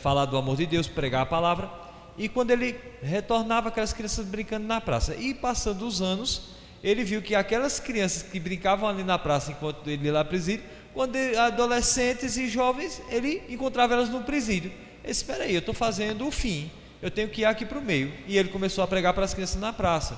[0.01, 1.69] falar do amor de Deus, pregar a palavra.
[2.17, 5.15] E quando ele retornava, aquelas crianças brincando na praça.
[5.15, 6.49] E passando os anos,
[6.83, 10.63] ele viu que aquelas crianças que brincavam ali na praça enquanto ele ia lá presídio
[10.93, 14.71] quando adolescentes e jovens, ele encontrava elas no presídio.
[15.03, 16.71] Espera aí, eu estou fazendo o fim,
[17.01, 18.13] eu tenho que ir aqui para o meio.
[18.27, 20.17] E ele começou a pregar para as crianças na praça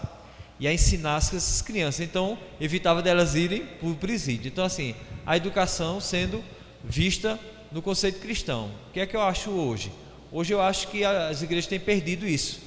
[0.60, 2.02] e a ensinar essas crianças.
[2.02, 4.50] Então, evitava delas irem para o presídio.
[4.50, 4.94] Então, assim,
[5.26, 6.44] a educação sendo
[6.84, 7.40] vista
[7.72, 8.70] no conceito cristão.
[8.90, 9.92] O que é que eu acho hoje?
[10.38, 12.60] Hoje eu acho que as igrejas têm perdido isso.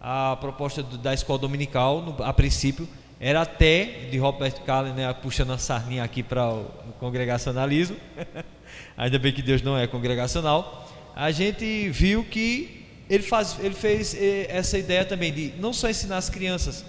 [0.00, 2.88] A proposta da escola dominical, a princípio,
[3.20, 6.64] era até de Robert Callen, né, puxando a sarninha aqui para o
[6.98, 7.98] congregacionalismo.
[8.96, 10.90] Ainda bem que Deus não é congregacional.
[11.14, 15.90] A gente viu que ele, faz, ele fez eh, essa ideia também de não só
[15.90, 16.86] ensinar as crianças,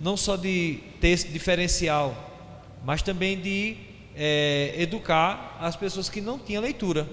[0.00, 2.14] não só de esse diferencial,
[2.84, 3.76] mas também de
[4.14, 7.08] é, educar as pessoas que não tinham leitura.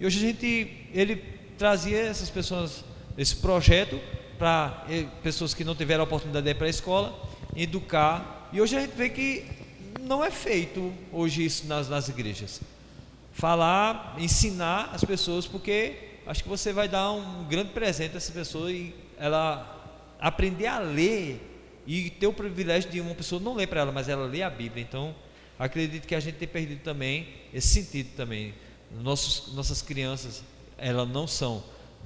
[0.00, 1.16] E hoje a gente, ele
[1.58, 2.82] trazia essas pessoas,
[3.18, 4.00] esse projeto
[4.38, 4.86] para
[5.22, 8.48] pessoas que não tiveram a oportunidade de ir para a escola, educar.
[8.50, 9.44] E hoje a gente vê que
[10.00, 12.62] não é feito hoje isso nas, nas igrejas.
[13.34, 15.96] Falar, ensinar as pessoas, porque
[16.26, 20.78] acho que você vai dar um grande presente a essa pessoa e ela aprender a
[20.78, 21.40] ler
[21.86, 24.50] e ter o privilégio de uma pessoa não ler para ela, mas ela ler a
[24.50, 24.82] Bíblia.
[24.82, 25.14] Então,
[25.58, 28.54] acredito que a gente tem perdido também esse sentido também.
[28.90, 30.42] Nossos, nossas crianças,
[30.76, 31.62] elas não são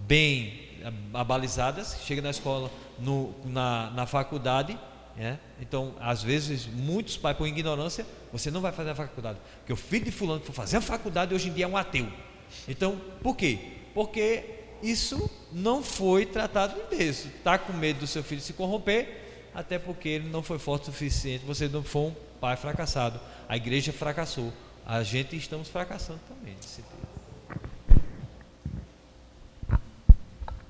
[0.06, 0.68] bem
[1.12, 4.78] abalizadas, chega na escola, no, na, na faculdade,
[5.16, 5.36] é?
[5.60, 9.38] Então, às vezes, muitos pais, por ignorância, você não vai fazer a faculdade.
[9.58, 12.08] Porque o filho de fulano for fazer a faculdade hoje em dia é um ateu.
[12.66, 13.58] Então, por quê?
[13.94, 14.44] Porque
[14.82, 17.26] isso não foi tratado Deus.
[17.26, 20.86] Está com medo do seu filho se corromper, até porque ele não foi forte o
[20.86, 21.44] suficiente.
[21.46, 23.20] Você não foi um pai fracassado.
[23.48, 24.52] A igreja fracassou.
[24.86, 26.54] A gente estamos fracassando também.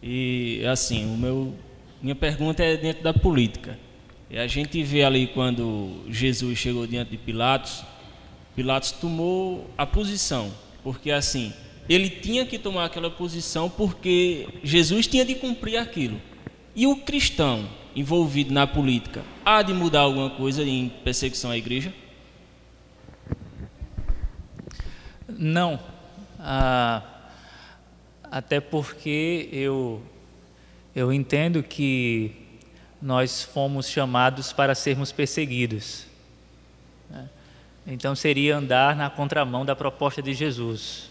[0.01, 1.55] E assim, o meu,
[2.01, 3.79] minha pergunta é dentro da política.
[4.31, 7.85] E a gente vê ali quando Jesus chegou diante de Pilatos,
[8.55, 11.53] Pilatos tomou a posição, porque assim,
[11.89, 16.21] ele tinha que tomar aquela posição porque Jesus tinha de cumprir aquilo.
[16.75, 21.93] E o cristão envolvido na política há de mudar alguma coisa em perseguição à igreja?
[25.39, 25.81] Não.
[26.39, 27.03] Ah,
[28.31, 30.03] até porque eu,
[30.95, 32.35] eu entendo que
[33.01, 36.07] nós fomos chamados para sermos perseguidos.
[37.11, 37.29] Né?
[37.87, 41.11] Então seria andar na contramão da proposta de Jesus.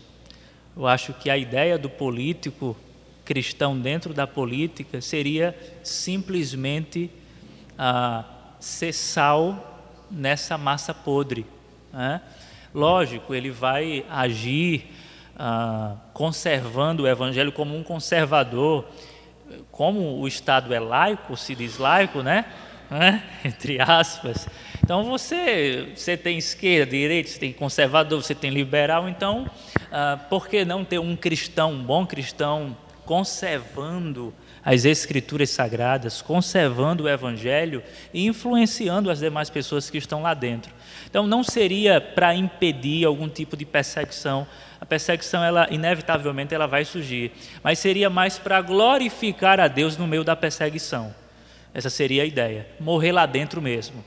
[0.76, 2.76] Eu acho que a ideia do político
[3.24, 7.10] cristão dentro da política seria simplesmente
[7.78, 8.26] ah,
[8.60, 11.46] ser sal nessa massa podre.
[11.92, 12.22] Né?
[12.74, 14.90] Lógico, ele vai agir
[15.38, 18.86] ah, conservando o evangelho como um conservador,
[19.72, 22.46] como o Estado é laico, se diz laico, né?
[22.90, 23.24] né?
[23.46, 24.48] entre aspas.
[24.84, 29.50] Então você, você tem esquerda, direita, você tem conservador, você tem liberal, então
[29.92, 32.76] ah, por que não ter um cristão, um bom cristão,
[33.06, 34.34] conservando
[34.64, 37.84] as escrituras sagradas, conservando o evangelho
[38.14, 40.74] e influenciando as demais pessoas que estão lá dentro?
[41.10, 44.48] Então não seria para impedir algum tipo de perseguição.
[44.80, 47.32] A perseguição, ela inevitavelmente ela vai surgir,
[47.64, 51.14] mas seria mais para glorificar a Deus no meio da perseguição.
[51.74, 54.04] Essa seria a ideia, morrer lá dentro mesmo.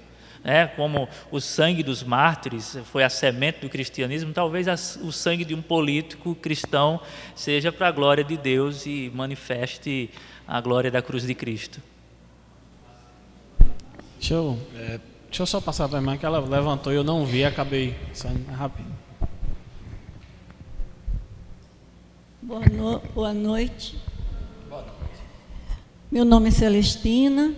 [0.48, 4.68] É, como o sangue dos mártires foi a semente do cristianismo, talvez
[5.02, 7.00] o sangue de um político cristão
[7.34, 10.08] seja para a glória de Deus e manifeste
[10.46, 11.80] a glória da cruz de Cristo.
[14.18, 15.00] Deixa eu é,
[15.36, 17.94] Deixa eu só passar para a irmã que ela levantou e eu não vi, acabei
[18.14, 18.88] saindo rápido.
[22.40, 23.00] Boa, no...
[23.12, 23.98] Boa noite.
[24.66, 25.22] Boa noite.
[26.10, 27.54] Meu nome é Celestina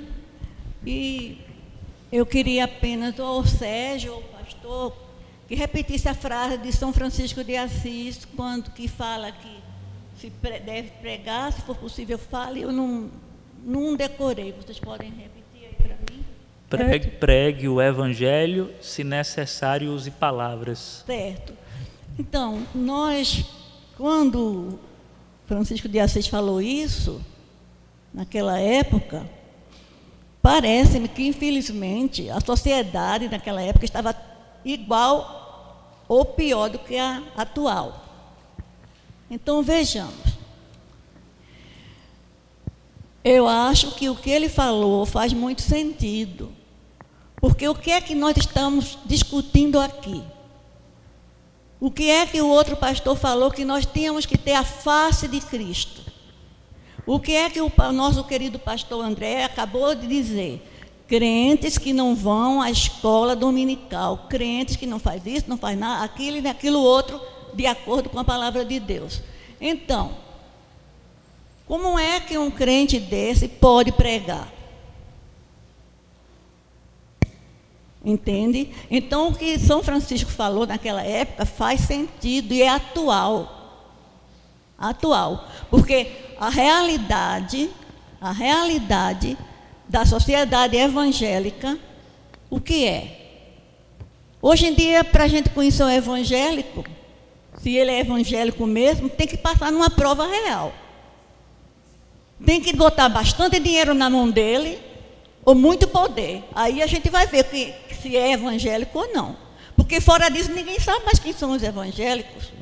[0.85, 1.41] e
[2.11, 4.97] eu queria apenas ao Sérgio, ao pastor,
[5.47, 9.58] que repetisse a frase de São Francisco de Assis, quando que fala que
[10.21, 12.63] se deve pregar, se for possível, fale.
[12.63, 13.11] Eu não,
[13.65, 15.39] não decorei, vocês podem repetir.
[16.69, 21.03] Pregue, pregue o evangelho, se necessário, use palavras.
[21.07, 21.55] Certo.
[22.19, 23.47] Então, nós,
[23.97, 24.79] quando
[25.47, 27.23] Francisco de Assis falou isso,
[28.13, 29.25] naquela época,
[30.43, 34.15] parece-me que, infelizmente, a sociedade naquela época estava
[34.63, 38.08] igual ou pior do que a atual.
[39.31, 40.39] Então, vejamos.
[43.23, 46.53] Eu acho que o que ele falou faz muito sentido.
[47.41, 50.23] Porque o que é que nós estamos discutindo aqui?
[51.81, 55.29] O que é que o outro pastor falou que nós tínhamos que ter a face
[55.29, 56.03] de Cristo?
[57.07, 60.61] O que é que o nosso querido pastor André acabou de dizer?
[61.07, 66.05] Crentes que não vão à escola dominical, crentes que não faz isso, não faz nada,
[66.05, 67.21] aquilo e aquilo outro,
[67.55, 69.21] de acordo com a palavra de Deus.
[69.61, 70.13] Então,
[71.67, 74.53] como é que um crente desse pode pregar?
[78.05, 78.71] Entende?
[78.91, 83.55] Então, o que São Francisco falou naquela época faz sentido e é atual.
[84.79, 85.47] Atual.
[85.69, 87.69] Porque a realidade,
[88.21, 89.37] a realidade
[89.89, 91.79] da sociedade evangélica,
[92.49, 93.19] o que é?
[94.41, 96.85] Hoje em dia, para a gente conhecer o evangélico,
[97.63, 100.73] se ele é evangélico mesmo, tem que passar numa prova real.
[102.45, 104.79] Tem que botar bastante dinheiro na mão dele,
[105.45, 106.45] ou muito poder.
[106.55, 109.37] Aí a gente vai ver que se é evangélico ou não.
[109.77, 112.53] Porque fora disso ninguém sabe mais quem são os evangélicos.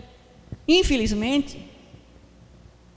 [0.66, 1.64] Infelizmente.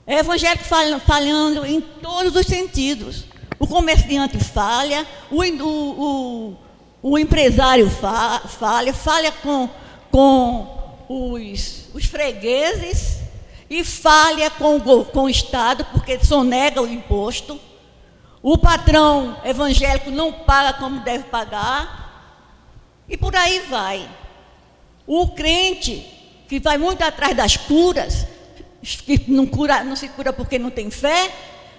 [0.06, 3.24] É evangélico falhando em todos os sentidos.
[3.58, 6.56] O comerciante falha, o, o,
[7.02, 9.68] o, o empresário fa, falha, falha com,
[10.10, 10.66] com
[11.08, 13.20] os, os fregueses
[13.68, 17.60] e falha com, com o Estado, porque sonega o imposto.
[18.42, 22.00] O patrão evangélico não paga como deve pagar.
[23.08, 24.08] E por aí vai.
[25.06, 26.06] O crente
[26.48, 28.26] que vai muito atrás das curas,
[29.04, 31.32] que não, cura, não se cura porque não tem fé,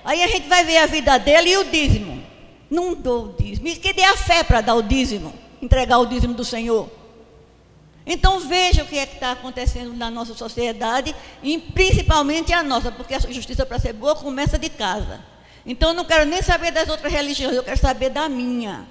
[0.03, 2.23] aí a gente vai ver a vida dele e o dízimo.
[2.69, 3.67] Não dou o dízimo.
[3.67, 6.89] E que dê a fé para dar o dízimo, entregar o dízimo do Senhor.
[8.05, 12.91] Então veja o que é que está acontecendo na nossa sociedade, e principalmente a nossa,
[12.91, 15.21] porque a justiça para ser boa começa de casa.
[15.65, 18.87] Então eu não quero nem saber das outras religiões, eu quero saber da minha.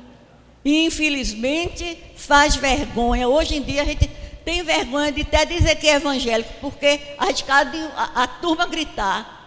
[0.64, 3.28] E infelizmente faz vergonha.
[3.28, 4.08] Hoje em dia a gente
[4.44, 9.38] tem vergonha de até dizer que é evangélico, porque arriscado a, a turma gritar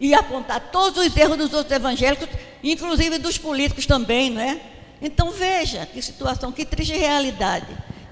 [0.00, 2.28] e apontar todos os erros dos outros evangélicos,
[2.62, 4.60] inclusive dos políticos também, não é?
[5.00, 7.66] Então veja que situação, que triste realidade.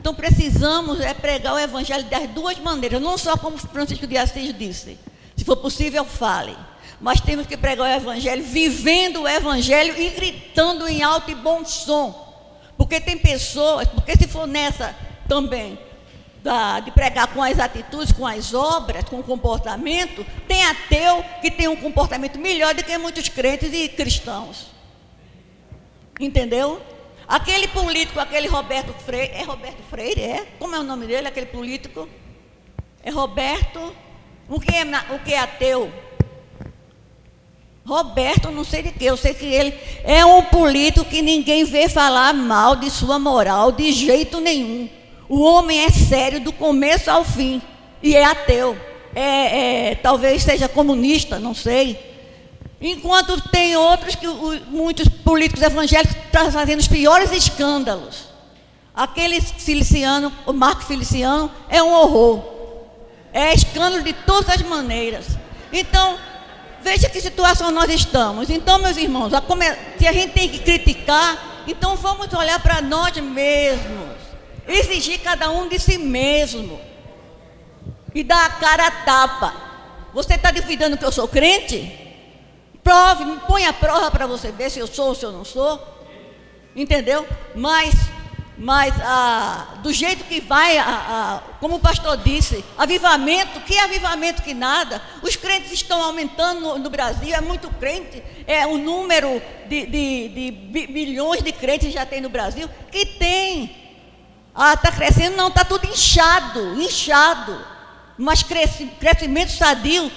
[0.05, 4.53] Então precisamos é pregar o evangelho das duas maneiras, não só como Francisco de Assis
[4.53, 4.99] disse.
[5.35, 6.55] Se for possível, fale.
[7.01, 11.65] Mas temos que pregar o evangelho, vivendo o evangelho e gritando em alto e bom
[11.65, 12.13] som.
[12.77, 14.95] Porque tem pessoas, porque se for nessa
[15.27, 15.79] também,
[16.43, 21.51] da, de pregar com as atitudes, com as obras, com o comportamento, tem ateu que
[21.51, 24.67] tem um comportamento melhor do que muitos crentes e cristãos.
[26.21, 26.83] Entendeu?
[27.27, 30.47] Aquele político, aquele Roberto Freire, é Roberto Freire, é?
[30.59, 32.09] Como é o nome dele, aquele político?
[33.03, 33.95] É Roberto,
[34.49, 34.85] O que é,
[35.15, 35.91] o que é ateu?
[37.87, 39.75] Roberto, não sei de que, eu sei que ele
[40.05, 44.89] é um político que ninguém vê falar mal de sua moral de jeito nenhum.
[45.29, 47.61] O homem é sério do começo ao fim
[48.03, 48.77] e é ateu.
[49.15, 52.14] É, é, talvez seja comunista, não sei.
[52.87, 54.27] Enquanto tem outros que
[54.69, 58.27] muitos políticos evangélicos estão fazendo os piores escândalos.
[58.95, 62.45] Aquele Feliciano, o Marco Feliciano, é um horror.
[63.33, 65.25] É escândalo de todas as maneiras.
[65.73, 66.19] Então,
[66.83, 68.51] veja que situação nós estamos.
[68.51, 69.43] Então, meus irmãos, a
[69.99, 74.15] se a gente tem que criticar, então vamos olhar para nós mesmos.
[74.69, 76.79] Exigir cada um de si mesmo.
[78.15, 79.55] E dar a cara a tapa.
[80.13, 82.04] Você está duvidando que eu sou crente?
[82.85, 85.45] Prove, me põe a prova para você ver se eu sou ou se eu não
[85.45, 85.81] sou.
[86.77, 87.27] Entendeu?
[87.55, 87.95] Mas,
[88.59, 94.43] mas ah, do jeito que vai, ah, ah, como o pastor disse, avivamento, que avivamento
[94.43, 95.01] que nada.
[95.23, 98.23] Os crentes estão aumentando no, no Brasil, é muito crente.
[98.47, 102.69] É o número de, de, de bilhões de crentes já tem no Brasil.
[102.93, 103.75] Que tem.
[104.55, 107.65] Ah, está crescendo, não, está tudo inchado, inchado.
[108.19, 110.11] Mas cresci- crescimento sadio,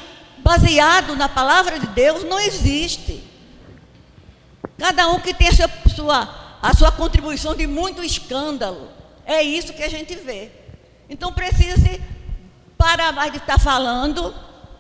[0.47, 3.21] baseado na palavra de Deus, não existe.
[4.77, 8.87] Cada um que tem a sua, a sua contribuição de muito escândalo.
[9.25, 10.49] É isso que a gente vê.
[11.09, 12.01] Então precisa-se
[12.77, 14.33] parar mais de estar falando,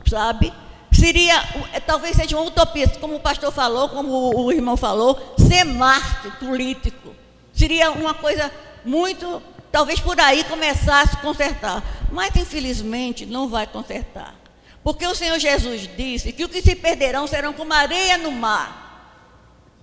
[0.09, 0.53] sabe?
[0.89, 1.35] Seria,
[1.73, 6.31] é, talvez seja uma utopia, como o pastor falou, como o irmão falou, ser Marte
[6.39, 7.13] político.
[7.51, 8.49] Seria uma coisa
[8.85, 11.83] muito, talvez por aí começasse a consertar.
[12.09, 14.33] Mas infelizmente não vai consertar.
[14.87, 19.19] Porque o Senhor Jesus disse que os que se perderão serão como areia no mar.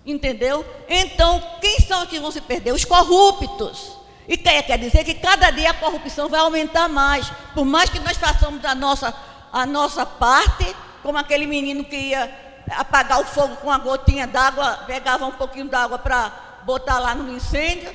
[0.06, 0.64] Entendeu?
[0.88, 2.72] Então, quem são os que vão se perder?
[2.72, 3.98] Os corruptos.
[4.26, 7.30] E quer, quer dizer que cada dia a corrupção vai aumentar mais.
[7.52, 9.14] Por mais que nós façamos a nossa,
[9.52, 12.34] a nossa parte, como aquele menino que ia
[12.70, 16.32] apagar o fogo com uma gotinha d'água, pegava um pouquinho d'água para
[16.62, 17.94] botar lá no incêndio.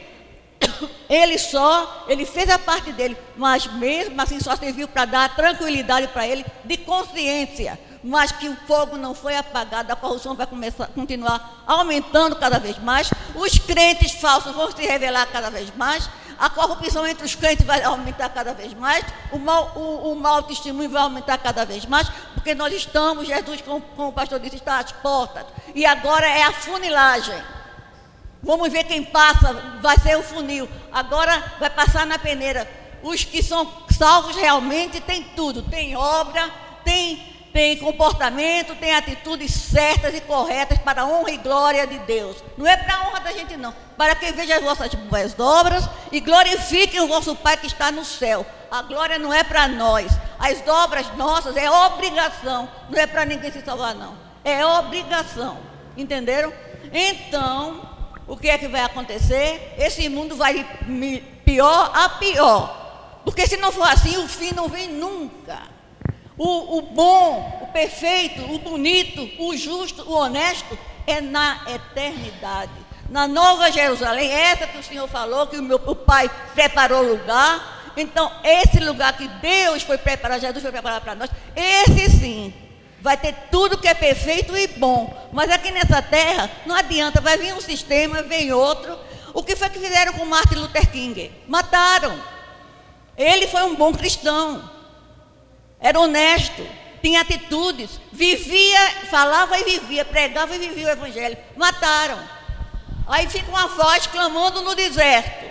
[1.09, 6.07] Ele só, ele fez a parte dele, mas mesmo assim só serviu para dar tranquilidade
[6.09, 7.79] para ele de consciência.
[8.03, 12.77] Mas que o fogo não foi apagado, a corrupção vai começar, continuar aumentando cada vez
[12.77, 17.65] mais, os crentes falsos vão se revelar cada vez mais, a corrupção entre os crentes
[17.65, 19.03] vai aumentar cada vez mais,
[19.33, 23.61] o mau, o, o mau testemunho vai aumentar cada vez mais, porque nós estamos, Jesus,
[23.61, 25.45] como, como o pastor disse, está às portas.
[25.75, 27.37] E agora é a funilagem.
[28.41, 30.67] Vamos ver quem passa, vai ser o funil.
[30.91, 32.69] Agora vai passar na peneira.
[33.03, 36.49] Os que são salvos realmente têm tudo: tem obra,
[36.83, 37.17] tem,
[37.53, 42.37] tem comportamento, tem atitudes certas e corretas para a honra e glória de Deus.
[42.57, 43.73] Não é para a honra da gente, não.
[43.97, 48.05] Para que veja as vossas boas obras e glorifiquem o vosso Pai que está no
[48.05, 48.45] céu.
[48.71, 50.11] A glória não é para nós.
[50.37, 52.69] As obras nossas é obrigação.
[52.89, 54.15] Não é para ninguém se salvar, não.
[54.43, 55.57] É obrigação.
[55.97, 56.53] Entenderam?
[56.93, 57.88] Então,
[58.29, 59.75] o que é que vai acontecer?
[59.77, 60.63] Esse mundo vai
[61.43, 63.21] pior a pior.
[63.25, 65.63] Porque se não for assim, o fim não vem nunca.
[66.37, 70.77] O, o bom, o perfeito, o bonito, o justo, o honesto
[71.07, 72.71] é na eternidade.
[73.09, 77.91] Na Nova Jerusalém, essa que o Senhor falou, que o meu o Pai preparou lugar.
[77.97, 82.53] Então, esse lugar que Deus foi preparar, Jesus foi preparar para nós, esse sim,
[83.01, 85.29] vai ter tudo que é perfeito e bom.
[85.31, 88.97] Mas aqui nessa terra, não adianta, vai vir um sistema, vem outro.
[89.33, 91.31] O que foi que fizeram com Martin Luther King?
[91.47, 92.19] Mataram.
[93.17, 94.69] Ele foi um bom cristão.
[95.79, 96.65] Era honesto,
[97.01, 101.37] tinha atitudes, vivia, falava e vivia, pregava e vivia o evangelho.
[101.55, 102.19] Mataram.
[103.07, 105.49] Aí fica uma voz clamando no deserto.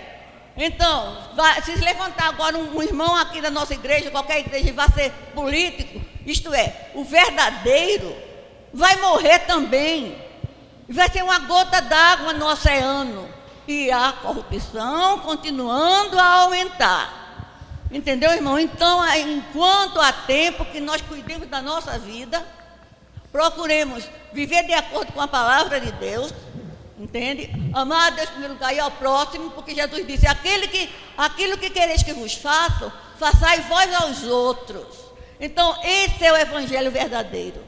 [0.55, 1.17] Então,
[1.63, 5.11] se levantar agora um, um irmão aqui da nossa igreja, qualquer igreja, e vai ser
[5.33, 6.01] político,
[6.31, 8.15] isto é, o verdadeiro,
[8.73, 10.17] vai morrer também.
[10.87, 13.29] Vai ser uma gota d'água no oceano.
[13.67, 17.19] E a corrupção continuando a aumentar.
[17.91, 18.59] Entendeu, irmão?
[18.59, 22.45] Então, enquanto há tempo que nós cuidemos da nossa vida,
[23.31, 26.33] procuremos viver de acordo com a palavra de Deus,
[26.97, 27.49] entende?
[27.73, 31.57] Amar a Deus em primeiro lugar e ao próximo, porque Jesus disse: aquele que, aquilo
[31.57, 35.08] que quereis que vos façam, façai vós aos outros.
[35.39, 37.63] Então, esse é o evangelho verdadeiro,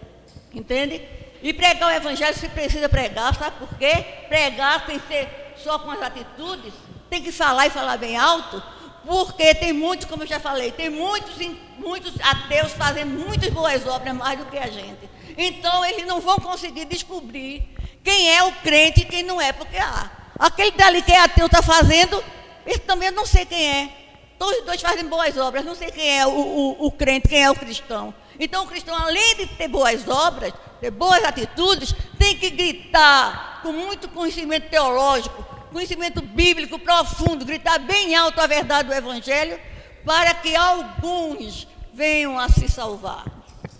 [0.53, 1.01] entende?
[1.41, 4.05] E pregar o evangelho se precisa pregar, sabe por quê?
[4.27, 6.73] Pregar sem ser só com as atitudes,
[7.09, 8.61] tem que falar e falar bem alto,
[9.05, 11.35] porque tem muitos, como eu já falei, tem muitos,
[11.77, 15.09] muitos ateus fazendo muitas boas obras mais do que a gente.
[15.37, 17.67] Então eles não vão conseguir descobrir
[18.03, 21.45] quem é o crente e quem não é, porque ah, aquele dali que é ateu
[21.45, 22.23] está fazendo,
[22.65, 24.00] esse também eu não sei quem é.
[24.41, 27.43] Todos os dois fazem boas obras, não sei quem é o, o, o crente, quem
[27.43, 28.11] é o cristão.
[28.39, 33.71] Então o cristão, além de ter boas obras, ter boas atitudes, tem que gritar com
[33.71, 39.59] muito conhecimento teológico, conhecimento bíblico profundo, gritar bem alto a verdade do Evangelho,
[40.03, 43.25] para que alguns venham a se salvar.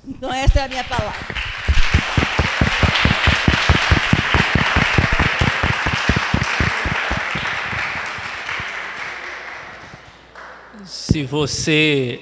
[0.08, 1.26] Então, essa é a minha palavra.
[11.12, 12.22] Se você,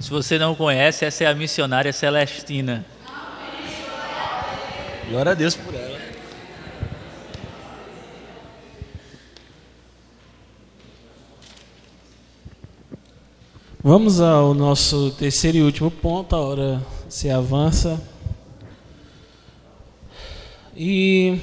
[0.00, 2.84] se você não conhece, essa é a missionária Celestina.
[5.08, 6.00] Glória a Deus por ela.
[13.80, 18.02] Vamos ao nosso terceiro e último ponto, a hora se avança.
[20.76, 21.38] E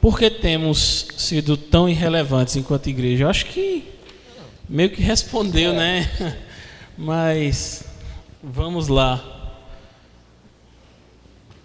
[0.00, 3.24] por que temos sido tão irrelevantes enquanto igreja?
[3.24, 3.99] Eu acho que
[4.70, 6.08] meio que respondeu, né?
[6.96, 7.84] Mas
[8.42, 9.22] vamos lá.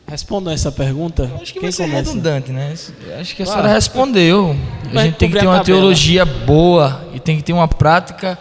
[0.07, 1.31] Respondam essa pergunta.
[1.41, 1.95] Acho que Quem vai começa?
[2.09, 2.73] redundante, né?
[3.19, 4.55] Acho que a Ah, senhora respondeu.
[4.93, 8.37] A gente tem que ter uma teologia boa e tem que ter uma prática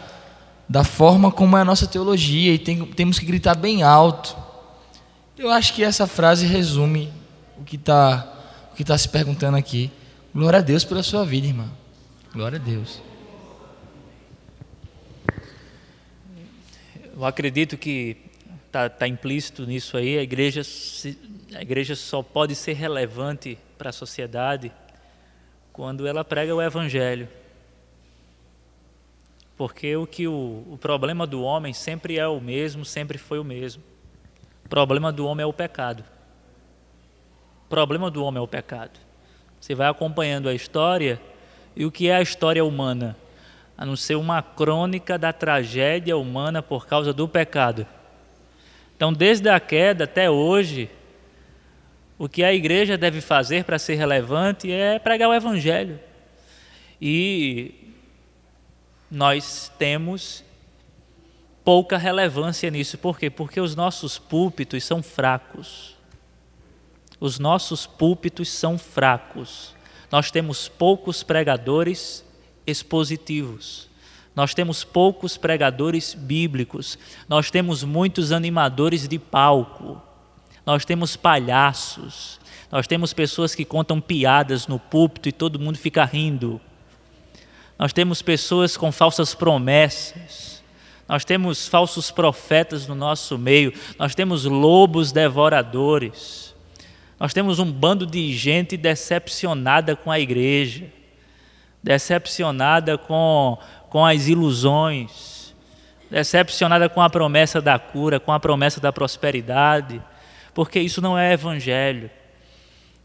[0.68, 4.36] da forma como é a nossa teologia e tem- temos que gritar bem alto.
[5.38, 7.10] Eu acho que essa frase resume
[7.58, 8.30] o que está
[8.84, 9.90] tá se perguntando aqui.
[10.34, 11.66] Glória a Deus pela sua vida, irmã.
[12.34, 13.00] Glória a Deus.
[17.16, 18.16] Eu acredito que
[18.66, 20.18] está tá implícito nisso aí.
[20.18, 21.18] A igreja, se-
[21.54, 24.72] a igreja só pode ser relevante para a sociedade
[25.72, 27.28] quando ela prega o evangelho.
[29.56, 33.44] Porque o que o, o problema do homem sempre é o mesmo, sempre foi o
[33.44, 33.82] mesmo.
[34.64, 36.04] O problema do homem é o pecado.
[37.66, 38.98] O problema do homem é o pecado.
[39.60, 41.20] Você vai acompanhando a história
[41.76, 43.16] e o que é a história humana?
[43.76, 47.86] A não ser uma crônica da tragédia humana por causa do pecado.
[48.96, 50.88] Então, desde a queda até hoje,
[52.18, 55.98] o que a igreja deve fazer para ser relevante é pregar o evangelho.
[57.01, 57.92] E
[59.10, 60.44] nós temos
[61.64, 62.96] pouca relevância nisso.
[62.98, 63.28] Por quê?
[63.28, 65.96] Porque os nossos púlpitos são fracos.
[67.18, 69.74] Os nossos púlpitos são fracos.
[70.10, 72.24] Nós temos poucos pregadores
[72.66, 73.88] expositivos.
[74.34, 76.98] Nós temos poucos pregadores bíblicos.
[77.28, 80.02] Nós temos muitos animadores de palco.
[80.66, 82.40] Nós temos palhaços.
[82.70, 86.60] Nós temos pessoas que contam piadas no púlpito e todo mundo fica rindo.
[87.78, 90.62] Nós temos pessoas com falsas promessas.
[91.08, 93.72] Nós temos falsos profetas no nosso meio.
[93.98, 96.54] Nós temos lobos devoradores.
[97.20, 100.86] Nós temos um bando de gente decepcionada com a igreja,
[101.85, 103.59] decepcionada com,
[103.90, 105.55] com as ilusões,
[106.11, 110.02] decepcionada com a promessa da cura, com a promessa da prosperidade,
[110.55, 112.11] porque isso não é evangelho.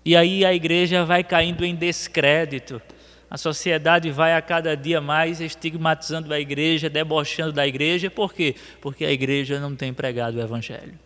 [0.05, 2.81] E aí a igreja vai caindo em descrédito.
[3.29, 8.09] A sociedade vai a cada dia mais estigmatizando a igreja, debochando da igreja.
[8.09, 8.55] Por quê?
[8.81, 10.97] Porque a igreja não tem pregado o evangelho.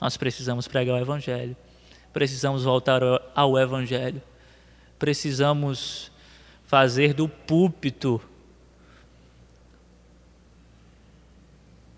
[0.00, 1.54] Nós precisamos pregar o evangelho.
[2.10, 3.02] Precisamos voltar
[3.34, 4.20] ao- evangelho.
[4.98, 6.11] Precisamos
[6.72, 8.18] fazer do púlpito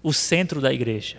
[0.03, 1.19] o centro da igreja.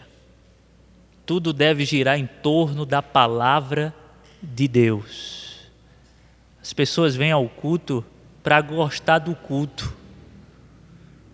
[1.26, 3.96] Tudo deve girar em torno da palavra
[4.44, 5.70] de Deus.
[6.62, 8.04] As pessoas vêm ao culto
[8.44, 9.96] para gostar do culto.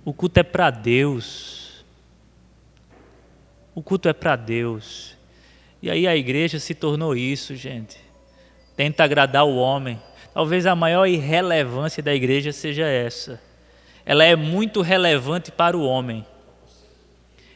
[0.05, 1.83] O culto é para Deus.
[3.73, 5.17] O culto é para Deus.
[5.81, 7.97] E aí a igreja se tornou isso, gente.
[8.75, 9.99] Tenta agradar o homem.
[10.33, 13.41] Talvez a maior irrelevância da igreja seja essa.
[14.05, 16.25] Ela é muito relevante para o homem.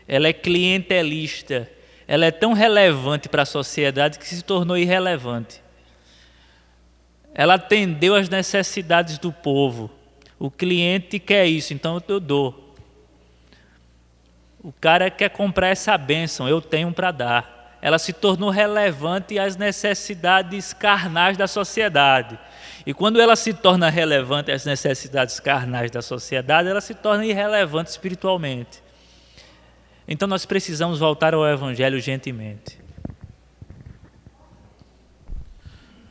[0.08, 1.70] Ela é clientelista.
[2.08, 5.64] Ela é tão relevante para a sociedade que se tornou irrelevante.
[7.34, 9.90] Ela atendeu às necessidades do povo.
[10.38, 12.76] O cliente quer isso, então eu dou.
[14.64, 17.78] O cara quer comprar essa bênção, eu tenho para dar.
[17.82, 22.40] Ela se tornou relevante às necessidades carnais da sociedade.
[22.86, 27.90] E quando ela se torna relevante às necessidades carnais da sociedade, ela se torna irrelevante
[27.90, 28.84] espiritualmente.
[30.08, 32.78] Então nós precisamos voltar ao Evangelho gentilmente.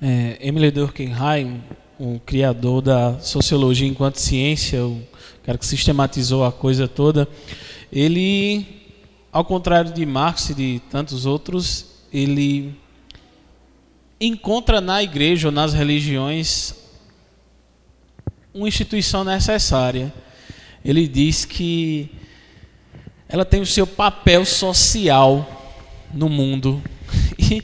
[0.02, 1.62] É, Emile Durkheim,
[1.98, 5.01] um criador da sociologia enquanto ciência, o
[5.44, 7.28] cara que sistematizou a coisa toda,
[7.92, 8.66] ele,
[9.32, 12.76] ao contrário de Marx e de tantos outros, ele
[14.26, 16.74] encontra na igreja ou nas religiões
[18.52, 20.12] uma instituição necessária.
[20.84, 22.10] Ele diz que
[23.28, 25.76] ela tem o seu papel social
[26.12, 26.82] no mundo.
[27.36, 27.62] E,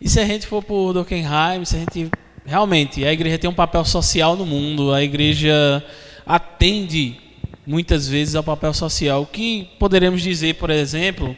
[0.00, 2.10] e se a gente for por Dockenheim, se a gente
[2.44, 5.82] realmente a igreja tem um papel social no mundo, a igreja
[6.26, 7.18] atende
[7.66, 9.22] muitas vezes ao papel social.
[9.22, 11.36] O que poderemos dizer, por exemplo,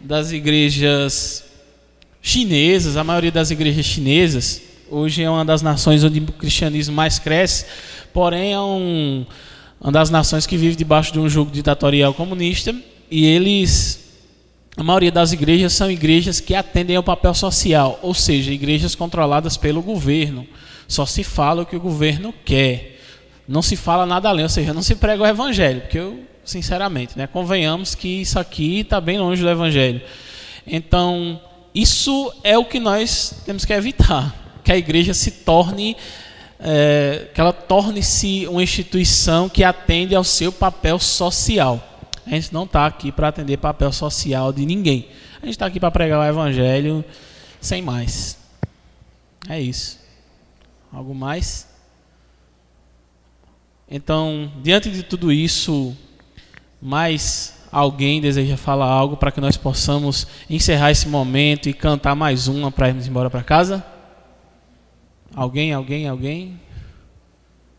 [0.00, 1.49] das igrejas
[2.22, 7.18] chinesas, a maioria das igrejas chinesas, hoje é uma das nações onde o cristianismo mais
[7.18, 7.66] cresce,
[8.12, 9.24] porém é um,
[9.80, 12.74] uma das nações que vive debaixo de um jogo ditatorial comunista
[13.10, 14.00] e eles
[14.76, 19.56] a maioria das igrejas são igrejas que atendem ao papel social, ou seja, igrejas controladas
[19.56, 20.46] pelo governo.
[20.88, 22.98] Só se fala o que o governo quer.
[23.46, 27.18] Não se fala nada além, ou seja, não se prega o evangelho, porque eu, sinceramente,
[27.18, 30.00] né, convenhamos que isso aqui está bem longe do evangelho.
[30.66, 31.40] Então,
[31.74, 34.34] isso é o que nós temos que evitar,
[34.64, 35.96] que a igreja se torne
[36.60, 41.82] é, que ela torne-se uma instituição que atende ao seu papel social.
[42.26, 45.08] A gente não está aqui para atender papel social de ninguém.
[45.42, 47.04] A gente está aqui para pregar o evangelho
[47.60, 48.38] sem mais.
[49.48, 49.98] É isso.
[50.92, 51.66] Algo mais?
[53.90, 55.96] Então, diante de tudo isso,
[56.80, 62.48] mais alguém deseja falar algo para que nós possamos encerrar esse momento e cantar mais
[62.48, 63.84] uma para irmos embora para casa?
[65.34, 66.60] Alguém, alguém, alguém?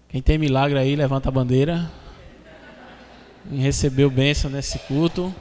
[0.07, 1.91] Quem tem milagre aí, levanta a bandeira.
[3.49, 5.34] Quem recebeu bênção nesse culto.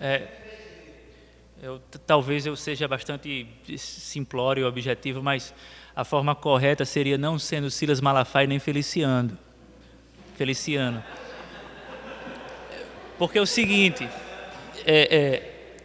[0.00, 0.26] É,
[1.62, 3.46] eu, talvez eu seja bastante
[3.76, 5.52] simplório e objetivo, mas
[5.94, 9.36] a forma correta seria não sendo Silas Malafaia nem Feliciano.
[10.36, 11.04] Feliciano.
[13.18, 14.08] Porque é o seguinte,
[14.86, 15.76] é, é,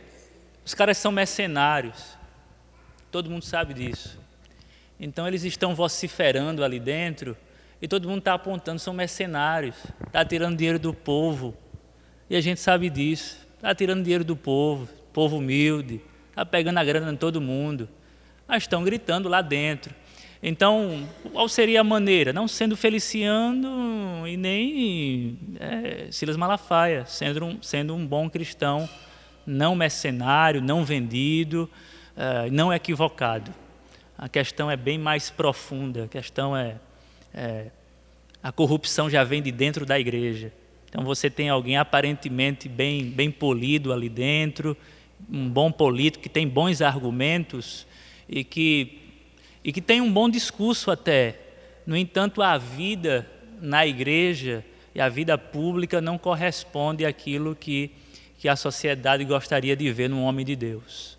[0.66, 2.18] os caras são mercenários,
[3.12, 4.18] todo mundo sabe disso.
[4.98, 7.36] Então eles estão vociferando ali dentro
[7.82, 9.76] e todo mundo está apontando, são mercenários,
[10.08, 11.54] está tirando dinheiro do povo.
[12.30, 13.45] E a gente sabe disso.
[13.66, 17.90] Está tirando dinheiro do povo, povo humilde, está pegando a grana de todo mundo.
[18.48, 19.92] Mas estão gritando lá dentro.
[20.44, 22.32] Então, qual seria a maneira?
[22.32, 28.88] Não sendo Feliciano e nem é, Silas Malafaia, sendo um, sendo um bom cristão,
[29.48, 31.68] não mercenário, não vendido,
[32.16, 33.52] uh, não equivocado.
[34.16, 36.04] A questão é bem mais profunda.
[36.04, 36.76] A questão é,
[37.34, 37.72] é
[38.44, 40.54] a corrupção já vem de dentro da igreja.
[40.96, 44.78] Então você tem alguém aparentemente bem, bem polido ali dentro,
[45.30, 47.86] um bom político que tem bons argumentos
[48.30, 48.98] e que,
[49.62, 51.38] e que tem um bom discurso até.
[51.86, 53.30] No entanto, a vida
[53.62, 54.64] na igreja
[54.96, 57.92] e a vida pública não corresponde àquilo que,
[58.40, 61.18] que a sociedade gostaria de ver num homem de Deus.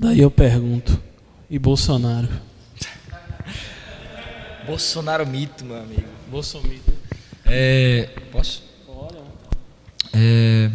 [0.00, 0.98] Daí eu pergunto,
[1.50, 2.28] e Bolsonaro?
[4.64, 6.08] Bolsonaro mito, meu amigo.
[6.30, 6.97] Bolsonaro.
[7.50, 8.62] É, posso?
[10.12, 10.70] É,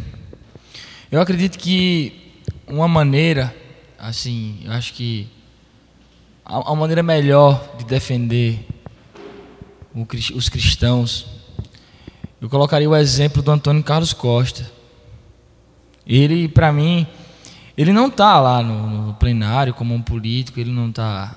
[1.11, 3.55] eu acredito que uma maneira,
[3.99, 5.29] assim, eu acho que
[6.43, 8.65] a, a maneira melhor de defender
[9.93, 11.27] o, os cristãos,
[12.41, 14.69] eu colocaria o exemplo do Antônio Carlos Costa.
[16.05, 17.07] Ele, para mim,
[17.77, 21.35] ele não está lá no, no, plenário como um político, ele não está.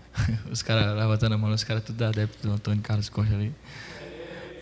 [0.50, 3.54] os caras levantando a mão, os caras tudo adeptos do Antônio Carlos Costa ali.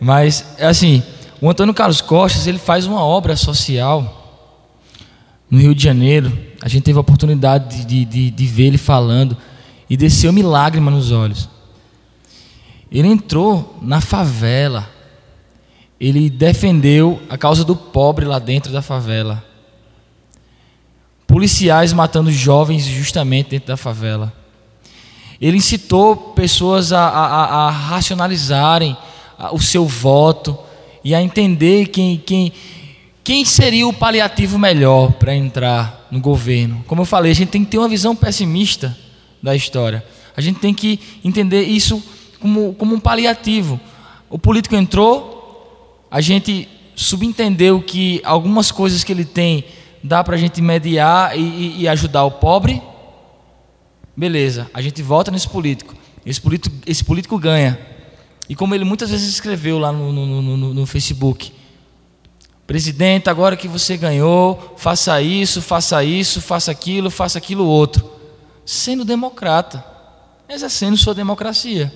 [0.01, 1.03] Mas, assim,
[1.41, 4.17] o Antônio Carlos Costas, ele faz uma obra social
[5.51, 6.37] no Rio de Janeiro.
[6.63, 9.37] A gente teve a oportunidade de, de, de ver ele falando
[9.89, 11.49] e desceu-me lágrimas nos olhos.
[12.91, 14.89] Ele entrou na favela.
[16.01, 19.45] Ele defendeu a causa do pobre lá dentro da favela.
[21.27, 24.33] Policiais matando jovens justamente dentro da favela.
[25.41, 28.97] Ele incitou pessoas a, a, a racionalizarem
[29.53, 30.59] o seu voto
[31.03, 32.53] e a entender quem, quem,
[33.25, 36.85] quem seria o paliativo melhor para entrar no governo.
[36.87, 38.97] Como eu falei, a gente tem que ter uma visão pessimista
[39.43, 40.05] da história.
[40.37, 42.03] A gente tem que entender isso
[42.39, 43.81] como, como um paliativo.
[44.29, 49.65] O político entrou, a gente subentendeu que algumas coisas que ele tem
[50.03, 52.83] dá para a gente mediar e, e, ajudar o pobre.
[54.17, 55.95] Beleza, a gente volta nesse político.
[56.25, 57.79] Esse político, esse político ganha.
[58.51, 61.53] E como ele muitas vezes escreveu lá no, no, no, no Facebook,
[62.67, 68.11] Presidente, agora que você ganhou, faça isso, faça isso, faça aquilo, faça aquilo outro.
[68.65, 69.85] Sendo democrata,
[70.49, 71.93] exercendo sua democracia,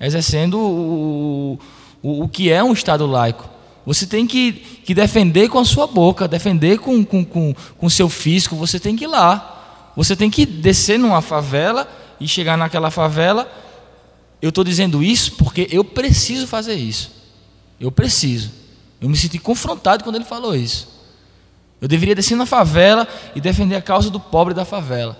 [0.00, 1.58] exercendo o,
[2.00, 3.48] o, o que é um Estado laico.
[3.84, 4.52] Você tem que,
[4.84, 8.78] que defender com a sua boca, defender com o com, com, com seu físico, você
[8.78, 9.90] tem que ir lá.
[9.96, 11.88] Você tem que descer numa favela
[12.20, 13.48] e chegar naquela favela.
[14.44, 17.10] Eu estou dizendo isso porque eu preciso fazer isso.
[17.80, 18.50] Eu preciso.
[19.00, 20.86] Eu me senti confrontado quando ele falou isso.
[21.80, 25.18] Eu deveria descer na favela e defender a causa do pobre da favela.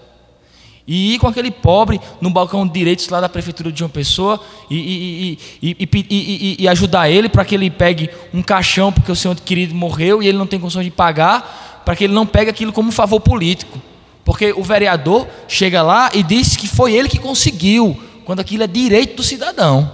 [0.87, 4.39] E ir com aquele pobre no balcão de direitos lá da prefeitura de uma pessoa
[4.69, 9.35] e, e, e, e ajudar ele para que ele pegue um caixão porque o seu
[9.35, 12.75] querido morreu e ele não tem condições de pagar, para que ele não pegue aquilo
[12.75, 13.81] como um favor político.
[14.23, 18.67] Porque o vereador chega lá e diz que foi ele que conseguiu, quando aquilo é
[18.67, 19.91] direito do cidadão.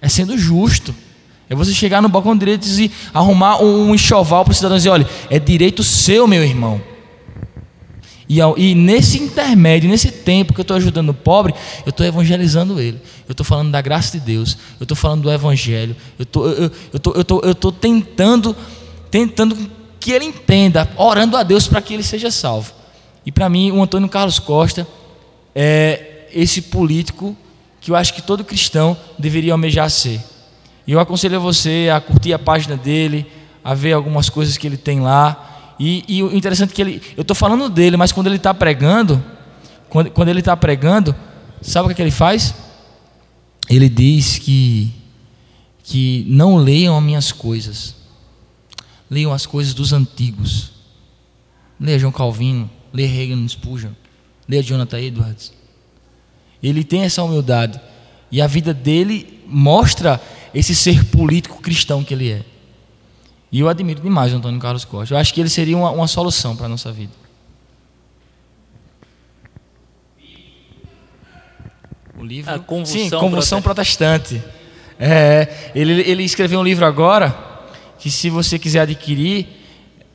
[0.00, 0.94] É sendo justo.
[1.48, 4.90] É você chegar no balcão direito e arrumar um enxoval para o cidadão e dizer:
[4.90, 6.80] olha, é direito seu, meu irmão.
[8.28, 11.54] E, e nesse intermédio, nesse tempo que eu estou ajudando o pobre,
[11.86, 13.00] eu estou evangelizando ele.
[13.26, 14.58] Eu estou falando da graça de Deus.
[14.78, 15.96] Eu estou falando do Evangelho.
[16.18, 18.54] Eu tô, eu, estou eu tô, eu tô tentando,
[19.10, 19.56] tentando
[19.98, 22.72] que ele entenda, orando a Deus para que ele seja salvo.
[23.24, 24.86] E para mim, o Antônio Carlos Costa
[25.54, 27.36] é esse político
[27.80, 30.22] que eu acho que todo cristão deveria almejar ser.
[30.86, 33.26] E eu aconselho você a curtir a página dele,
[33.62, 35.74] a ver algumas coisas que ele tem lá.
[35.78, 38.54] E, e o interessante é que ele, eu estou falando dele, mas quando ele está
[38.54, 39.22] pregando,
[39.88, 41.14] quando, quando ele está pregando,
[41.60, 42.54] sabe o que, é que ele faz?
[43.68, 44.92] Ele diz que,
[45.82, 47.96] que não leiam as minhas coisas,
[49.10, 50.72] leiam as coisas dos antigos.
[51.80, 53.92] Leia João Calvino, leia Reagan Spurgeon,
[54.48, 55.57] leia Jonathan Edwards.
[56.62, 57.80] Ele tem essa humildade.
[58.30, 60.20] E a vida dele mostra
[60.54, 62.42] esse ser político cristão que ele é.
[63.50, 65.14] E eu admiro demais o Antônio Carlos Costa.
[65.14, 67.12] Eu acho que ele seria uma, uma solução para a nossa vida.
[72.18, 72.52] O livro.
[72.52, 74.42] A convulsão Sim, Convulsão Protestante.
[74.98, 77.36] É, ele, ele escreveu um livro agora
[77.98, 79.46] que, se você quiser adquirir,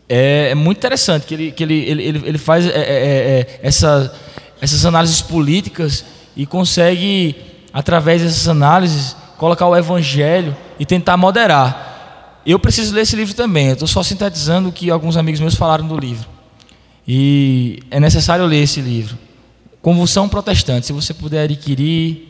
[0.07, 1.25] é, é muito interessante.
[1.25, 4.13] Que ele, que ele, ele, ele faz é, é, é, é essa,
[4.61, 6.05] essas análises políticas
[6.35, 7.35] e consegue,
[7.71, 12.41] através dessas análises, colocar o evangelho e tentar moderar.
[12.45, 13.69] Eu preciso ler esse livro também.
[13.69, 16.27] Estou só sintetizando o que alguns amigos meus falaram do livro.
[17.07, 19.17] E é necessário ler esse livro.
[19.81, 20.85] Convulsão Protestante.
[20.85, 22.29] Se você puder adquirir.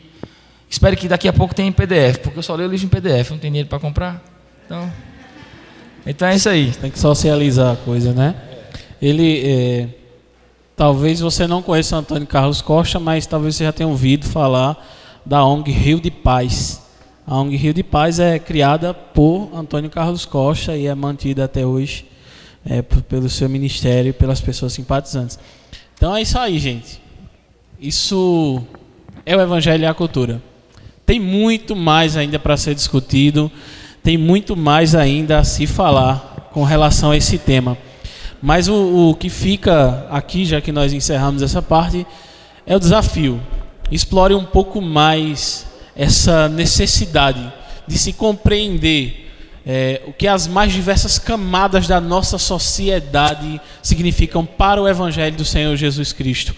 [0.68, 2.88] Espero que daqui a pouco tenha em PDF, porque eu só leio o livro em
[2.88, 4.20] PDF, não tem dinheiro para comprar.
[4.66, 4.92] Então,
[6.04, 6.72] então é isso aí.
[6.72, 8.34] Tem que socializar a coisa, né?
[9.00, 9.42] Ele.
[9.44, 9.88] É,
[10.76, 14.76] talvez você não conheça Antônio Carlos Costa, mas talvez você já tenha ouvido falar
[15.24, 16.82] da ONG Rio de Paz.
[17.26, 21.64] A ONG Rio de Paz é criada por Antônio Carlos Costa e é mantida até
[21.64, 22.06] hoje
[22.66, 25.38] é, pelo seu ministério e pelas pessoas simpatizantes.
[25.94, 27.00] Então é isso aí, gente.
[27.80, 28.62] Isso
[29.24, 30.42] é o Evangelho e a cultura.
[31.06, 33.50] Tem muito mais ainda para ser discutido,
[34.02, 37.76] tem muito mais ainda a se falar com relação a esse tema.
[38.44, 42.06] Mas o, o que fica aqui, já que nós encerramos essa parte,
[42.66, 43.40] é o desafio.
[43.90, 45.66] Explore um pouco mais
[45.96, 47.50] essa necessidade
[47.86, 49.32] de se compreender
[49.64, 55.44] é, o que as mais diversas camadas da nossa sociedade significam para o Evangelho do
[55.46, 56.54] Senhor Jesus Cristo.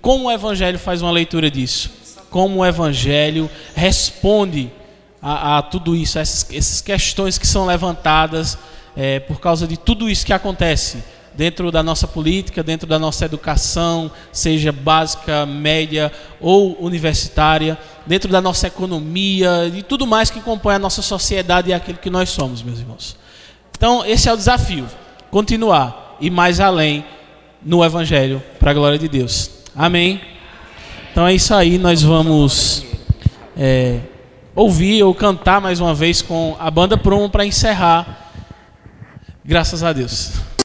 [0.00, 1.92] Como o Evangelho faz uma leitura disso?
[2.28, 4.68] Como o Evangelho responde
[5.22, 8.58] a, a tudo isso, a essas, essas, questões que são levantadas
[8.96, 10.98] é, por causa de tudo isso que acontece
[11.40, 18.42] dentro da nossa política, dentro da nossa educação, seja básica, média ou universitária, dentro da
[18.42, 22.62] nossa economia e tudo mais que compõe a nossa sociedade e aquilo que nós somos,
[22.62, 23.16] meus irmãos.
[23.74, 24.86] Então, esse é o desafio:
[25.30, 27.06] continuar e mais além
[27.64, 29.50] no Evangelho, para a glória de Deus.
[29.74, 30.20] Amém?
[31.10, 32.84] Então é isso aí, nós vamos
[33.56, 34.00] é,
[34.54, 38.28] ouvir ou cantar mais uma vez com a banda Promo para encerrar.
[39.42, 40.49] Graças a Deus.